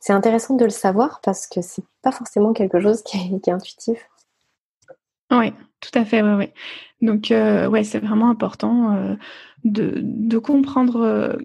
c'est 0.01 0.13
intéressant 0.13 0.57
de 0.57 0.65
le 0.65 0.71
savoir 0.71 1.21
parce 1.23 1.47
que 1.47 1.63
c'est 1.63 1.85
pas 2.03 2.13
forcément 2.13 2.53
quelque 2.53 2.81
chose 2.81 3.03
qui 3.03 3.17
est, 3.17 3.51
intuitif. 3.51 3.99
Oui, 5.31 5.53
tout 5.81 5.99
à 5.99 6.05
fait. 6.05 6.23
Ouais, 6.23 6.53
Donc 7.01 7.29
ouais, 7.31 7.85
c'est 7.85 7.99
vraiment 7.99 8.29
important 8.29 9.17
de, 9.65 9.95
de, 10.03 10.39
comprendre 10.39 11.39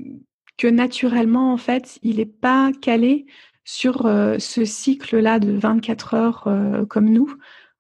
que 0.58 0.68
naturellement 0.68 1.54
en 1.54 1.58
fait, 1.58 2.00
il 2.04 2.18
n'est 2.18 2.26
pas 2.26 2.72
calé 2.82 3.26
sur 3.64 4.04
ce 4.04 4.66
cycle-là 4.66 5.40
de 5.40 5.54
24 5.54 6.14
heures 6.14 6.48
comme 6.90 7.10
nous 7.10 7.34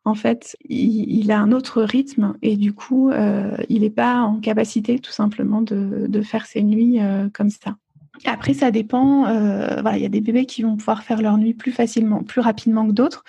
en 0.05 0.15
fait, 0.15 0.57
il, 0.65 1.31
a 1.31 1.39
un 1.39 1.51
autre 1.53 1.81
rythme 1.81 2.35
et 2.41 2.57
du 2.57 2.73
coup, 2.73 3.09
euh, 3.09 3.55
il 3.69 3.81
n'est 3.81 3.89
pas 3.89 4.21
en 4.21 4.39
capacité 4.39 4.99
tout 4.99 5.11
simplement 5.11 5.61
de, 5.61 6.21
faire 6.21 6.45
ses 6.45 6.61
nuits 6.61 6.99
euh, 6.99 7.29
comme 7.33 7.49
ça. 7.49 7.77
Après, 8.25 8.53
ça 8.53 8.69
dépend. 8.69 9.25
Euh, 9.27 9.81
voilà, 9.81 9.97
il 9.97 10.03
y 10.03 10.05
a 10.05 10.09
des 10.09 10.21
bébés 10.21 10.45
qui 10.45 10.61
vont 10.61 10.75
pouvoir 10.75 11.03
faire 11.03 11.21
leur 11.21 11.37
nuit 11.37 11.53
plus 11.53 11.71
facilement, 11.71 12.21
plus 12.21 12.41
rapidement 12.41 12.85
que 12.85 12.91
d'autres. 12.91 13.23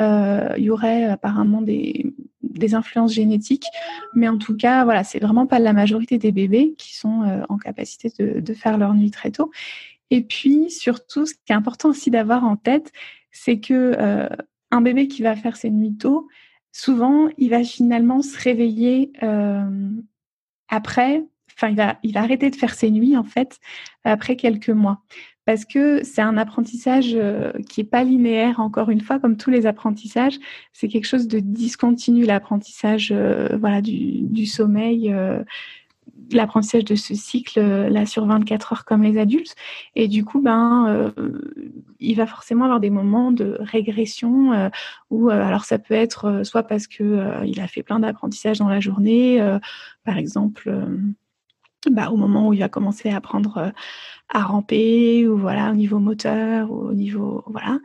il 0.00 0.64
y 0.64 0.70
aurait 0.70 1.04
apparemment 1.04 1.62
des, 1.62 2.12
influences 2.72 3.12
génétiques, 3.12 3.66
mais 4.14 4.28
en 4.28 4.38
tout 4.38 4.56
cas, 4.56 4.84
voilà, 4.84 5.04
c'est 5.04 5.20
vraiment 5.20 5.46
pas 5.46 5.60
la 5.60 5.72
majorité 5.72 6.18
des 6.18 6.32
bébés 6.32 6.74
qui 6.76 6.96
sont 6.96 7.44
en 7.48 7.56
capacité 7.58 8.10
de, 8.18 8.40
de 8.40 8.54
faire 8.54 8.78
leur 8.78 8.94
nuit 8.94 9.12
très 9.12 9.30
tôt. 9.30 9.50
Et 10.10 10.22
puis, 10.22 10.70
surtout, 10.70 11.26
ce 11.26 11.34
qui 11.34 11.52
est 11.52 11.54
important 11.54 11.90
aussi 11.90 12.10
d'avoir 12.10 12.44
en 12.44 12.56
tête, 12.56 12.92
c'est 13.30 13.58
que 13.60 14.28
un 14.70 14.80
bébé 14.80 15.08
qui 15.08 15.22
va 15.22 15.36
faire 15.36 15.56
ses 15.56 15.70
nuits 15.70 15.96
tôt, 15.96 16.28
souvent, 16.72 17.28
il 17.38 17.50
va 17.50 17.64
finalement 17.64 18.22
se 18.22 18.38
réveiller 18.38 19.12
euh, 19.22 19.90
après, 20.68 21.24
enfin, 21.56 21.68
il 21.68 21.76
va, 21.76 21.98
il 22.02 22.12
va 22.12 22.20
arrêter 22.20 22.50
de 22.50 22.56
faire 22.56 22.74
ses 22.74 22.90
nuits, 22.90 23.16
en 23.16 23.24
fait, 23.24 23.58
après 24.04 24.36
quelques 24.36 24.70
mois. 24.70 25.02
parce 25.44 25.64
que 25.64 26.02
c'est 26.02 26.22
un 26.22 26.36
apprentissage 26.36 27.12
euh, 27.14 27.52
qui 27.68 27.80
est 27.80 27.84
pas 27.84 28.04
linéaire. 28.04 28.60
Encore 28.60 28.90
une 28.90 29.00
fois, 29.00 29.20
comme 29.20 29.36
tous 29.36 29.50
les 29.50 29.64
apprentissages, 29.66 30.38
c'est 30.72 30.88
quelque 30.88 31.06
chose 31.06 31.28
de 31.28 31.38
discontinu. 31.38 32.24
L'apprentissage, 32.24 33.12
euh, 33.12 33.56
voilà, 33.56 33.80
du 33.80 34.46
sommeil 34.46 35.14
l'apprentissage 36.32 36.84
de 36.84 36.94
ce 36.94 37.14
cycle 37.14 37.58
euh, 37.58 37.88
là 37.88 38.06
sur 38.06 38.26
24 38.26 38.72
heures 38.72 38.84
comme 38.84 39.02
les 39.02 39.18
adultes. 39.18 39.54
Et 39.94 40.08
du 40.08 40.24
coup 40.24 40.40
ben 40.40 40.86
euh, 40.88 41.10
il 42.00 42.16
va 42.16 42.26
forcément 42.26 42.64
avoir 42.64 42.80
des 42.80 42.90
moments 42.90 43.32
de 43.32 43.56
régression 43.60 44.52
euh, 44.52 44.68
où 45.10 45.30
alors 45.30 45.64
ça 45.64 45.78
peut 45.78 45.94
être 45.94 46.42
soit 46.44 46.64
parce 46.64 46.86
que 46.86 47.44
il 47.44 47.60
a 47.60 47.66
fait 47.66 47.82
plein 47.82 47.98
d'apprentissages 47.98 48.58
dans 48.58 48.68
la 48.68 48.80
journée 48.80 49.40
par 50.04 50.18
exemple 50.18 50.74
bah, 51.90 52.10
au 52.10 52.16
moment 52.16 52.48
où 52.48 52.52
il 52.52 52.60
va 52.60 52.68
commencer 52.68 53.10
à 53.10 53.16
apprendre 53.16 53.72
à 54.28 54.42
ramper 54.42 55.28
ou 55.28 55.38
voilà 55.38 55.70
au 55.70 55.74
niveau 55.74 55.98
moteur 55.98 56.70
ou 56.70 56.88
au 56.88 56.94
niveau 56.94 57.44
voilà 57.46 57.78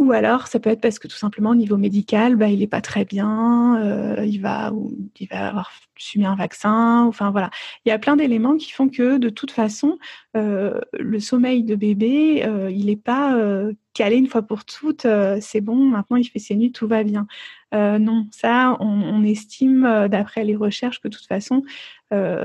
ou 0.00 0.12
alors, 0.12 0.46
ça 0.46 0.58
peut 0.60 0.70
être 0.70 0.80
parce 0.80 0.98
que 0.98 1.08
tout 1.08 1.16
simplement, 1.18 1.50
au 1.50 1.54
niveau 1.54 1.76
médical, 1.76 2.36
bah, 2.36 2.48
il 2.48 2.60
n'est 2.60 2.66
pas 2.66 2.80
très 2.80 3.04
bien, 3.04 3.78
euh, 3.84 4.24
il, 4.24 4.40
va, 4.40 4.72
ou, 4.72 4.96
il 5.20 5.28
va 5.28 5.48
avoir 5.48 5.72
subi 5.98 6.24
un 6.24 6.36
vaccin. 6.36 7.04
Enfin, 7.04 7.30
voilà. 7.30 7.50
Il 7.84 7.90
y 7.90 7.92
a 7.92 7.98
plein 7.98 8.16
d'éléments 8.16 8.56
qui 8.56 8.72
font 8.72 8.88
que, 8.88 9.18
de 9.18 9.28
toute 9.28 9.50
façon, 9.50 9.98
euh, 10.38 10.80
le 10.98 11.20
sommeil 11.20 11.64
de 11.64 11.74
bébé, 11.74 12.42
euh, 12.46 12.70
il 12.70 12.86
n'est 12.86 12.96
pas 12.96 13.36
calé 13.92 14.16
une 14.16 14.26
fois 14.26 14.40
pour 14.40 14.64
toutes. 14.64 15.06
c'est 15.42 15.60
bon, 15.60 15.76
maintenant, 15.76 16.16
il 16.16 16.24
fait 16.24 16.38
ses 16.38 16.56
nuits, 16.56 16.72
tout 16.72 16.88
va 16.88 17.04
bien. 17.04 17.26
non, 17.74 18.26
ça, 18.30 18.78
on, 18.80 18.86
on 18.86 19.22
estime, 19.22 20.08
d'après 20.10 20.44
les 20.44 20.56
recherches, 20.56 21.00
que 21.02 21.08
de 21.08 21.14
toute 21.14 21.26
façon, 21.26 21.62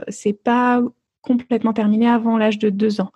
c'est 0.10 0.44
pas 0.44 0.82
complètement 1.22 1.72
terminé 1.72 2.10
avant 2.10 2.38
l'âge 2.38 2.60
de 2.60 2.70
deux 2.70 3.00
ans. 3.00 3.14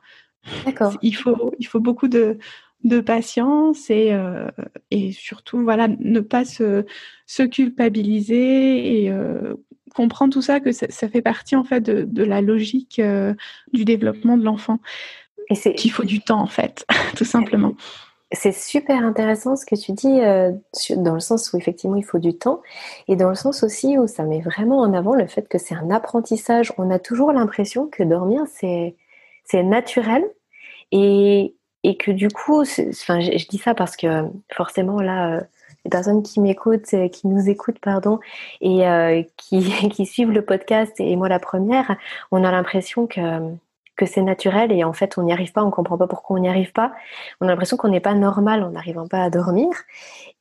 D'accord. 0.66 0.98
Il 1.02 1.16
faut, 1.16 1.54
il 1.60 1.68
faut 1.68 1.82
beaucoup 1.82 2.08
de 2.08 2.38
de 2.84 3.02
patience 3.02 3.90
et, 3.90 4.14
euh, 4.14 4.48
et 4.90 5.12
surtout 5.12 5.62
voilà 5.64 5.88
ne 5.88 6.20
pas 6.22 6.46
se, 6.46 6.86
se 7.26 7.44
culpabiliser 7.44 9.04
et 9.04 9.12
euh, 9.12 9.56
comprendre 9.94 10.34
tout 10.34 10.42
ça 10.42 10.60
que 10.60 10.72
ça, 10.72 11.10
fait 11.10 11.22
partie 11.22 11.56
en 11.56 11.64
fait 11.64 11.82
de, 11.82 12.04
de 12.04 12.24
la 12.24 12.42
logique 12.42 13.00
euh, 13.00 13.34
du 13.74 13.84
développement 13.84 14.38
de 14.38 14.44
l'enfant. 14.44 14.80
Et 15.50 15.56
c'est 15.56 15.74
qu'il 15.74 15.92
faut 15.92 16.04
du 16.04 16.22
temps 16.22 16.40
en 16.40 16.48
fait 16.48 16.86
tout 17.18 17.26
simplement. 17.26 17.74
C'est 18.32 18.54
super 18.54 19.04
intéressant 19.04 19.56
ce 19.56 19.66
que 19.66 19.76
tu 19.76 19.92
dis 19.92 20.20
dans 20.96 21.14
le 21.16 21.20
sens 21.20 21.52
où 21.52 21.58
effectivement 21.58 21.96
il 21.96 22.06
faut 22.06 22.20
du 22.20 22.38
temps 22.38 22.62
et 23.08 23.16
dans 23.16 23.30
le 23.30 23.36
sens 23.36 23.64
aussi 23.64 23.98
où 23.98 24.06
ça 24.06 24.24
met 24.24 24.40
vraiment 24.40 24.82
en 24.82 24.94
avant 24.94 25.16
le 25.16 25.26
fait 25.26 25.50
que 25.50 25.58
c'est 25.58 25.74
un 25.74 25.90
apprentissage. 25.90 26.72
On 26.78 26.92
a 26.92 27.00
toujours 27.00 27.34
l'impression 27.34 27.88
que 27.88 28.04
dormir 28.04 28.44
c'est 28.48 28.96
c'est 29.46 29.64
naturel 29.64 30.24
et 30.92 31.56
et 31.84 31.98
que 31.98 32.12
du 32.12 32.28
coup, 32.30 32.64
je, 32.66 33.48
dis 33.48 33.58
ça 33.58 33.74
parce 33.74 33.96
que 33.96 34.26
forcément 34.52 35.02
là, 35.02 35.38
euh, 35.38 35.42
les 35.86 35.90
personnes 35.90 36.24
qui 36.24 36.40
m'écoutent, 36.40 36.94
euh, 36.94 37.08
qui 37.08 37.28
nous 37.28 37.50
écoutent, 37.50 37.80
pardon, 37.80 38.20
et 38.62 38.88
euh, 38.88 39.24
qui, 39.38 39.62
qui 39.90 40.06
suivent 40.06 40.32
le 40.32 40.44
podcast 40.44 40.94
et 41.00 41.16
moi 41.16 41.30
la 41.30 41.40
première, 41.40 41.96
on 42.32 42.44
a 42.44 42.52
l'impression 42.52 43.08
que 43.08 43.22
que 44.00 44.06
c'est 44.06 44.22
naturel 44.22 44.72
et 44.72 44.86
en 44.86 44.94
fait 44.94 45.18
on 45.18 45.24
n'y 45.24 45.34
arrive 45.34 45.52
pas, 45.52 45.62
on 45.62 45.72
comprend 45.72 45.98
pas 45.98 46.08
pourquoi 46.08 46.38
on 46.38 46.40
n'y 46.40 46.48
arrive 46.48 46.72
pas. 46.72 46.94
On 47.42 47.48
a 47.48 47.50
l'impression 47.50 47.76
qu'on 47.76 47.90
n'est 47.90 48.00
pas 48.00 48.14
normal 48.14 48.64
en 48.64 48.72
n'arrivant 48.72 49.08
pas 49.08 49.22
à 49.22 49.30
dormir. 49.30 49.70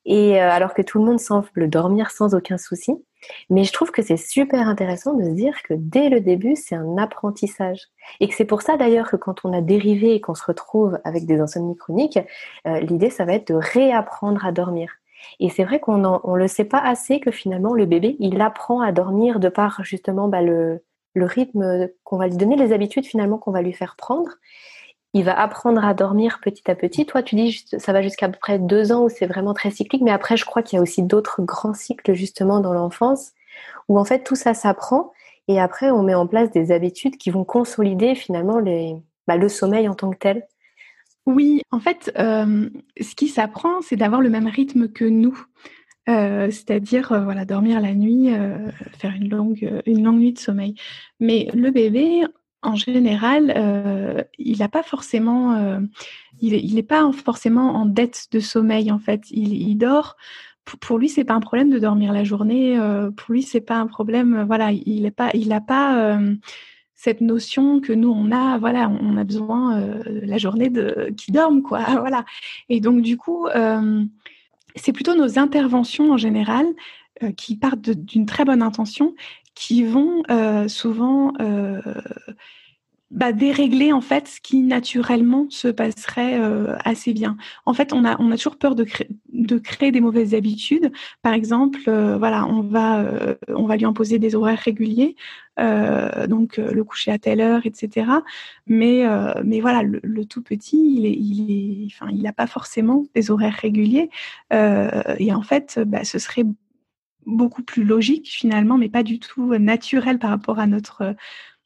Et 0.04 0.40
alors 0.40 0.74
que 0.74 0.82
tout 0.82 0.98
le 1.00 1.04
monde 1.04 1.18
semble 1.18 1.68
dormir 1.68 2.12
sans 2.12 2.34
aucun 2.34 2.56
souci. 2.56 2.94
Mais 3.50 3.64
je 3.64 3.72
trouve 3.72 3.90
que 3.90 4.00
c'est 4.00 4.16
super 4.16 4.68
intéressant 4.68 5.14
de 5.14 5.24
se 5.24 5.30
dire 5.30 5.60
que 5.64 5.74
dès 5.76 6.08
le 6.08 6.20
début, 6.20 6.54
c'est 6.54 6.76
un 6.76 6.98
apprentissage. 6.98 7.88
Et 8.20 8.28
que 8.28 8.34
c'est 8.34 8.44
pour 8.44 8.62
ça 8.62 8.76
d'ailleurs 8.76 9.10
que 9.10 9.16
quand 9.16 9.44
on 9.44 9.52
a 9.52 9.60
dérivé 9.60 10.14
et 10.14 10.20
qu'on 10.20 10.36
se 10.36 10.44
retrouve 10.44 10.98
avec 11.04 11.26
des 11.26 11.40
insomnies 11.40 11.76
chroniques, 11.76 12.20
euh, 12.66 12.78
l'idée, 12.78 13.10
ça 13.10 13.24
va 13.24 13.34
être 13.34 13.48
de 13.48 13.58
réapprendre 13.58 14.46
à 14.46 14.52
dormir. 14.52 14.92
Et 15.40 15.50
c'est 15.50 15.64
vrai 15.64 15.80
qu'on 15.80 15.98
ne 15.98 16.38
le 16.38 16.48
sait 16.48 16.64
pas 16.64 16.78
assez 16.78 17.18
que 17.18 17.32
finalement, 17.32 17.74
le 17.74 17.86
bébé, 17.86 18.16
il 18.20 18.40
apprend 18.40 18.80
à 18.80 18.92
dormir 18.92 19.40
de 19.40 19.48
par 19.48 19.82
justement 19.82 20.28
bah, 20.28 20.42
le, 20.42 20.84
le 21.18 21.26
rythme 21.26 21.88
qu'on 22.04 22.16
va 22.16 22.28
lui 22.28 22.36
donner, 22.36 22.56
les 22.56 22.72
habitudes 22.72 23.06
finalement 23.06 23.38
qu'on 23.38 23.52
va 23.52 23.62
lui 23.62 23.72
faire 23.72 23.96
prendre 23.96 24.30
il 25.14 25.24
va 25.24 25.38
apprendre 25.38 25.84
à 25.84 25.94
dormir 25.94 26.38
petit 26.42 26.70
à 26.70 26.74
petit. 26.74 27.06
Toi, 27.06 27.22
tu 27.22 27.34
dis 27.34 27.64
ça 27.78 27.92
va 27.92 28.02
jusqu'à 28.02 28.28
peu 28.28 28.38
près 28.38 28.58
deux 28.58 28.92
ans 28.92 29.04
où 29.04 29.08
c'est 29.08 29.26
vraiment 29.26 29.54
très 29.54 29.70
cyclique, 29.70 30.02
mais 30.02 30.10
après, 30.10 30.36
je 30.36 30.44
crois 30.44 30.62
qu'il 30.62 30.76
y 30.76 30.78
a 30.78 30.82
aussi 30.82 31.02
d'autres 31.02 31.42
grands 31.42 31.74
cycles 31.74 32.14
justement 32.14 32.60
dans 32.60 32.72
l'enfance 32.72 33.32
où 33.88 33.98
en 33.98 34.04
fait 34.04 34.22
tout 34.22 34.36
ça 34.36 34.54
s'apprend 34.54 35.12
et 35.48 35.60
après 35.60 35.90
on 35.90 36.02
met 36.02 36.14
en 36.14 36.26
place 36.26 36.50
des 36.50 36.70
habitudes 36.70 37.16
qui 37.16 37.30
vont 37.30 37.44
consolider 37.44 38.14
finalement 38.14 38.60
bah, 39.26 39.36
le 39.36 39.48
sommeil 39.48 39.88
en 39.88 39.94
tant 39.94 40.10
que 40.10 40.18
tel. 40.18 40.46
Oui, 41.26 41.62
en 41.72 41.80
fait, 41.80 42.10
euh, 42.18 42.70
ce 43.00 43.14
qui 43.14 43.28
s'apprend, 43.28 43.82
c'est 43.82 43.96
d'avoir 43.96 44.20
le 44.22 44.30
même 44.30 44.46
rythme 44.46 44.88
que 44.88 45.04
nous. 45.04 45.38
Euh, 46.08 46.50
c'est-à-dire 46.50 47.12
euh, 47.12 47.20
voilà 47.20 47.44
dormir 47.44 47.80
la 47.80 47.94
nuit, 47.94 48.30
faire 48.98 49.14
une 49.14 49.28
longue 49.28 49.82
une 49.86 50.04
longue 50.04 50.20
nuit 50.20 50.32
de 50.32 50.38
sommeil. 50.38 50.74
Mais 51.20 51.48
le 51.54 51.70
bébé, 51.70 52.24
en 52.62 52.74
général, 52.74 53.52
euh, 53.56 54.22
il 54.38 54.58
n'a 54.58 54.68
pas 54.68 54.82
forcément, 54.82 55.54
euh, 55.54 55.80
il 56.40 56.74
n'est 56.74 56.82
pas 56.82 57.10
forcément 57.12 57.74
en 57.74 57.86
dette 57.86 58.28
de 58.32 58.40
sommeil 58.40 58.90
en 58.90 58.98
fait. 58.98 59.30
Il, 59.30 59.76
dort. 59.76 60.16
Pour, 60.80 60.98
lui, 60.98 61.08
c'est 61.08 61.24
pas 61.24 61.34
un 61.34 61.40
problème 61.40 61.70
de 61.70 61.78
dormir 61.78 62.12
la 62.12 62.24
journée. 62.24 62.78
Euh, 62.78 63.10
pour 63.10 63.32
lui, 63.32 63.42
c'est 63.42 63.60
pas 63.60 63.76
un 63.76 63.86
problème. 63.86 64.44
Voilà, 64.46 64.72
il 64.72 65.06
est 65.06 65.10
pas, 65.12 65.30
il 65.34 65.48
n'a 65.48 65.60
pas 65.60 66.18
cette 66.94 67.20
notion 67.20 67.80
que 67.80 67.92
nous 67.92 68.10
on 68.10 68.32
a. 68.32 68.58
Voilà, 68.58 68.90
on 69.00 69.16
a 69.16 69.24
besoin 69.24 69.80
la 70.06 70.38
journée 70.38 70.68
de 70.68 71.12
qui 71.16 71.30
dorme 71.32 71.62
quoi. 71.62 71.80
Voilà. 72.00 72.24
Et 72.68 72.80
donc 72.80 73.02
du 73.02 73.16
coup, 73.16 73.46
c'est 74.78 74.92
plutôt 74.92 75.14
nos 75.14 75.38
interventions 75.38 76.12
en 76.12 76.16
général 76.16 76.66
qui 77.36 77.56
partent 77.56 77.90
d'une 77.90 78.26
très 78.26 78.44
bonne 78.44 78.62
intention 78.62 79.14
qui 79.58 79.82
vont 79.82 80.22
euh, 80.30 80.68
souvent 80.68 81.32
euh, 81.40 81.82
bah, 83.10 83.32
dérégler 83.32 83.92
en 83.92 84.02
fait 84.02 84.28
ce 84.28 84.40
qui 84.40 84.62
naturellement 84.62 85.46
se 85.48 85.68
passerait 85.68 86.38
euh, 86.38 86.76
assez 86.84 87.14
bien. 87.14 87.38
En 87.64 87.72
fait, 87.72 87.92
on 87.94 88.04
a 88.04 88.20
on 88.20 88.30
a 88.30 88.36
toujours 88.36 88.58
peur 88.58 88.74
de 88.74 88.84
créer 88.84 89.08
de 89.32 89.58
créer 89.58 89.90
des 89.92 90.00
mauvaises 90.00 90.34
habitudes. 90.34 90.92
Par 91.22 91.32
exemple, 91.32 91.90
voilà, 92.18 92.46
on 92.46 92.60
va 92.62 93.36
on 93.48 93.66
va 93.66 93.76
lui 93.76 93.86
imposer 93.86 94.18
des 94.18 94.34
horaires 94.34 94.58
réguliers, 94.58 95.16
donc 95.58 96.58
le 96.58 96.84
coucher 96.84 97.10
à 97.10 97.18
telle 97.18 97.40
heure, 97.40 97.64
etc. 97.64 98.10
Mais 98.66 99.04
mais 99.44 99.60
voilà, 99.60 99.82
le, 99.82 100.24
tout 100.24 100.42
petit, 100.42 100.96
il 100.96 101.06
est 101.06 101.12
il 101.12 101.50
est 101.50 101.86
enfin 101.86 102.10
il 102.12 102.22
n'a 102.22 102.32
pas 102.32 102.46
forcément 102.46 103.06
des 103.14 103.30
horaires 103.30 103.58
réguliers 103.60 104.10
et 104.52 105.32
en 105.32 105.42
fait, 105.42 105.80
bah, 105.86 106.04
ce 106.04 106.18
serait 106.18 106.44
beaucoup 107.26 107.62
plus 107.62 107.84
logique 107.84 108.28
finalement, 108.28 108.78
mais 108.78 108.88
pas 108.88 109.02
du 109.02 109.18
tout 109.20 109.56
naturel 109.56 110.18
par 110.18 110.30
rapport 110.30 110.58
à 110.58 110.66
notre 110.66 111.14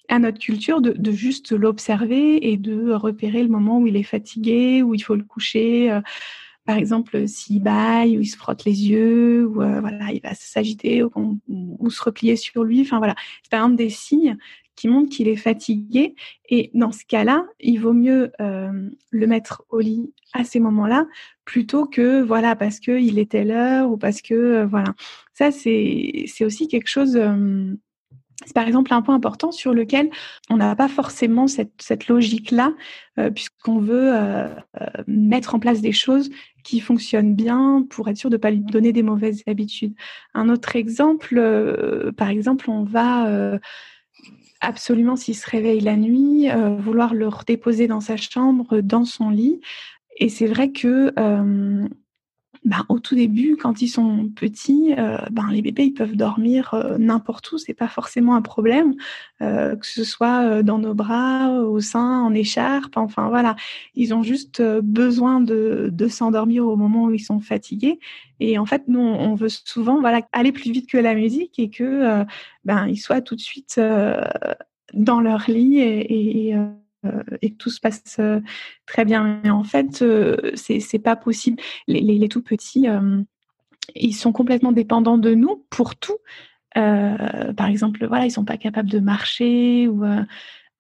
à 0.09 0.19
notre 0.19 0.39
culture 0.39 0.81
de, 0.81 0.93
de 0.93 1.13
juste 1.13 1.53
l'observer 1.53 2.51
et 2.51 2.57
de 2.57 2.93
repérer 2.93 3.43
le 3.43 3.49
moment 3.49 3.79
où 3.79 3.87
il 3.87 3.97
est 3.97 4.03
fatigué, 4.03 4.83
où 4.83 4.95
il 4.95 5.01
faut 5.01 5.17
le 5.17 5.25
coucher. 5.25 5.91
Euh, 5.91 6.01
par 6.65 6.77
exemple, 6.77 7.27
s'il 7.27 7.63
baille, 7.63 8.17
ou 8.17 8.21
il 8.21 8.27
se 8.27 8.37
frotte 8.37 8.65
les 8.65 8.89
yeux, 8.89 9.47
ou 9.47 9.63
euh, 9.63 9.81
voilà, 9.81 10.13
il 10.13 10.21
va 10.23 10.35
s'agiter 10.35 11.03
ou, 11.03 11.41
ou, 11.49 11.91
se 11.91 12.03
replier 12.03 12.37
sur 12.37 12.63
lui. 12.63 12.83
Enfin 12.83 12.99
voilà, 12.99 13.17
c'est 13.43 13.57
exemple 13.57 13.77
des 13.77 13.91
signes 13.91 14.37
qui 14.77 14.89
montrent 14.89 15.11
qu'il 15.11 15.29
est 15.29 15.37
fatigué. 15.37 16.15
Et 16.49 16.71
dans 16.75 16.93
ce 16.93 17.05
cas-là, 17.07 17.47
il 17.61 17.79
vaut 17.79 17.93
mieux 17.93 18.33
euh, 18.41 18.91
le 19.11 19.27
mettre 19.27 19.65
au 19.71 19.81
lit 19.81 20.13
à 20.33 20.45
ces 20.45 20.61
moments-là 20.61 21.07
plutôt 21.45 21.87
que 21.87 22.23
voilà 22.23 22.57
parce 22.57 22.81
que 22.81 22.93
il 22.99 23.19
était 23.19 23.45
l'heure 23.45 23.91
ou 23.91 23.97
parce 23.97 24.23
que 24.23 24.35
euh, 24.35 24.67
voilà. 24.67 24.95
Ça 25.35 25.51
c'est 25.51 26.25
c'est 26.27 26.45
aussi 26.45 26.69
quelque 26.69 26.89
chose. 26.89 27.19
Euh, 28.43 28.47
c'est 28.47 28.55
par 28.55 28.67
exemple 28.67 28.93
un 28.93 29.03
point 29.03 29.15
important 29.15 29.53
sur 29.53 29.73
lequel 29.73 30.11
on 30.51 30.57
n'a 30.57 30.75
pas 30.77 30.89
forcément 30.89 31.47
cette, 31.47 32.09
logique-là, 32.09 32.73
puisqu'on 33.35 33.79
veut 33.79 34.13
mettre 35.07 35.55
en 35.55 35.61
place 35.61 35.81
des 35.81 35.93
choses 35.93 36.31
qui 36.65 36.81
fonctionnent 36.81 37.35
bien 37.35 37.87
pour 37.91 38.09
être 38.09 38.17
sûr 38.17 38.31
de 38.31 38.37
ne 38.37 38.41
pas 38.41 38.51
lui 38.51 38.61
donner 38.61 38.93
des 38.93 39.03
mauvaises 39.03 39.43
habitudes. 39.47 39.95
Un 40.35 40.49
autre 40.49 40.77
exemple, 40.77 42.13
par 42.17 42.31
exemple, 42.31 42.71
on 42.71 42.85
va 42.85 43.61
absolument, 44.63 45.17
s'il 45.17 45.37
se 45.37 45.49
réveille 45.49 45.81
la 45.81 45.97
nuit, 45.97 46.51
euh, 46.51 46.77
vouloir 46.77 47.15
le 47.15 47.29
redéposer 47.29 47.89
dans 47.89 48.01
sa 48.01 48.17
chambre, 48.17 48.81
dans 48.81 49.05
son 49.05 49.29
lit. 49.29 49.61
Et 50.17 50.29
c'est 50.29 50.47
vrai 50.47 50.71
que 50.71 51.13
euh, 51.19 51.89
ben, 52.65 52.85
au 52.89 53.01
tout 53.01 53.17
début, 53.17 53.57
quand 53.57 53.83
ils 53.83 53.89
sont 53.89 54.29
petits, 54.37 54.95
euh, 54.97 55.19
ben, 55.33 55.51
les 55.51 55.63
bébés 55.63 55.87
ils 55.87 55.95
peuvent 55.95 56.15
dormir 56.15 56.75
euh, 56.75 56.97
n'importe 56.97 57.51
où, 57.51 57.59
c'est 57.59 57.75
pas 57.75 57.89
forcément 57.89 58.37
un 58.37 58.43
problème, 58.43 58.95
euh, 59.41 59.75
que 59.75 59.87
ce 59.87 60.05
soit 60.05 60.63
dans 60.63 60.79
nos 60.79 60.95
bras, 60.95 61.51
au 61.51 61.81
sein, 61.81 62.21
en 62.21 62.33
écharpe, 62.35 62.97
enfin 62.97 63.29
voilà, 63.29 63.57
ils 63.97 64.15
ont 64.15 64.23
juste 64.23 64.63
besoin 64.81 65.41
de, 65.41 65.91
de 65.93 66.09
s'endormir 66.09 66.65
au 66.67 66.77
moment 66.77 67.05
où 67.07 67.11
ils 67.13 67.21
sont 67.21 67.41
fatigués. 67.41 67.99
Et 68.39 68.59
en 68.59 68.67
fait, 68.67 68.85
nous, 68.87 69.01
on 69.01 69.35
veut 69.35 69.49
souvent 69.49 70.01
voilà 70.01 70.21
aller 70.33 70.53
plus 70.53 70.71
vite 70.71 70.89
que 70.89 70.99
la 70.99 71.15
musique 71.15 71.59
et 71.59 71.69
que 71.69 72.25
ben 72.65 72.87
ils 72.87 72.97
soient 72.97 73.21
tout 73.21 73.35
de 73.37 73.41
suite 73.41 73.81
dans 74.95 75.21
leur 75.21 75.45
lit 75.49 75.79
et, 75.79 76.51
et 76.51 76.57
et 77.41 77.51
que 77.51 77.57
tout 77.57 77.71
se 77.71 77.81
passe 77.81 78.21
très 78.87 79.05
bien. 79.05 79.41
Mais 79.43 79.51
en 79.51 79.65
fait, 79.65 80.05
c'est 80.55 80.81
c'est 80.81 80.99
pas 80.99 81.17
possible. 81.17 81.61
Les, 81.89 82.29
tout 82.29 82.43
petits, 82.43 82.87
ils 83.95 84.15
sont 84.15 84.33
complètement 84.33 84.73
dépendants 84.73 85.19
de 85.19 85.35
nous 85.35 85.65
pour 85.71 85.97
tout. 85.97 86.19
par 86.75 87.67
exemple, 87.67 88.07
voilà, 88.07 88.27
ils 88.27 88.31
sont 88.31 88.45
pas 88.45 88.59
capables 88.59 88.91
de 88.91 89.01
marcher 89.01 89.89
ou 89.89 90.05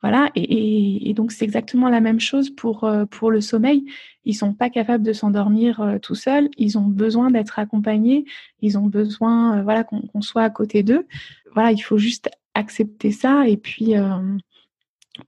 voilà, 0.02 0.30
et, 0.34 1.14
donc 1.14 1.30
c'est 1.30 1.44
exactement 1.44 1.88
la 1.88 2.00
même 2.00 2.18
chose 2.18 2.50
pour, 2.50 2.82
euh, 2.82 3.04
pour 3.06 3.30
le 3.30 3.40
sommeil. 3.40 3.84
Ils 4.24 4.34
sont 4.34 4.52
pas 4.52 4.68
capables 4.68 5.04
de 5.04 5.12
s'endormir 5.12 5.80
euh, 5.80 5.98
tout 5.98 6.16
seuls. 6.16 6.48
Ils 6.58 6.76
ont 6.76 6.86
besoin 6.86 7.30
d'être 7.30 7.60
accompagnés. 7.60 8.24
Ils 8.60 8.76
ont 8.76 8.86
besoin, 8.86 9.58
euh, 9.58 9.62
voilà, 9.62 9.84
qu'on 9.84 10.20
soit 10.20 10.42
à 10.42 10.50
côté 10.50 10.82
d'eux. 10.82 11.06
Voilà, 11.54 11.70
il 11.70 11.78
faut 11.78 11.98
juste 11.98 12.30
accepter 12.54 13.12
ça 13.12 13.46
et 13.46 13.56
puis 13.56 13.94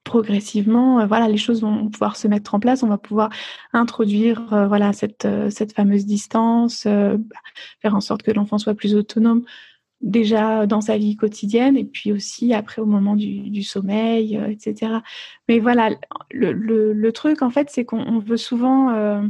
progressivement, 0.02 1.06
voilà, 1.06 1.28
les 1.28 1.36
choses 1.36 1.62
vont 1.62 1.88
pouvoir 1.88 2.16
se 2.16 2.26
mettre 2.28 2.54
en 2.54 2.60
place. 2.60 2.82
On 2.82 2.88
va 2.88 2.98
pouvoir 2.98 3.30
introduire, 3.72 4.42
voilà, 4.68 4.92
cette 4.92 5.28
cette 5.50 5.74
fameuse 5.74 6.06
distance, 6.06 6.82
faire 6.82 7.94
en 7.94 8.00
sorte 8.00 8.22
que 8.22 8.30
l'enfant 8.30 8.58
soit 8.58 8.74
plus 8.74 8.94
autonome 8.94 9.44
déjà 10.04 10.66
dans 10.66 10.80
sa 10.80 10.98
vie 10.98 11.16
quotidienne 11.16 11.76
et 11.76 11.84
puis 11.84 12.12
aussi 12.12 12.54
après 12.54 12.80
au 12.80 12.86
moment 12.86 13.16
du, 13.16 13.62
sommeil, 13.62 14.36
euh, 14.36 14.48
etc. 14.48 14.98
Mais 15.48 15.58
voilà, 15.58 15.90
le, 16.30 17.10
truc 17.10 17.42
en 17.42 17.50
fait, 17.50 17.70
c'est 17.70 17.84
qu'on 17.84 18.18
veut 18.18 18.36
souvent 18.36 18.90
euh, 18.90 19.26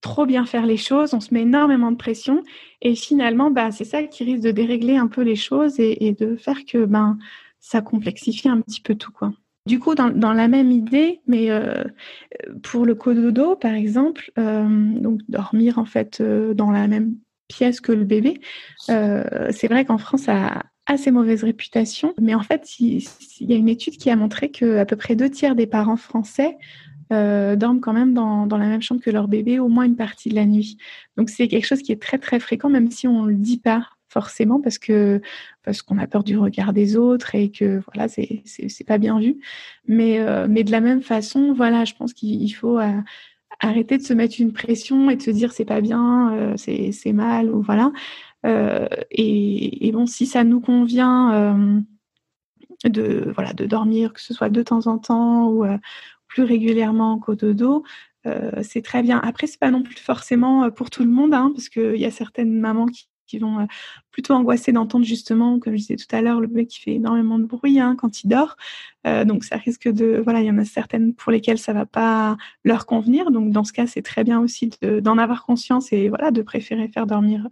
trop 0.00 0.26
bien 0.26 0.44
faire 0.44 0.66
les 0.66 0.76
choses, 0.76 1.14
on 1.14 1.20
se 1.20 1.32
met 1.32 1.42
énormément 1.42 1.90
de 1.90 1.96
pression 1.96 2.42
et 2.82 2.94
finalement, 2.94 3.50
bah, 3.50 3.70
c'est 3.72 3.84
ça 3.84 4.02
qui 4.02 4.24
risque 4.24 4.42
de 4.42 4.50
dérégler 4.50 4.96
un 4.96 5.08
peu 5.08 5.22
les 5.22 5.36
choses 5.36 5.80
et, 5.80 6.14
de 6.18 6.36
faire 6.36 6.64
que 6.64 6.84
ben, 6.84 7.18
ça 7.60 7.80
complexifie 7.80 8.48
un 8.48 8.60
petit 8.60 8.82
peu 8.82 8.94
tout. 8.94 9.12
quoi. 9.12 9.32
Du 9.66 9.78
coup, 9.78 9.94
dans, 9.94 10.32
la 10.34 10.48
même 10.48 10.70
idée, 10.70 11.22
mais 11.26 11.50
euh, 11.50 11.84
pour 12.62 12.84
le 12.84 12.94
cododo, 12.94 13.56
par 13.56 13.72
exemple, 13.72 14.30
donc 14.36 15.20
dormir 15.28 15.78
en 15.78 15.86
fait 15.86 16.20
dans 16.20 16.70
la 16.70 16.86
même 16.86 17.14
pièce 17.48 17.80
que 17.80 17.92
le 17.92 18.04
bébé. 18.04 18.40
Euh, 18.90 19.48
c'est 19.50 19.68
vrai 19.68 19.84
qu'en 19.84 19.98
France, 19.98 20.22
ça 20.22 20.46
a 20.46 20.62
assez 20.86 21.10
mauvaise 21.10 21.44
réputation, 21.44 22.14
mais 22.20 22.34
en 22.34 22.42
fait, 22.42 22.78
il, 22.78 23.02
y 23.40 23.52
a 23.52 23.56
une 23.56 23.68
étude 23.68 23.96
qui 23.96 24.10
a 24.10 24.16
montré 24.16 24.50
que 24.50 24.78
à 24.78 24.84
peu 24.84 24.96
près 24.96 25.16
deux 25.16 25.30
tiers 25.30 25.54
des 25.54 25.66
parents 25.66 25.96
français 25.96 26.56
euh, 27.12 27.56
dorment 27.56 27.80
quand 27.80 27.92
même 27.92 28.14
dans, 28.14 28.46
la 28.46 28.66
même 28.66 28.82
chambre 28.82 29.00
que 29.00 29.10
leur 29.10 29.28
bébé 29.28 29.58
au 29.58 29.68
moins 29.68 29.84
une 29.84 29.96
partie 29.96 30.28
de 30.28 30.34
la 30.34 30.46
nuit. 30.46 30.78
Donc 31.16 31.30
c'est 31.30 31.48
quelque 31.48 31.66
chose 31.66 31.82
qui 31.82 31.92
est 31.92 32.00
très 32.00 32.18
très 32.18 32.40
fréquent, 32.40 32.68
même 32.68 32.90
si 32.90 33.08
on 33.08 33.24
le 33.24 33.34
dit 33.34 33.58
pas 33.58 33.88
forcément 34.14 34.60
parce 34.60 34.78
que 34.78 35.20
parce 35.64 35.82
qu'on 35.82 35.98
a 35.98 36.06
peur 36.06 36.24
du 36.24 36.38
regard 36.38 36.72
des 36.72 36.96
autres 36.96 37.34
et 37.34 37.50
que 37.50 37.82
voilà 37.86 38.08
c'est 38.08 38.42
c'est 38.44 38.84
pas 38.86 38.98
bien 38.98 39.18
vu. 39.20 39.38
Mais 39.86 40.20
euh, 40.20 40.46
mais 40.48 40.64
de 40.64 40.70
la 40.70 40.80
même 40.80 41.02
façon, 41.02 41.52
voilà, 41.52 41.84
je 41.84 41.94
pense 41.94 42.14
qu'il 42.14 42.54
faut 42.54 42.78
arrêter 43.60 43.98
de 43.98 44.02
se 44.02 44.14
mettre 44.14 44.36
une 44.40 44.52
pression 44.52 45.10
et 45.10 45.16
de 45.16 45.22
se 45.22 45.30
dire 45.30 45.52
c'est 45.52 45.64
pas 45.64 45.80
bien, 45.80 46.34
euh, 46.34 46.54
c'est 46.56 47.12
mal 47.12 47.50
ou 47.50 47.62
voilà. 47.62 47.92
Euh, 48.46 48.88
et, 49.10 49.90
bon, 49.92 50.06
si 50.06 50.26
ça 50.26 50.44
nous 50.44 50.60
convient 50.60 51.32
euh, 51.32 51.80
de 52.88 53.32
voilà 53.34 53.52
de 53.54 53.66
dormir, 53.66 54.12
que 54.12 54.20
ce 54.20 54.34
soit 54.34 54.50
de 54.50 54.62
temps 54.62 54.86
en 54.86 54.98
temps 54.98 55.48
ou 55.48 55.64
plus 56.28 56.44
régulièrement 56.44 57.18
qu'au 57.18 57.34
dodo, 57.34 57.84
c'est 58.62 58.82
très 58.82 59.02
bien. 59.02 59.18
Après, 59.20 59.46
c'est 59.46 59.60
pas 59.60 59.70
non 59.70 59.82
plus 59.82 59.96
forcément 59.96 60.70
pour 60.70 60.90
tout 60.90 61.04
le 61.04 61.10
monde, 61.10 61.34
hein, 61.34 61.52
parce 61.54 61.68
qu'il 61.68 61.96
y 61.96 62.06
a 62.06 62.10
certaines 62.10 62.58
mamans 62.58 62.86
qui 62.86 63.08
qui 63.26 63.38
vont 63.38 63.60
euh, 63.60 63.66
plutôt 64.10 64.34
angoisser 64.34 64.72
d'entendre 64.72 65.04
justement, 65.04 65.58
comme 65.58 65.74
je 65.74 65.78
disais 65.78 65.96
tout 65.96 66.14
à 66.14 66.20
l'heure, 66.20 66.40
le 66.40 66.46
bébé 66.46 66.66
qui 66.66 66.80
fait 66.80 66.92
énormément 66.92 67.38
de 67.38 67.44
bruit 67.44 67.80
hein, 67.80 67.96
quand 67.96 68.22
il 68.22 68.28
dort. 68.28 68.56
Euh, 69.06 69.24
donc 69.24 69.44
ça 69.44 69.56
risque 69.56 69.88
de, 69.88 70.20
voilà, 70.22 70.40
il 70.40 70.46
y 70.46 70.50
en 70.50 70.58
a 70.58 70.64
certaines 70.64 71.14
pour 71.14 71.32
lesquelles 71.32 71.58
ça 71.58 71.72
va 71.72 71.86
pas 71.86 72.36
leur 72.64 72.86
convenir. 72.86 73.30
Donc 73.30 73.50
dans 73.50 73.64
ce 73.64 73.72
cas, 73.72 73.86
c'est 73.86 74.02
très 74.02 74.24
bien 74.24 74.40
aussi 74.40 74.70
d'en 74.82 75.18
avoir 75.18 75.44
conscience 75.44 75.92
et 75.92 76.08
voilà, 76.08 76.30
de 76.30 76.42
préférer 76.42 76.88
faire 76.88 77.06
dormir 77.06 77.48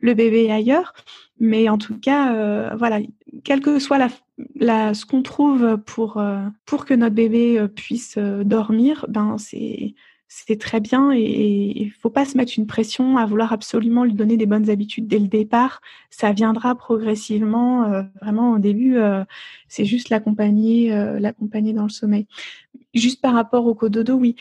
le 0.00 0.14
bébé 0.14 0.50
ailleurs. 0.50 0.92
Mais 1.40 1.68
en 1.68 1.78
tout 1.78 1.98
cas, 1.98 2.34
euh, 2.34 2.74
voilà, 2.76 3.00
quelle 3.42 3.60
que 3.60 3.78
soit 3.78 3.98
la, 4.56 4.94
ce 4.94 5.04
qu'on 5.04 5.22
trouve 5.22 5.78
pour 5.84 6.22
pour 6.64 6.84
que 6.84 6.94
notre 6.94 7.14
bébé 7.14 7.66
puisse 7.74 8.18
dormir, 8.18 9.06
ben 9.08 9.36
c'est 9.38 9.94
c'est 10.28 10.58
très 10.58 10.80
bien 10.80 11.12
et 11.12 11.72
il 11.76 11.90
faut 11.90 12.10
pas 12.10 12.24
se 12.24 12.36
mettre 12.36 12.52
une 12.56 12.66
pression 12.66 13.16
à 13.18 13.26
vouloir 13.26 13.52
absolument 13.52 14.04
lui 14.04 14.14
donner 14.14 14.36
des 14.36 14.46
bonnes 14.46 14.70
habitudes 14.70 15.06
dès 15.06 15.18
le 15.18 15.28
départ. 15.28 15.80
Ça 16.10 16.32
viendra 16.32 16.74
progressivement. 16.74 17.84
Euh, 17.84 18.02
vraiment 18.20 18.52
au 18.52 18.58
début, 18.58 18.96
euh, 18.96 19.24
c'est 19.68 19.84
juste 19.84 20.08
l'accompagner, 20.08 20.92
euh, 20.92 21.20
l'accompagner 21.20 21.72
dans 21.72 21.84
le 21.84 21.88
sommeil. 21.88 22.26
Juste 22.94 23.20
par 23.20 23.34
rapport 23.34 23.66
au 23.66 23.74
cododo, 23.74 24.14
oui. 24.14 24.34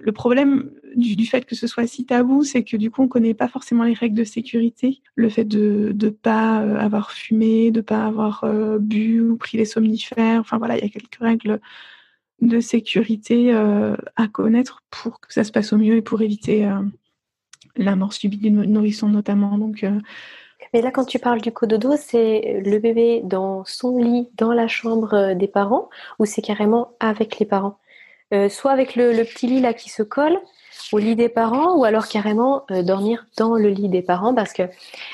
Le 0.00 0.12
problème 0.12 0.70
du, 0.96 1.24
fait 1.26 1.44
que 1.44 1.54
ce 1.54 1.66
soit 1.66 1.86
si 1.86 2.04
tabou, 2.04 2.42
c'est 2.42 2.64
que 2.64 2.76
du 2.76 2.90
coup, 2.90 3.02
on 3.02 3.08
connaît 3.08 3.34
pas 3.34 3.48
forcément 3.48 3.84
les 3.84 3.94
règles 3.94 4.16
de 4.16 4.24
sécurité. 4.24 5.00
Le 5.14 5.28
fait 5.28 5.44
de 5.44 5.94
ne 5.98 6.08
pas 6.10 6.58
avoir 6.58 7.12
fumé, 7.12 7.70
de 7.70 7.80
pas 7.80 8.06
avoir 8.06 8.44
bu 8.80 9.20
ou 9.20 9.36
pris 9.36 9.56
des 9.56 9.64
somnifères. 9.64 10.40
Enfin 10.40 10.58
voilà, 10.58 10.76
il 10.76 10.82
y 10.82 10.86
a 10.86 10.90
quelques 10.90 11.20
règles 11.20 11.60
de 12.40 12.60
sécurité 12.60 13.52
euh, 13.52 13.96
à 14.16 14.28
connaître 14.28 14.82
pour 14.90 15.20
que 15.20 15.32
ça 15.32 15.44
se 15.44 15.52
passe 15.52 15.72
au 15.72 15.76
mieux 15.76 15.96
et 15.96 16.02
pour 16.02 16.22
éviter 16.22 16.66
euh, 16.66 16.80
la 17.76 17.96
mort 17.96 18.12
subie 18.12 18.38
du 18.38 18.50
nourrisson 18.50 19.08
notamment. 19.08 19.58
Donc, 19.58 19.82
euh, 19.82 19.98
Mais 20.72 20.82
là, 20.82 20.90
quand 20.90 21.04
tu 21.04 21.18
parles 21.18 21.40
du 21.40 21.52
cododo, 21.52 21.96
c'est 21.96 22.60
le 22.64 22.78
bébé 22.78 23.22
dans 23.24 23.64
son 23.64 23.98
lit, 23.98 24.28
dans 24.34 24.52
la 24.52 24.68
chambre 24.68 25.34
des 25.34 25.48
parents, 25.48 25.88
ou 26.18 26.26
c'est 26.26 26.42
carrément 26.42 26.92
avec 27.00 27.38
les 27.38 27.46
parents? 27.46 27.78
Soit 28.50 28.72
avec 28.72 28.94
le, 28.94 29.14
le, 29.14 29.24
petit 29.24 29.46
lit 29.46 29.60
là 29.60 29.72
qui 29.72 29.88
se 29.88 30.02
colle, 30.02 30.38
au 30.92 30.98
lit 30.98 31.16
des 31.16 31.28
parents 31.28 31.76
ou 31.76 31.84
alors 31.84 32.08
carrément 32.08 32.64
euh, 32.70 32.82
dormir 32.82 33.26
dans 33.36 33.56
le 33.56 33.68
lit 33.68 33.88
des 33.88 34.02
parents 34.02 34.34
parce 34.34 34.52
que 34.52 34.62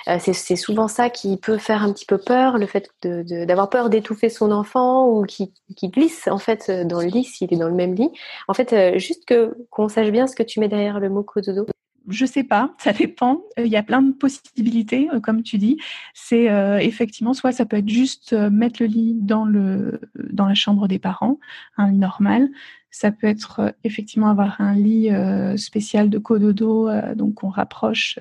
euh, 0.09 0.19
c'est 0.19 0.57
souvent 0.57 0.89
ça 0.89 1.11
qui 1.11 1.37
peut 1.37 1.59
faire 1.59 1.83
un 1.83 1.93
petit 1.93 2.07
peu 2.07 2.19
peur, 2.19 2.59
le 2.59 2.67
fait 2.67 2.91
d'avoir 3.03 3.71
peur 3.71 3.91
d'étouffer 3.91 4.29
son 4.29 4.51
enfant 4.51 5.09
ou 5.09 5.25
qui, 5.25 5.53
glisse 5.83 6.29
en 6.29 6.39
fait 6.39 6.71
dans 6.71 7.01
le 7.01 7.09
lit 7.09 7.25
s'il 7.25 7.53
est 7.53 7.57
dans 7.57 7.69
le 7.69 7.75
même 7.75 7.95
lit. 7.95 8.11
En 8.49 8.55
fait, 8.55 8.73
euh, 8.73 8.99
juste 8.99 9.33
qu'on 9.71 9.89
sache 9.89 10.11
bien 10.11 10.27
ce 10.27 10.37
que 10.37 10.43
tu 10.43 10.61
mets 10.61 10.69
derrière 10.69 11.01
le 11.01 11.09
mot 11.09 11.23
cododo. 11.23 11.67
Je 12.09 12.27
sais 12.27 12.45
pas, 12.45 12.75
ça 12.79 12.93
dépend. 12.93 13.43
Il 13.57 13.67
y 13.67 13.77
a 13.77 13.83
plein 13.83 14.03
de 14.03 14.13
possibilités, 14.13 15.09
comme 15.23 15.43
tu 15.43 15.57
dis. 15.57 15.79
C'est 16.13 16.51
effectivement 16.83 17.33
soit 17.33 17.53
ça 17.53 17.65
peut 17.65 17.79
être 17.79 17.89
juste 17.89 18.35
mettre 18.35 18.83
le 18.83 18.89
lit 18.89 19.15
dans 19.15 19.47
le 19.47 20.01
dans 20.15 20.45
la 20.45 20.55
chambre 20.55 20.87
des 20.87 20.99
parents, 20.99 21.39
lit 21.79 21.97
normal. 21.97 22.51
Ça 22.95 23.11
peut 23.11 23.27
être 23.27 23.59
euh, 23.59 23.71
effectivement 23.83 24.29
avoir 24.31 24.61
un 24.61 24.73
lit 24.73 25.11
euh, 25.11 25.57
spécial 25.57 26.11
de 26.11 26.19
cododo, 26.19 26.89
euh, 26.89 27.17
donc 27.17 27.43
on 27.43 27.49
rapproche 27.49 28.21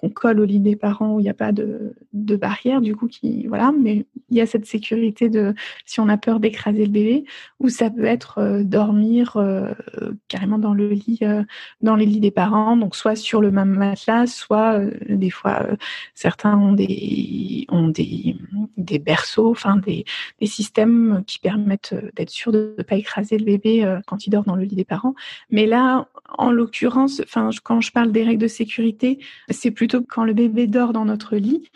on 0.00 0.10
colle 0.10 0.40
au 0.40 0.44
lit 0.44 0.60
des 0.60 0.76
parents 0.76 1.14
où 1.14 1.20
il 1.20 1.24
n'y 1.24 1.28
a 1.28 1.34
pas 1.34 1.52
de, 1.52 1.94
barrière, 2.12 2.80
du 2.80 2.94
coup, 2.94 3.08
qui, 3.08 3.46
voilà, 3.46 3.72
mais 3.72 4.06
il 4.30 4.36
y 4.36 4.40
a 4.40 4.46
cette 4.46 4.66
sécurité 4.66 5.28
de 5.28 5.54
si 5.86 5.98
on 6.00 6.08
a 6.08 6.16
peur 6.16 6.38
d'écraser 6.40 6.84
le 6.84 6.92
bébé, 6.92 7.24
ou 7.58 7.68
ça 7.68 7.90
peut 7.90 8.04
être 8.04 8.38
euh, 8.38 8.62
dormir 8.62 9.36
euh, 9.36 9.72
carrément 10.28 10.58
dans 10.58 10.74
le 10.74 10.90
lit, 10.90 11.18
euh, 11.22 11.42
dans 11.80 11.96
les 11.96 12.06
lits 12.06 12.20
des 12.20 12.30
parents, 12.30 12.76
donc 12.76 12.94
soit 12.94 13.16
sur 13.16 13.40
le 13.40 13.50
même 13.50 13.70
matelas, 13.70 14.26
soit 14.26 14.80
des 15.08 15.30
fois 15.30 15.66
certains 16.14 16.56
ont 16.56 16.72
des 16.72 17.66
ont 17.70 17.88
des, 17.88 18.36
berceaux, 18.98 19.50
enfin 19.50 19.76
des, 19.76 20.04
systèmes 20.46 21.22
qui 21.26 21.38
permettent 21.38 21.94
d'être 22.16 22.30
sûr 22.30 22.52
de 22.52 22.74
ne 22.78 22.82
pas 22.82 22.96
écraser 22.96 23.38
le 23.38 23.44
bébé 23.44 23.98
quand 24.06 24.26
il 24.26 24.30
dort 24.30 24.44
dans 24.44 24.56
le 24.56 24.64
lit 24.64 24.76
des 24.76 24.84
parents. 24.84 25.14
Mais 25.50 25.66
là, 25.66 26.08
en 26.36 26.50
l'occurrence, 26.50 27.22
quand 27.62 27.80
je 27.80 27.92
parle 27.92 28.12
des 28.12 28.22
règles 28.22 28.42
de 28.42 28.48
sécurité, 28.48 29.18
c'est 29.50 29.70
plutôt 29.70 29.87
quand 29.96 30.24
le 30.24 30.34
bébé 30.34 30.66
dort 30.66 30.92
dans 30.92 31.04
notre 31.04 31.36
lit, 31.36 31.70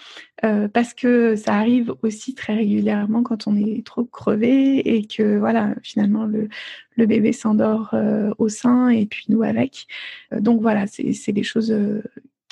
euh, 0.44 0.68
parce 0.68 0.94
que 0.94 1.36
ça 1.36 1.54
arrive 1.54 1.94
aussi 2.02 2.34
très 2.34 2.54
régulièrement 2.54 3.22
quand 3.22 3.46
on 3.46 3.56
est 3.56 3.84
trop 3.86 4.04
crevé 4.04 4.78
et 4.96 5.06
que 5.06 5.38
voilà, 5.38 5.74
finalement 5.82 6.24
le, 6.24 6.48
bébé 6.96 7.32
s'endort 7.32 7.90
euh, 7.94 8.30
au 8.38 8.48
sein 8.48 8.88
et 8.88 9.06
puis 9.06 9.24
nous 9.28 9.42
avec. 9.42 9.86
Euh, 10.32 10.40
donc 10.40 10.60
voilà, 10.60 10.86
c'est 10.86 11.32
des 11.32 11.42
choses 11.42 11.74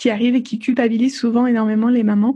qui 0.01 0.11
arrivent 0.11 0.35
et 0.35 0.43
qui 0.43 0.59
culpabilisent 0.59 1.19
souvent 1.19 1.47
énormément 1.47 1.89
les 1.89 2.03
mamans. 2.03 2.35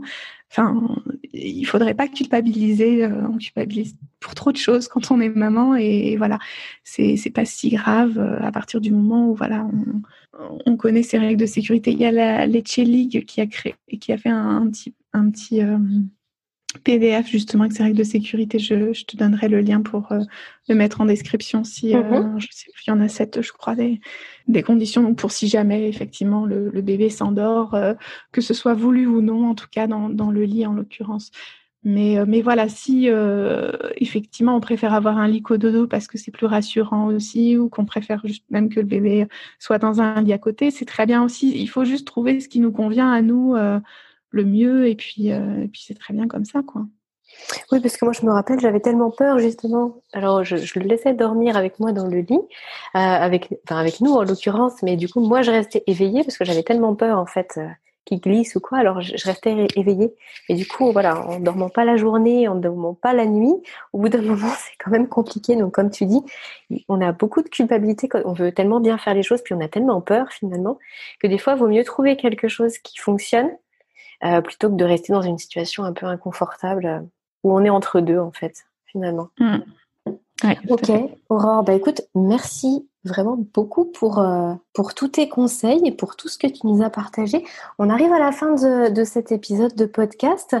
Enfin, 0.51 0.87
il 1.33 1.65
faudrait 1.65 1.95
pas 1.95 2.07
culpabiliser. 2.07 3.05
on 3.07 3.37
culpabilise 3.37 3.97
pour 4.19 4.35
trop 4.35 4.51
de 4.51 4.57
choses 4.57 4.87
quand 4.87 5.11
on 5.11 5.19
est 5.19 5.29
maman 5.29 5.75
et, 5.75 6.15
voilà, 6.15 6.37
c'est 6.83 7.17
c'est 7.17 7.31
pas 7.31 7.43
si 7.43 7.71
grave 7.71 8.19
à 8.39 8.51
partir 8.51 8.79
du 8.79 8.91
moment 8.91 9.29
où 9.29 9.35
voilà 9.35 9.67
on, 10.39 10.61
on 10.65 10.77
connaît 10.77 11.03
ces 11.03 11.17
règles 11.17 11.41
de 11.41 11.45
sécurité. 11.47 11.91
Il 11.91 11.99
y 11.99 12.05
a 12.05 12.11
la 12.11 12.45
Leche 12.45 12.77
League 12.77 13.25
qui 13.25 13.41
a 13.41 13.47
créé 13.47 13.75
qui 13.99 14.13
a 14.13 14.17
fait 14.17 14.29
un, 14.29 14.61
un 14.61 14.69
petit 14.69 14.93
un 15.13 15.29
petit 15.29 15.59
PDF 16.79 17.27
justement 17.27 17.63
avec 17.63 17.75
ces 17.75 17.83
règles 17.83 17.97
de 17.97 18.03
sécurité. 18.03 18.59
Je, 18.59 19.03
te 19.05 19.17
donnerai 19.17 19.47
le 19.47 19.61
lien 19.61 19.81
pour 19.81 20.11
euh, 20.11 20.19
le 20.67 20.75
mettre 20.75 21.01
en 21.01 21.05
description 21.05 21.63
si 21.63 21.95
euh, 21.95 22.01
mhm. 22.03 22.39
je 22.39 22.47
sais 22.51 22.71
plus, 22.73 22.83
il 22.87 22.89
y 22.89 22.93
en 22.93 23.01
a 23.01 23.07
sept, 23.07 23.41
je 23.41 23.51
crois, 23.51 23.75
des, 23.75 23.99
des 24.47 24.63
conditions. 24.63 25.03
Donc 25.03 25.17
pour 25.17 25.31
si 25.31 25.47
jamais 25.47 25.87
effectivement 25.87 26.45
le, 26.45 26.69
bébé 26.81 27.09
s'endort, 27.09 27.73
euh, 27.75 27.93
que 28.31 28.41
ce 28.41 28.53
soit 28.53 28.73
voulu 28.73 29.07
ou 29.07 29.21
non, 29.21 29.49
en 29.49 29.55
tout 29.55 29.67
cas 29.69 29.87
dans, 29.87 30.09
dans 30.09 30.31
le 30.31 30.43
lit 30.43 30.65
en 30.65 30.73
l'occurrence. 30.73 31.31
Mais, 31.87 32.17
mais 32.25 32.41
voilà, 32.41 32.67
si 32.67 33.07
effectivement 33.97 34.55
on 34.55 34.59
préfère 34.59 34.91
avoir 34.91 35.19
un 35.19 35.27
lit 35.27 35.43
dodo 35.47 35.85
parce 35.85 36.07
que 36.07 36.17
c'est 36.17 36.31
plus 36.31 36.47
rassurant 36.47 37.05
aussi, 37.09 37.59
ou 37.59 37.69
qu'on 37.69 37.85
préfère 37.85 38.25
juste 38.25 38.43
même 38.49 38.69
que 38.69 38.79
le 38.79 38.87
bébé 38.87 39.27
soit 39.59 39.77
dans 39.77 40.01
un 40.01 40.19
lit 40.23 40.33
à 40.33 40.39
côté, 40.39 40.71
c'est 40.71 40.85
très 40.85 41.05
bien 41.05 41.23
aussi. 41.23 41.53
Il 41.55 41.67
faut 41.67 41.85
juste 41.85 42.07
trouver 42.07 42.39
ce 42.39 42.49
qui 42.49 42.59
nous 42.59 42.71
convient 42.71 43.11
à 43.11 43.21
nous 43.21 43.55
le 44.35 44.45
mieux, 44.45 44.87
et 44.87 44.95
puis, 44.95 45.27
et 45.29 45.67
puis 45.71 45.83
c'est 45.85 45.97
très 45.97 46.13
bien 46.13 46.27
comme 46.27 46.45
ça, 46.45 46.61
quoi. 46.65 46.85
Oui, 47.71 47.79
parce 47.79 47.97
que 47.97 48.05
moi, 48.05 48.13
je 48.13 48.25
me 48.25 48.31
rappelle, 48.31 48.59
j'avais 48.59 48.79
tellement 48.79 49.11
peur, 49.11 49.39
justement. 49.39 50.01
Alors, 50.13 50.43
je, 50.43 50.55
le 50.55 50.85
laissais 50.85 51.13
dormir 51.13 51.57
avec 51.57 51.79
moi 51.79 51.91
dans 51.91 52.07
le 52.07 52.19
lit, 52.19 52.35
euh, 52.35 52.39
avec, 52.93 53.49
enfin, 53.65 53.79
avec 53.79 54.01
nous, 54.01 54.13
en 54.13 54.23
l'occurrence. 54.23 54.81
Mais 54.83 54.95
du 54.95 55.09
coup, 55.09 55.19
moi, 55.19 55.41
je 55.41 55.51
restais 55.51 55.83
éveillée 55.87 56.23
parce 56.23 56.37
que 56.37 56.45
j'avais 56.45 56.63
tellement 56.63 56.95
peur, 56.95 57.17
en 57.17 57.25
fait, 57.25 57.55
euh, 57.57 57.67
qu'il 58.05 58.19
glisse 58.19 58.55
ou 58.55 58.59
quoi. 58.59 58.77
Alors, 58.79 59.01
je, 59.01 59.13
restais 59.25 59.67
éveillée. 59.75 60.15
Et 60.49 60.55
du 60.55 60.67
coup, 60.67 60.91
voilà, 60.91 61.27
en 61.27 61.39
dormant 61.39 61.69
pas 61.69 61.85
la 61.85 61.97
journée, 61.97 62.47
en 62.47 62.55
dormant 62.55 62.93
pas 62.93 63.13
la 63.13 63.25
nuit, 63.25 63.53
au 63.93 63.99
bout 63.99 64.09
d'un 64.09 64.21
moment, 64.21 64.51
c'est 64.57 64.75
quand 64.83 64.91
même 64.91 65.07
compliqué. 65.07 65.55
Donc, 65.55 65.73
comme 65.73 65.89
tu 65.89 66.05
dis, 66.05 66.21
on 66.87 67.01
a 67.01 67.11
beaucoup 67.11 67.41
de 67.41 67.49
culpabilité 67.49 68.07
quand 68.07 68.21
on 68.25 68.33
veut 68.33 68.51
tellement 68.51 68.79
bien 68.79 68.97
faire 68.97 69.13
les 69.13 69.23
choses, 69.23 69.41
puis 69.43 69.53
on 69.53 69.61
a 69.61 69.67
tellement 69.67 70.01
peur, 70.01 70.29
finalement, 70.31 70.79
que 71.19 71.27
des 71.27 71.37
fois, 71.37 71.53
il 71.53 71.59
vaut 71.59 71.67
mieux 71.67 71.83
trouver 71.83 72.17
quelque 72.17 72.47
chose 72.47 72.77
qui 72.79 72.97
fonctionne 72.99 73.49
euh, 74.25 74.41
plutôt 74.41 74.69
que 74.69 74.75
de 74.75 74.85
rester 74.85 75.13
dans 75.13 75.21
une 75.21 75.37
situation 75.37 75.83
un 75.83 75.93
peu 75.93 76.05
inconfortable 76.05 77.05
où 77.43 77.53
on 77.53 77.63
est 77.63 77.69
entre 77.69 77.99
deux 78.01 78.19
en 78.19 78.31
fait, 78.31 78.65
finalement. 78.85 79.29
Mm. 79.39 79.57
ok, 80.69 80.91
Aurore, 81.29 81.63
bah 81.63 81.73
écoute, 81.73 82.01
merci 82.15 82.87
vraiment 83.05 83.37
beaucoup 83.53 83.85
pour, 83.85 84.19
euh, 84.19 84.53
pour 84.73 84.93
tous 84.93 85.09
tes 85.09 85.29
conseils 85.29 85.81
et 85.85 85.91
pour 85.91 86.15
tout 86.15 86.27
ce 86.27 86.37
que 86.37 86.47
tu 86.47 86.65
nous 86.65 86.83
as 86.83 86.89
partagé. 86.89 87.45
On 87.79 87.89
arrive 87.89 88.11
à 88.11 88.19
la 88.19 88.31
fin 88.31 88.55
de, 88.55 89.03
cet 89.03 89.31
épisode 89.31 89.75
de 89.75 89.85
podcast. 89.85 90.55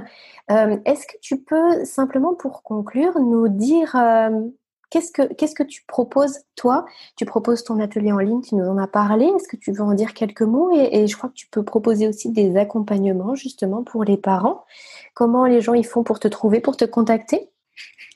Euh, 0.51 0.77
est-ce 0.85 1.07
que 1.07 1.17
tu 1.21 1.37
peux 1.37 1.83
simplement 1.83 2.35
pour 2.35 2.63
conclure 2.63 3.19
nous 3.19 3.47
dire 3.47 3.95
euh, 3.95 4.29
qu'est-ce 4.89 5.55
que 5.55 5.63
tu 5.63 5.83
proposes 5.87 6.39
toi? 6.55 6.85
Tu 7.17 7.25
proposes 7.25 7.63
ton 7.63 7.79
atelier 7.79 8.11
en 8.11 8.19
ligne, 8.19 8.41
tu 8.41 8.55
nous 8.55 8.65
en 8.65 8.77
as 8.77 8.87
parlé. 8.87 9.25
Est-ce 9.25 9.47
que 9.47 9.57
tu 9.57 9.71
veux 9.71 9.81
en 9.81 9.93
dire 9.93 10.13
quelques 10.13 10.41
mots? 10.41 10.71
Et, 10.71 11.07
je 11.07 11.17
crois 11.17 11.29
que 11.29 11.35
tu 11.35 11.47
peux 11.47 11.63
proposer 11.63 12.07
aussi 12.07 12.31
des 12.31 12.57
accompagnements 12.57 13.35
justement 13.35 13.83
pour 13.83 14.03
les 14.03 14.17
parents. 14.17 14.65
Comment 15.13 15.45
les 15.45 15.61
gens 15.61 15.73
y 15.73 15.83
font 15.83 16.03
pour 16.03 16.19
te 16.19 16.27
trouver, 16.27 16.59
pour 16.59 16.77
te 16.77 16.85
contacter? 16.85 17.49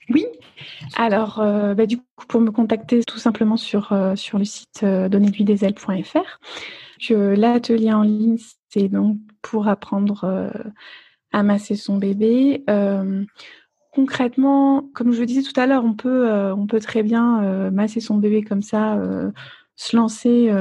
Oui. 0.10 0.26
Alors, 0.96 1.40
euh, 1.40 1.74
bah, 1.76 1.86
du 1.86 1.98
coup, 1.98 2.04
pour 2.28 2.42
me 2.42 2.52
contacter 2.52 3.04
tout 3.04 3.20
simplement 3.20 3.58
sur, 3.58 3.94
euh, 3.94 4.16
sur 4.16 4.38
le 4.38 4.46
site 4.46 4.82
euh. 4.84 5.08
L'atelier 7.10 7.94
en 7.94 8.02
ligne, 8.02 8.38
c'est 8.70 8.88
donc 8.88 9.18
pour 9.42 9.68
apprendre 9.68 10.24
euh, 10.24 10.50
à 11.32 11.44
masser 11.44 11.76
son 11.76 11.98
bébé. 11.98 12.64
Concrètement, 13.92 14.90
comme 14.94 15.12
je 15.12 15.20
le 15.20 15.26
disais 15.26 15.42
tout 15.42 15.60
à 15.60 15.66
l'heure, 15.66 15.84
on 15.84 15.94
peut, 15.94 16.54
peut 16.70 16.80
très 16.80 17.04
bien 17.04 17.70
masser 17.72 18.00
son 18.00 18.18
bébé 18.18 18.44
comme 18.44 18.62
ça, 18.62 19.00
se 19.76 19.96
lancer 19.96 20.52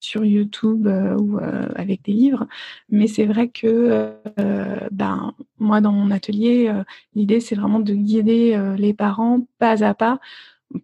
sur 0.00 0.24
YouTube 0.24 0.86
euh, 0.86 1.16
ou 1.16 1.38
euh, 1.38 1.66
avec 1.74 2.02
des 2.04 2.12
livres. 2.12 2.46
Mais 2.88 3.06
c'est 3.06 3.26
vrai 3.26 3.48
que 3.48 4.12
euh, 4.38 4.88
ben, 4.90 5.34
moi, 5.58 5.80
dans 5.80 5.92
mon 5.92 6.10
atelier, 6.10 6.72
l'idée, 7.14 7.40
c'est 7.40 7.54
vraiment 7.54 7.80
de 7.80 7.94
guider 7.94 8.74
les 8.76 8.94
parents 8.94 9.46
pas 9.58 9.84
à 9.84 9.94
pas 9.94 10.20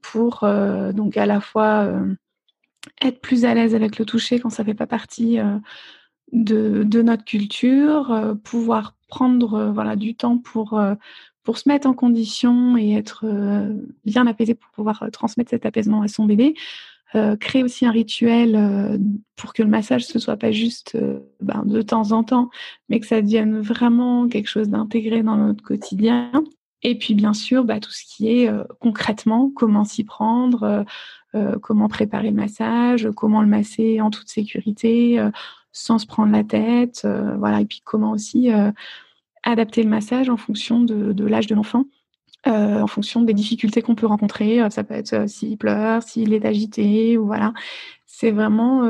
pour 0.00 0.46
donc 0.94 1.16
à 1.16 1.26
la 1.26 1.40
fois 1.40 1.92
être 3.02 3.20
plus 3.20 3.44
à 3.44 3.54
l'aise 3.54 3.74
avec 3.74 3.98
le 3.98 4.04
toucher 4.04 4.40
quand 4.40 4.50
ça 4.50 4.64
fait 4.64 4.74
pas 4.74 4.86
partie 4.86 5.38
de, 6.32 6.82
de, 6.84 7.02
notre 7.02 7.24
culture, 7.24 8.36
pouvoir 8.42 8.96
prendre 9.08 9.70
voilà 9.72 9.96
du 9.96 10.16
temps 10.16 10.38
pour 10.38 10.80
pour 11.44 11.58
se 11.58 11.68
mettre 11.68 11.86
en 11.86 11.94
condition 11.94 12.76
et 12.76 12.94
être 12.94 13.24
bien 14.04 14.26
apaisé 14.26 14.54
pour 14.54 14.70
pouvoir 14.70 15.04
transmettre 15.12 15.50
cet 15.50 15.66
apaisement 15.66 16.02
à 16.02 16.08
son 16.08 16.24
bébé. 16.24 16.54
Euh, 17.16 17.36
créer 17.36 17.62
aussi 17.62 17.86
un 17.86 17.92
rituel 17.92 18.56
euh, 18.56 18.98
pour 19.36 19.52
que 19.52 19.62
le 19.62 19.68
massage 19.68 20.04
ce 20.04 20.18
soit 20.18 20.36
pas 20.36 20.50
juste 20.50 20.96
euh, 20.96 21.20
ben, 21.40 21.62
de 21.64 21.80
temps 21.80 22.10
en 22.10 22.24
temps, 22.24 22.50
mais 22.88 22.98
que 22.98 23.06
ça 23.06 23.22
devienne 23.22 23.60
vraiment 23.60 24.26
quelque 24.26 24.48
chose 24.48 24.68
d'intégré 24.68 25.22
dans 25.22 25.36
notre 25.36 25.62
quotidien. 25.62 26.32
Et 26.82 26.98
puis 26.98 27.14
bien 27.14 27.32
sûr, 27.32 27.64
bah, 27.64 27.78
tout 27.78 27.92
ce 27.92 28.02
qui 28.04 28.28
est 28.28 28.50
concrètement, 28.80 29.50
comment 29.54 29.84
s'y 29.84 30.04
prendre, 30.04 30.84
comment 31.62 31.88
préparer 31.88 32.28
le 32.28 32.36
massage, 32.36 33.08
comment 33.16 33.40
le 33.40 33.48
masser 33.48 34.02
en 34.02 34.10
toute 34.10 34.28
sécurité, 34.28 35.18
sans 35.72 35.98
se 35.98 36.04
prendre 36.04 36.30
la 36.30 36.44
tête, 36.44 37.08
voilà. 37.38 37.62
Et 37.62 37.64
puis 37.64 37.80
comment 37.82 38.10
aussi 38.10 38.50
adapter 39.44 39.82
le 39.82 39.88
massage 39.88 40.28
en 40.28 40.36
fonction 40.36 40.80
de 40.80 41.24
l'âge 41.24 41.46
de 41.46 41.54
l'enfant. 41.54 41.84
Euh, 42.46 42.82
en 42.82 42.86
fonction 42.86 43.22
des 43.22 43.32
difficultés 43.32 43.80
qu'on 43.80 43.94
peut 43.94 44.06
rencontrer. 44.06 44.60
Euh, 44.60 44.68
ça 44.68 44.84
peut 44.84 44.92
être 44.92 45.14
euh, 45.14 45.26
s'il 45.26 45.56
pleure, 45.56 46.02
s'il 46.02 46.34
est 46.34 46.44
agité, 46.44 47.16
ou 47.16 47.24
voilà. 47.24 47.54
C'est 48.06 48.30
vraiment 48.32 48.82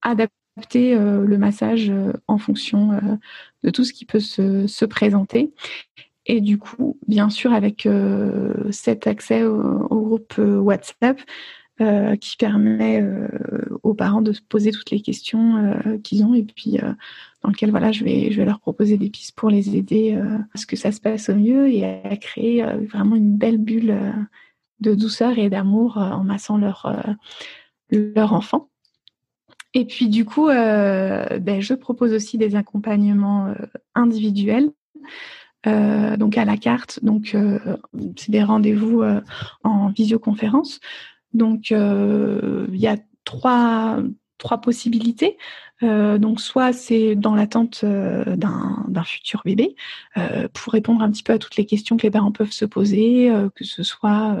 adapter 0.00 0.94
le 0.94 1.36
massage 1.36 1.92
en 2.28 2.38
fonction 2.38 2.98
de 3.62 3.70
tout 3.70 3.84
ce 3.84 3.92
qui 3.92 4.06
peut 4.06 4.20
se, 4.20 4.84
présenter. 4.86 5.52
Et 6.24 6.40
du 6.40 6.56
coup, 6.56 6.98
bien 7.06 7.28
sûr, 7.28 7.52
avec 7.52 7.86
cet 8.70 9.06
accès 9.06 9.44
au, 9.44 9.86
groupe 9.90 10.38
WhatsApp, 10.38 11.20
qui 11.78 12.36
permet 12.36 13.04
aux 13.82 13.94
parents 13.94 14.22
de 14.22 14.32
se 14.32 14.40
poser 14.40 14.70
toutes 14.70 14.90
les 14.90 15.00
questions 15.00 15.74
qu'ils 16.02 16.24
ont 16.24 16.34
et 16.34 16.44
puis 16.44 16.78
dans 17.42 17.50
lequel 17.50 17.70
voilà, 17.70 17.92
je 17.92 18.04
vais, 18.04 18.30
je 18.30 18.36
vais 18.36 18.44
leur 18.44 18.60
proposer 18.60 18.96
des 18.96 19.10
pistes 19.10 19.34
pour 19.34 19.50
les 19.50 19.76
aider 19.76 20.14
euh, 20.14 20.38
à 20.54 20.58
ce 20.58 20.66
que 20.66 20.76
ça 20.76 20.92
se 20.92 21.00
passe 21.00 21.28
au 21.28 21.34
mieux 21.34 21.68
et 21.68 21.84
à 21.84 22.16
créer 22.16 22.62
euh, 22.62 22.78
vraiment 22.90 23.16
une 23.16 23.36
belle 23.36 23.58
bulle 23.58 23.90
euh, 23.90 24.12
de 24.80 24.94
douceur 24.94 25.38
et 25.38 25.50
d'amour 25.50 25.96
en 25.96 26.24
massant 26.24 26.56
leur, 26.56 26.92
leur 27.90 28.32
enfant. 28.32 28.68
Et 29.74 29.84
puis 29.84 30.08
du 30.08 30.24
coup, 30.24 30.48
ben, 30.48 31.60
je 31.60 31.74
propose 31.74 32.12
aussi 32.12 32.36
des 32.36 32.56
accompagnements 32.56 33.54
individuels. 33.94 34.72
donc 35.64 36.36
à 36.36 36.44
la 36.44 36.56
carte, 36.56 36.98
donc 37.04 37.36
c'est 38.16 38.30
des 38.32 38.42
rendez-vous 38.42 39.04
en 39.62 39.90
visioconférence. 39.90 40.80
Donc 41.34 41.70
il 41.70 42.76
y 42.76 42.86
a 42.86 42.96
trois, 43.24 43.98
trois 44.38 44.60
possibilités. 44.60 45.38
Euh, 45.82 46.18
donc 46.18 46.40
soit 46.40 46.72
c'est 46.72 47.16
dans 47.16 47.34
l'attente 47.34 47.80
euh, 47.82 48.36
d'un 48.36 49.04
futur 49.04 49.42
bébé 49.44 49.74
euh, 50.16 50.46
pour 50.52 50.72
répondre 50.72 51.02
un 51.02 51.10
petit 51.10 51.22
peu 51.24 51.32
à 51.32 51.38
toutes 51.38 51.56
les 51.56 51.66
questions 51.66 51.96
que 51.96 52.04
les 52.04 52.10
parents 52.10 52.32
peuvent 52.32 52.52
se 52.52 52.64
poser, 52.64 53.32
que 53.54 53.64
ce 53.64 53.82
soit 53.82 54.36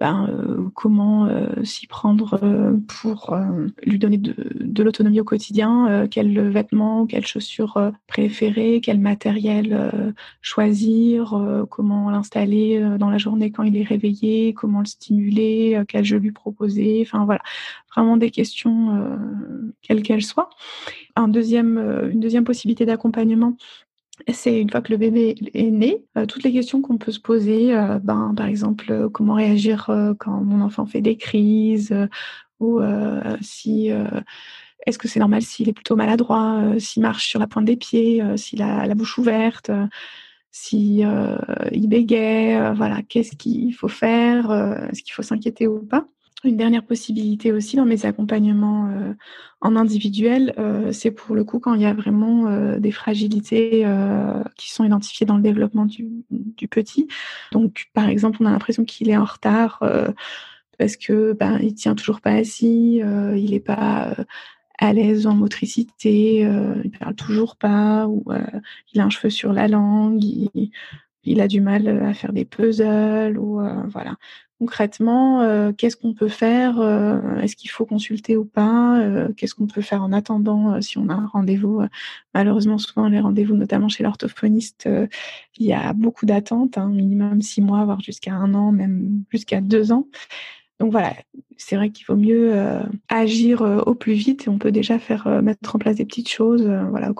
ben, 0.00 0.28
euh, 0.30 0.68
comment 0.74 1.26
euh, 1.26 1.64
s'y 1.64 1.88
prendre 1.88 2.38
euh, 2.44 2.76
pour 3.00 3.36
lui 3.82 3.98
donner 3.98 4.18
de, 4.18 4.34
de 4.54 4.82
l'autonomie 4.82 5.20
au 5.20 5.24
quotidien, 5.24 6.06
quels 6.08 6.50
vêtements, 6.50 7.06
quelles 7.06 7.26
chaussures 7.26 7.92
préférer, 8.06 8.80
quel 8.80 9.00
matériel 9.00 10.14
choisir, 10.40 11.66
comment 11.70 12.10
l'installer 12.10 12.80
dans 12.98 13.10
la 13.10 13.18
journée 13.18 13.50
quand 13.50 13.64
il 13.64 13.76
est 13.76 13.82
réveillé, 13.82 14.54
comment 14.54 14.80
le 14.80 14.86
stimuler, 14.86 15.82
quel 15.88 16.04
jeu 16.04 16.18
lui 16.18 16.32
proposer, 16.32 17.02
enfin 17.04 17.24
voilà, 17.24 17.42
vraiment 17.94 18.16
des 18.16 18.30
questions 18.30 19.18
quelles 19.82 20.02
qu'elles 20.02 20.22
soient. 20.22 20.50
Un 21.16 21.28
deuxième, 21.28 21.78
une 22.12 22.20
deuxième 22.20 22.44
possibilité 22.44 22.86
d'accompagnement, 22.86 23.56
c'est 24.32 24.60
une 24.60 24.70
fois 24.70 24.80
que 24.82 24.92
le 24.92 24.98
bébé 24.98 25.34
est 25.54 25.70
né, 25.70 26.04
euh, 26.16 26.26
toutes 26.26 26.42
les 26.42 26.52
questions 26.52 26.82
qu'on 26.82 26.98
peut 26.98 27.12
se 27.12 27.20
poser, 27.20 27.74
euh, 27.74 27.98
ben, 27.98 28.34
par 28.36 28.46
exemple, 28.46 28.90
euh, 28.90 29.08
comment 29.08 29.34
réagir 29.34 29.90
quand 30.18 30.40
mon 30.42 30.60
enfant 30.60 30.86
fait 30.86 31.00
des 31.00 31.16
crises, 31.16 31.94
ou 32.60 32.80
si 33.40 33.90
est-ce 34.86 34.98
que 34.98 35.08
c'est 35.08 35.20
normal 35.20 35.42
s'il 35.42 35.68
est 35.68 35.72
plutôt 35.72 35.96
maladroit, 35.96 36.74
s'il 36.78 37.02
marche 37.02 37.28
sur 37.28 37.38
la 37.40 37.46
pointe 37.46 37.64
des 37.64 37.76
pieds, 37.76 38.22
s'il 38.36 38.62
a 38.62 38.86
la 38.86 38.94
bouche 38.94 39.18
ouverte, 39.18 39.70
s'il 40.50 41.08
il 41.72 41.88
bégaye, 41.88 42.74
voilà, 42.74 43.02
qu'est-ce 43.02 43.36
qu'il 43.36 43.74
faut 43.74 43.88
faire, 43.88 44.50
est-ce 44.90 45.02
qu'il 45.02 45.14
faut 45.14 45.22
s'inquiéter 45.22 45.68
ou 45.68 45.80
pas? 45.86 46.08
Une 46.44 46.56
dernière 46.56 46.84
possibilité 46.84 47.50
aussi 47.50 47.74
dans 47.74 47.84
mes 47.84 48.06
accompagnements 48.06 48.88
euh, 48.90 49.12
en 49.60 49.74
individuel, 49.74 50.54
euh, 50.56 50.92
c'est 50.92 51.10
pour 51.10 51.34
le 51.34 51.42
coup 51.42 51.58
quand 51.58 51.74
il 51.74 51.82
y 51.82 51.86
a 51.86 51.92
vraiment 51.92 52.46
euh, 52.46 52.78
des 52.78 52.92
fragilités 52.92 53.84
qui 54.56 54.70
sont 54.70 54.84
identifiées 54.84 55.26
dans 55.26 55.36
le 55.36 55.42
développement 55.42 55.84
du, 55.84 56.08
du 56.30 56.68
petit. 56.68 57.08
Donc, 57.50 57.88
par 57.92 58.08
exemple, 58.08 58.38
on 58.40 58.46
a 58.46 58.50
l'impression 58.50 58.84
qu'il 58.84 59.10
est 59.10 59.16
en 59.16 59.24
retard 59.24 59.82
parce 60.78 60.96
que 60.96 61.32
ben 61.32 61.58
il 61.60 61.74
tient 61.74 61.96
toujours 61.96 62.20
pas 62.20 62.32
assis, 62.32 63.00
il 63.02 63.50
n'est 63.50 63.60
pas 63.60 64.14
à 64.78 64.92
l'aise 64.92 65.26
en 65.26 65.34
motricité, 65.34 66.40
il 66.84 66.90
parle 66.98 67.14
toujours 67.14 67.56
pas, 67.56 68.06
ou 68.06 68.24
il 68.92 69.00
a 69.00 69.04
un 69.04 69.10
cheveu 69.10 69.30
sur 69.30 69.52
la 69.52 69.66
langue, 69.66 70.22
il, 70.22 70.70
il 71.30 71.40
a 71.40 71.48
du 71.48 71.60
mal 71.60 71.88
à 71.88 72.14
faire 72.14 72.32
des 72.32 72.44
puzzles 72.44 73.38
ou 73.38 73.60
voilà 73.88 74.16
concrètement, 74.58 75.40
euh, 75.42 75.72
qu'est-ce 75.72 75.96
qu'on 75.96 76.14
peut 76.14 76.28
faire 76.28 76.80
euh, 76.80 77.36
Est-ce 77.40 77.54
qu'il 77.54 77.70
faut 77.70 77.86
consulter 77.86 78.36
ou 78.36 78.44
pas 78.44 78.98
euh, 79.00 79.28
Qu'est-ce 79.36 79.54
qu'on 79.54 79.66
peut 79.66 79.82
faire 79.82 80.02
en 80.02 80.12
attendant 80.12 80.80
si 80.80 80.98
on 80.98 81.08
a 81.08 81.14
un 81.14 81.26
rendez-vous 81.26 81.82
Malheureusement, 82.34 82.78
souvent 82.78 83.08
les 83.08 83.20
rendez-vous, 83.20 83.54
notamment 83.54 83.88
chez 83.88 84.02
l'orthophoniste, 84.02 84.88
il 85.58 85.66
y 85.66 85.72
a 85.72 85.92
beaucoup 85.92 86.26
d'attentes, 86.26 86.78
hein, 86.78 86.88
minimum 86.88 87.40
six 87.40 87.62
mois, 87.62 87.84
voire 87.84 88.00
jusqu'à 88.00 88.34
un 88.34 88.54
an, 88.54 88.72
même 88.72 89.22
jusqu'à 89.30 89.60
deux 89.60 89.92
ans. 89.92 90.08
Donc 90.80 90.92
voilà, 90.92 91.14
c'est 91.56 91.76
vrai 91.76 91.90
qu'il 91.90 92.06
vaut 92.06 92.16
mieux 92.16 92.54
agir 93.08 93.62
au 93.62 93.94
plus 93.94 94.12
vite 94.12 94.46
on 94.48 94.58
peut 94.58 94.70
déjà 94.70 94.98
faire 95.00 95.42
mettre 95.42 95.74
en 95.74 95.78
place 95.78 95.96
des 95.96 96.04
petites 96.04 96.28
choses, 96.28 96.62
voilà, 96.62 97.12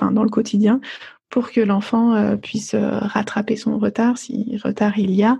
dans 0.00 0.24
le 0.24 0.28
quotidien 0.28 0.80
pour 1.28 1.50
que 1.50 1.60
l'enfant 1.60 2.36
puisse 2.36 2.74
rattraper 2.74 3.56
son 3.56 3.78
retard, 3.78 4.16
si 4.16 4.58
retard 4.62 4.98
il 4.98 5.10
y 5.10 5.24
a, 5.24 5.38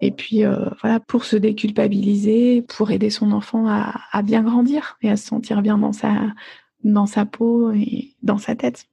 et 0.00 0.10
puis 0.10 0.44
euh, 0.44 0.68
voilà, 0.80 1.00
pour 1.00 1.24
se 1.24 1.36
déculpabiliser, 1.36 2.62
pour 2.62 2.90
aider 2.90 3.10
son 3.10 3.32
enfant 3.32 3.66
à, 3.68 4.22
bien 4.22 4.42
grandir 4.42 4.96
et 5.02 5.10
à 5.10 5.16
se 5.16 5.26
sentir 5.26 5.62
bien 5.62 5.78
dans 5.78 5.92
sa, 5.92 6.12
dans 6.84 7.06
sa 7.06 7.24
peau 7.24 7.72
et 7.72 8.14
dans 8.22 8.38
sa 8.38 8.54
tête. 8.54 8.86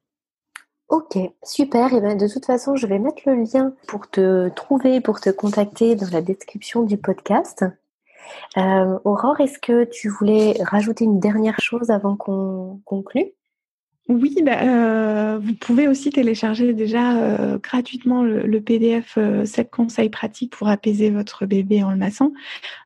Ok, 0.89 1.18
super. 1.43 1.93
Et 1.93 2.02
ben 2.02 2.18
de 2.18 2.28
toute 2.28 2.46
façon, 2.46 2.76
je 2.76 2.88
vais 2.88 3.00
mettre 3.00 3.24
le 3.26 3.36
lien 3.36 3.74
pour 3.88 4.10
te 4.10 4.50
trouver, 4.50 5.02
pour 5.02 5.20
te 5.20 5.30
contacter 5.30 5.96
dans 5.96 6.10
la 6.12 6.22
description 6.22 6.84
du 6.84 6.98
podcast. 6.98 7.66
Euh, 8.58 9.00
Aurore, 9.04 9.39
est-ce 9.39 9.60
que 9.60 9.84
tu 9.84 10.10
voulais 10.10 10.56
rajouter 10.64 11.06
une 11.06 11.20
dernière 11.20 11.60
chose 11.60 11.91
avant 11.91 12.16
qu'on 12.16 12.82
conclue? 12.86 13.34
Oui, 14.08 14.36
bah, 14.43 14.62
euh, 14.62 15.39
vous 15.39 15.56
pouvez 15.56 15.88
aussi 15.88 16.12
télécharger 16.12 16.74
déjà 16.74 17.18
euh, 17.18 17.58
gratuitement 17.58 18.22
le, 18.22 18.62
PDF 18.62 19.14
7 19.16 19.18
euh, 19.18 19.64
conseils 19.64 20.12
pratiques 20.12 20.56
pour 20.56 20.68
apaiser 20.68 21.10
votre 21.10 21.47
bébé 21.47 21.82
en 21.84 21.89
le 21.89 21.97
massant. 21.97 22.32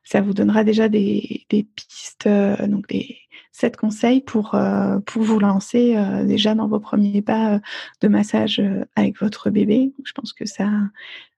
Ça 0.02 0.22
vous 0.22 0.32
donnera 0.32 0.64
déjà 0.64 0.88
des, 0.88 1.46
pistes, 1.76 2.26
donc 2.26 2.88
des 2.88 3.18
7 3.52 3.76
conseils 3.76 4.22
pour, 4.22 4.58
pour 5.04 5.22
vous 5.22 5.38
lancer 5.38 5.94
déjà 6.24 6.54
dans 6.54 6.68
vos 6.68 6.80
premiers 6.80 7.20
pas 7.20 7.60
de 8.00 8.08
massage 8.08 8.62
avec 8.96 9.20
votre 9.20 9.50
bébé. 9.50 9.92
Je 10.04 10.12
pense 10.12 10.32
que 10.32 10.46
ça, 10.46 10.70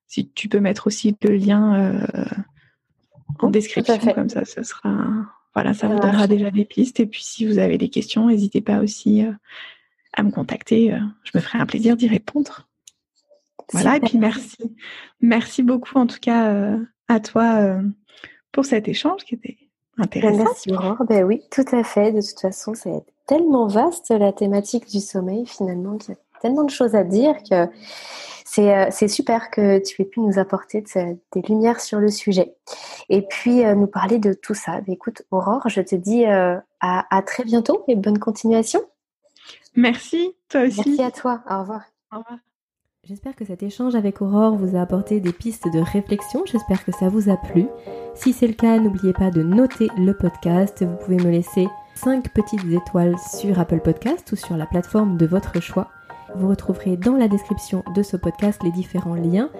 si 0.06 0.28
tu 0.28 0.48
peux 0.48 0.60
mettre 0.60 0.86
aussi 0.86 1.16
le 1.22 1.34
lien 1.34 2.06
en 3.40 3.50
description, 3.50 3.98
comme 4.14 4.28
ça, 4.28 4.44
ce 4.44 4.62
sera 4.62 5.26
voilà, 5.54 5.74
ça 5.74 5.86
vous 5.88 5.98
donnera 5.98 6.26
déjà 6.26 6.50
des 6.50 6.64
pistes. 6.64 7.00
Et 7.00 7.06
puis, 7.06 7.22
si 7.22 7.46
vous 7.46 7.58
avez 7.58 7.78
des 7.78 7.88
questions, 7.88 8.28
n'hésitez 8.28 8.60
pas 8.60 8.78
aussi 8.78 9.24
euh, 9.24 9.32
à 10.14 10.22
me 10.22 10.30
contacter. 10.30 10.94
Euh, 10.94 10.98
je 11.24 11.32
me 11.34 11.40
ferai 11.40 11.58
un 11.58 11.66
plaisir 11.66 11.96
d'y 11.96 12.08
répondre. 12.08 12.68
Voilà, 13.72 13.96
et 13.96 14.00
puis 14.00 14.18
merci. 14.18 14.58
Merci 15.20 15.62
beaucoup, 15.62 15.96
en 15.98 16.06
tout 16.06 16.18
cas, 16.20 16.52
euh, 16.52 16.78
à 17.08 17.20
toi 17.20 17.78
pour 18.50 18.64
cet 18.64 18.88
échange 18.88 19.24
qui 19.24 19.34
était 19.34 19.56
intéressant. 19.98 20.44
Merci, 20.44 20.72
Aurore. 20.72 21.04
Ben 21.08 21.24
oui, 21.24 21.42
tout 21.50 21.64
à 21.72 21.84
fait. 21.84 22.12
De 22.12 22.20
toute 22.20 22.40
façon, 22.40 22.74
c'est 22.74 23.02
tellement 23.26 23.66
vaste, 23.66 24.10
la 24.10 24.32
thématique 24.32 24.88
du 24.88 25.00
sommeil, 25.00 25.46
finalement, 25.46 25.96
qu'il 25.96 26.10
y 26.10 26.12
a 26.12 26.31
tellement 26.42 26.64
de 26.64 26.70
choses 26.70 26.94
à 26.94 27.04
dire 27.04 27.36
que 27.48 27.68
euh, 28.58 28.86
c'est 28.90 29.08
super 29.08 29.50
que 29.50 29.78
tu 29.78 30.02
aies 30.02 30.04
pu 30.04 30.20
nous 30.20 30.38
apporter 30.38 30.84
des 30.94 31.42
lumières 31.42 31.80
sur 31.80 32.00
le 32.00 32.08
sujet. 32.08 32.54
Et 33.08 33.22
puis, 33.22 33.64
euh, 33.64 33.74
nous 33.74 33.86
parler 33.86 34.18
de 34.18 34.32
tout 34.32 34.54
ça. 34.54 34.80
Ben, 34.82 34.92
écoute, 34.92 35.22
Aurore, 35.30 35.68
je 35.68 35.80
te 35.80 35.94
dis 35.94 36.26
euh, 36.26 36.56
à, 36.80 37.22
très 37.22 37.44
bientôt 37.44 37.84
et 37.88 37.96
bonne 37.96 38.18
continuation. 38.18 38.80
Merci, 39.74 40.36
toi 40.48 40.62
aussi. 40.62 40.82
Merci 40.86 41.02
à 41.02 41.10
toi. 41.10 41.42
Au 41.48 41.60
revoir. 41.60 41.82
Au 42.12 42.18
revoir. 42.18 42.38
J'espère 43.04 43.34
que 43.34 43.44
cet 43.44 43.62
échange 43.64 43.96
avec 43.96 44.22
Aurore 44.22 44.54
vous 44.54 44.76
a 44.76 44.82
apporté 44.82 45.18
des 45.18 45.32
pistes 45.32 45.66
de 45.72 45.80
réflexion. 45.80 46.44
J'espère 46.46 46.84
que 46.84 46.92
ça 46.92 47.08
vous 47.08 47.30
a 47.30 47.36
plu. 47.36 47.66
Si 48.14 48.32
c'est 48.32 48.46
le 48.46 48.52
cas, 48.52 48.78
n'oubliez 48.78 49.12
pas 49.12 49.30
de 49.30 49.42
noter 49.42 49.88
le 49.96 50.16
podcast. 50.16 50.84
Vous 50.84 50.96
pouvez 50.96 51.16
me 51.16 51.30
laisser 51.30 51.66
5 51.96 52.32
petites 52.32 52.64
étoiles 52.70 53.16
sur 53.18 53.58
Apple 53.58 53.80
Podcast 53.80 54.30
ou 54.32 54.36
sur 54.36 54.56
la 54.56 54.66
plateforme 54.66 55.16
de 55.16 55.26
votre 55.26 55.60
choix. 55.60 55.90
Vous 56.36 56.48
retrouverez 56.48 56.96
dans 56.96 57.16
la 57.16 57.28
description 57.28 57.84
de 57.94 58.02
ce 58.02 58.16
podcast 58.16 58.62
les 58.62 58.70
différents 58.70 59.14
liens 59.14 59.50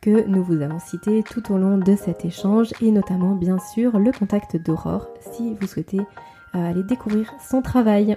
que 0.00 0.26
nous 0.26 0.42
vous 0.42 0.62
avons 0.62 0.78
cités 0.78 1.22
tout 1.22 1.52
au 1.52 1.58
long 1.58 1.78
de 1.78 1.96
cet 1.96 2.24
échange 2.24 2.70
et 2.80 2.90
notamment 2.90 3.34
bien 3.34 3.58
sûr 3.58 3.98
le 3.98 4.12
contact 4.12 4.56
d'Aurore 4.56 5.08
si 5.32 5.54
vous 5.54 5.66
souhaitez 5.66 6.00
euh, 6.54 6.70
aller 6.70 6.82
découvrir 6.82 7.32
son 7.50 7.62
travail. 7.62 8.16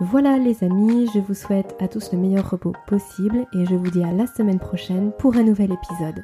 Voilà 0.00 0.38
les 0.38 0.64
amis, 0.64 1.08
je 1.14 1.20
vous 1.20 1.34
souhaite 1.34 1.76
à 1.80 1.88
tous 1.88 2.12
le 2.12 2.18
meilleur 2.18 2.50
repos 2.50 2.72
possible 2.86 3.46
et 3.52 3.66
je 3.66 3.74
vous 3.74 3.90
dis 3.90 4.02
à 4.02 4.12
la 4.12 4.26
semaine 4.26 4.58
prochaine 4.58 5.12
pour 5.18 5.36
un 5.36 5.42
nouvel 5.42 5.72
épisode. 5.72 6.22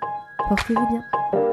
Portez-vous 0.48 0.86
bien. 0.86 1.47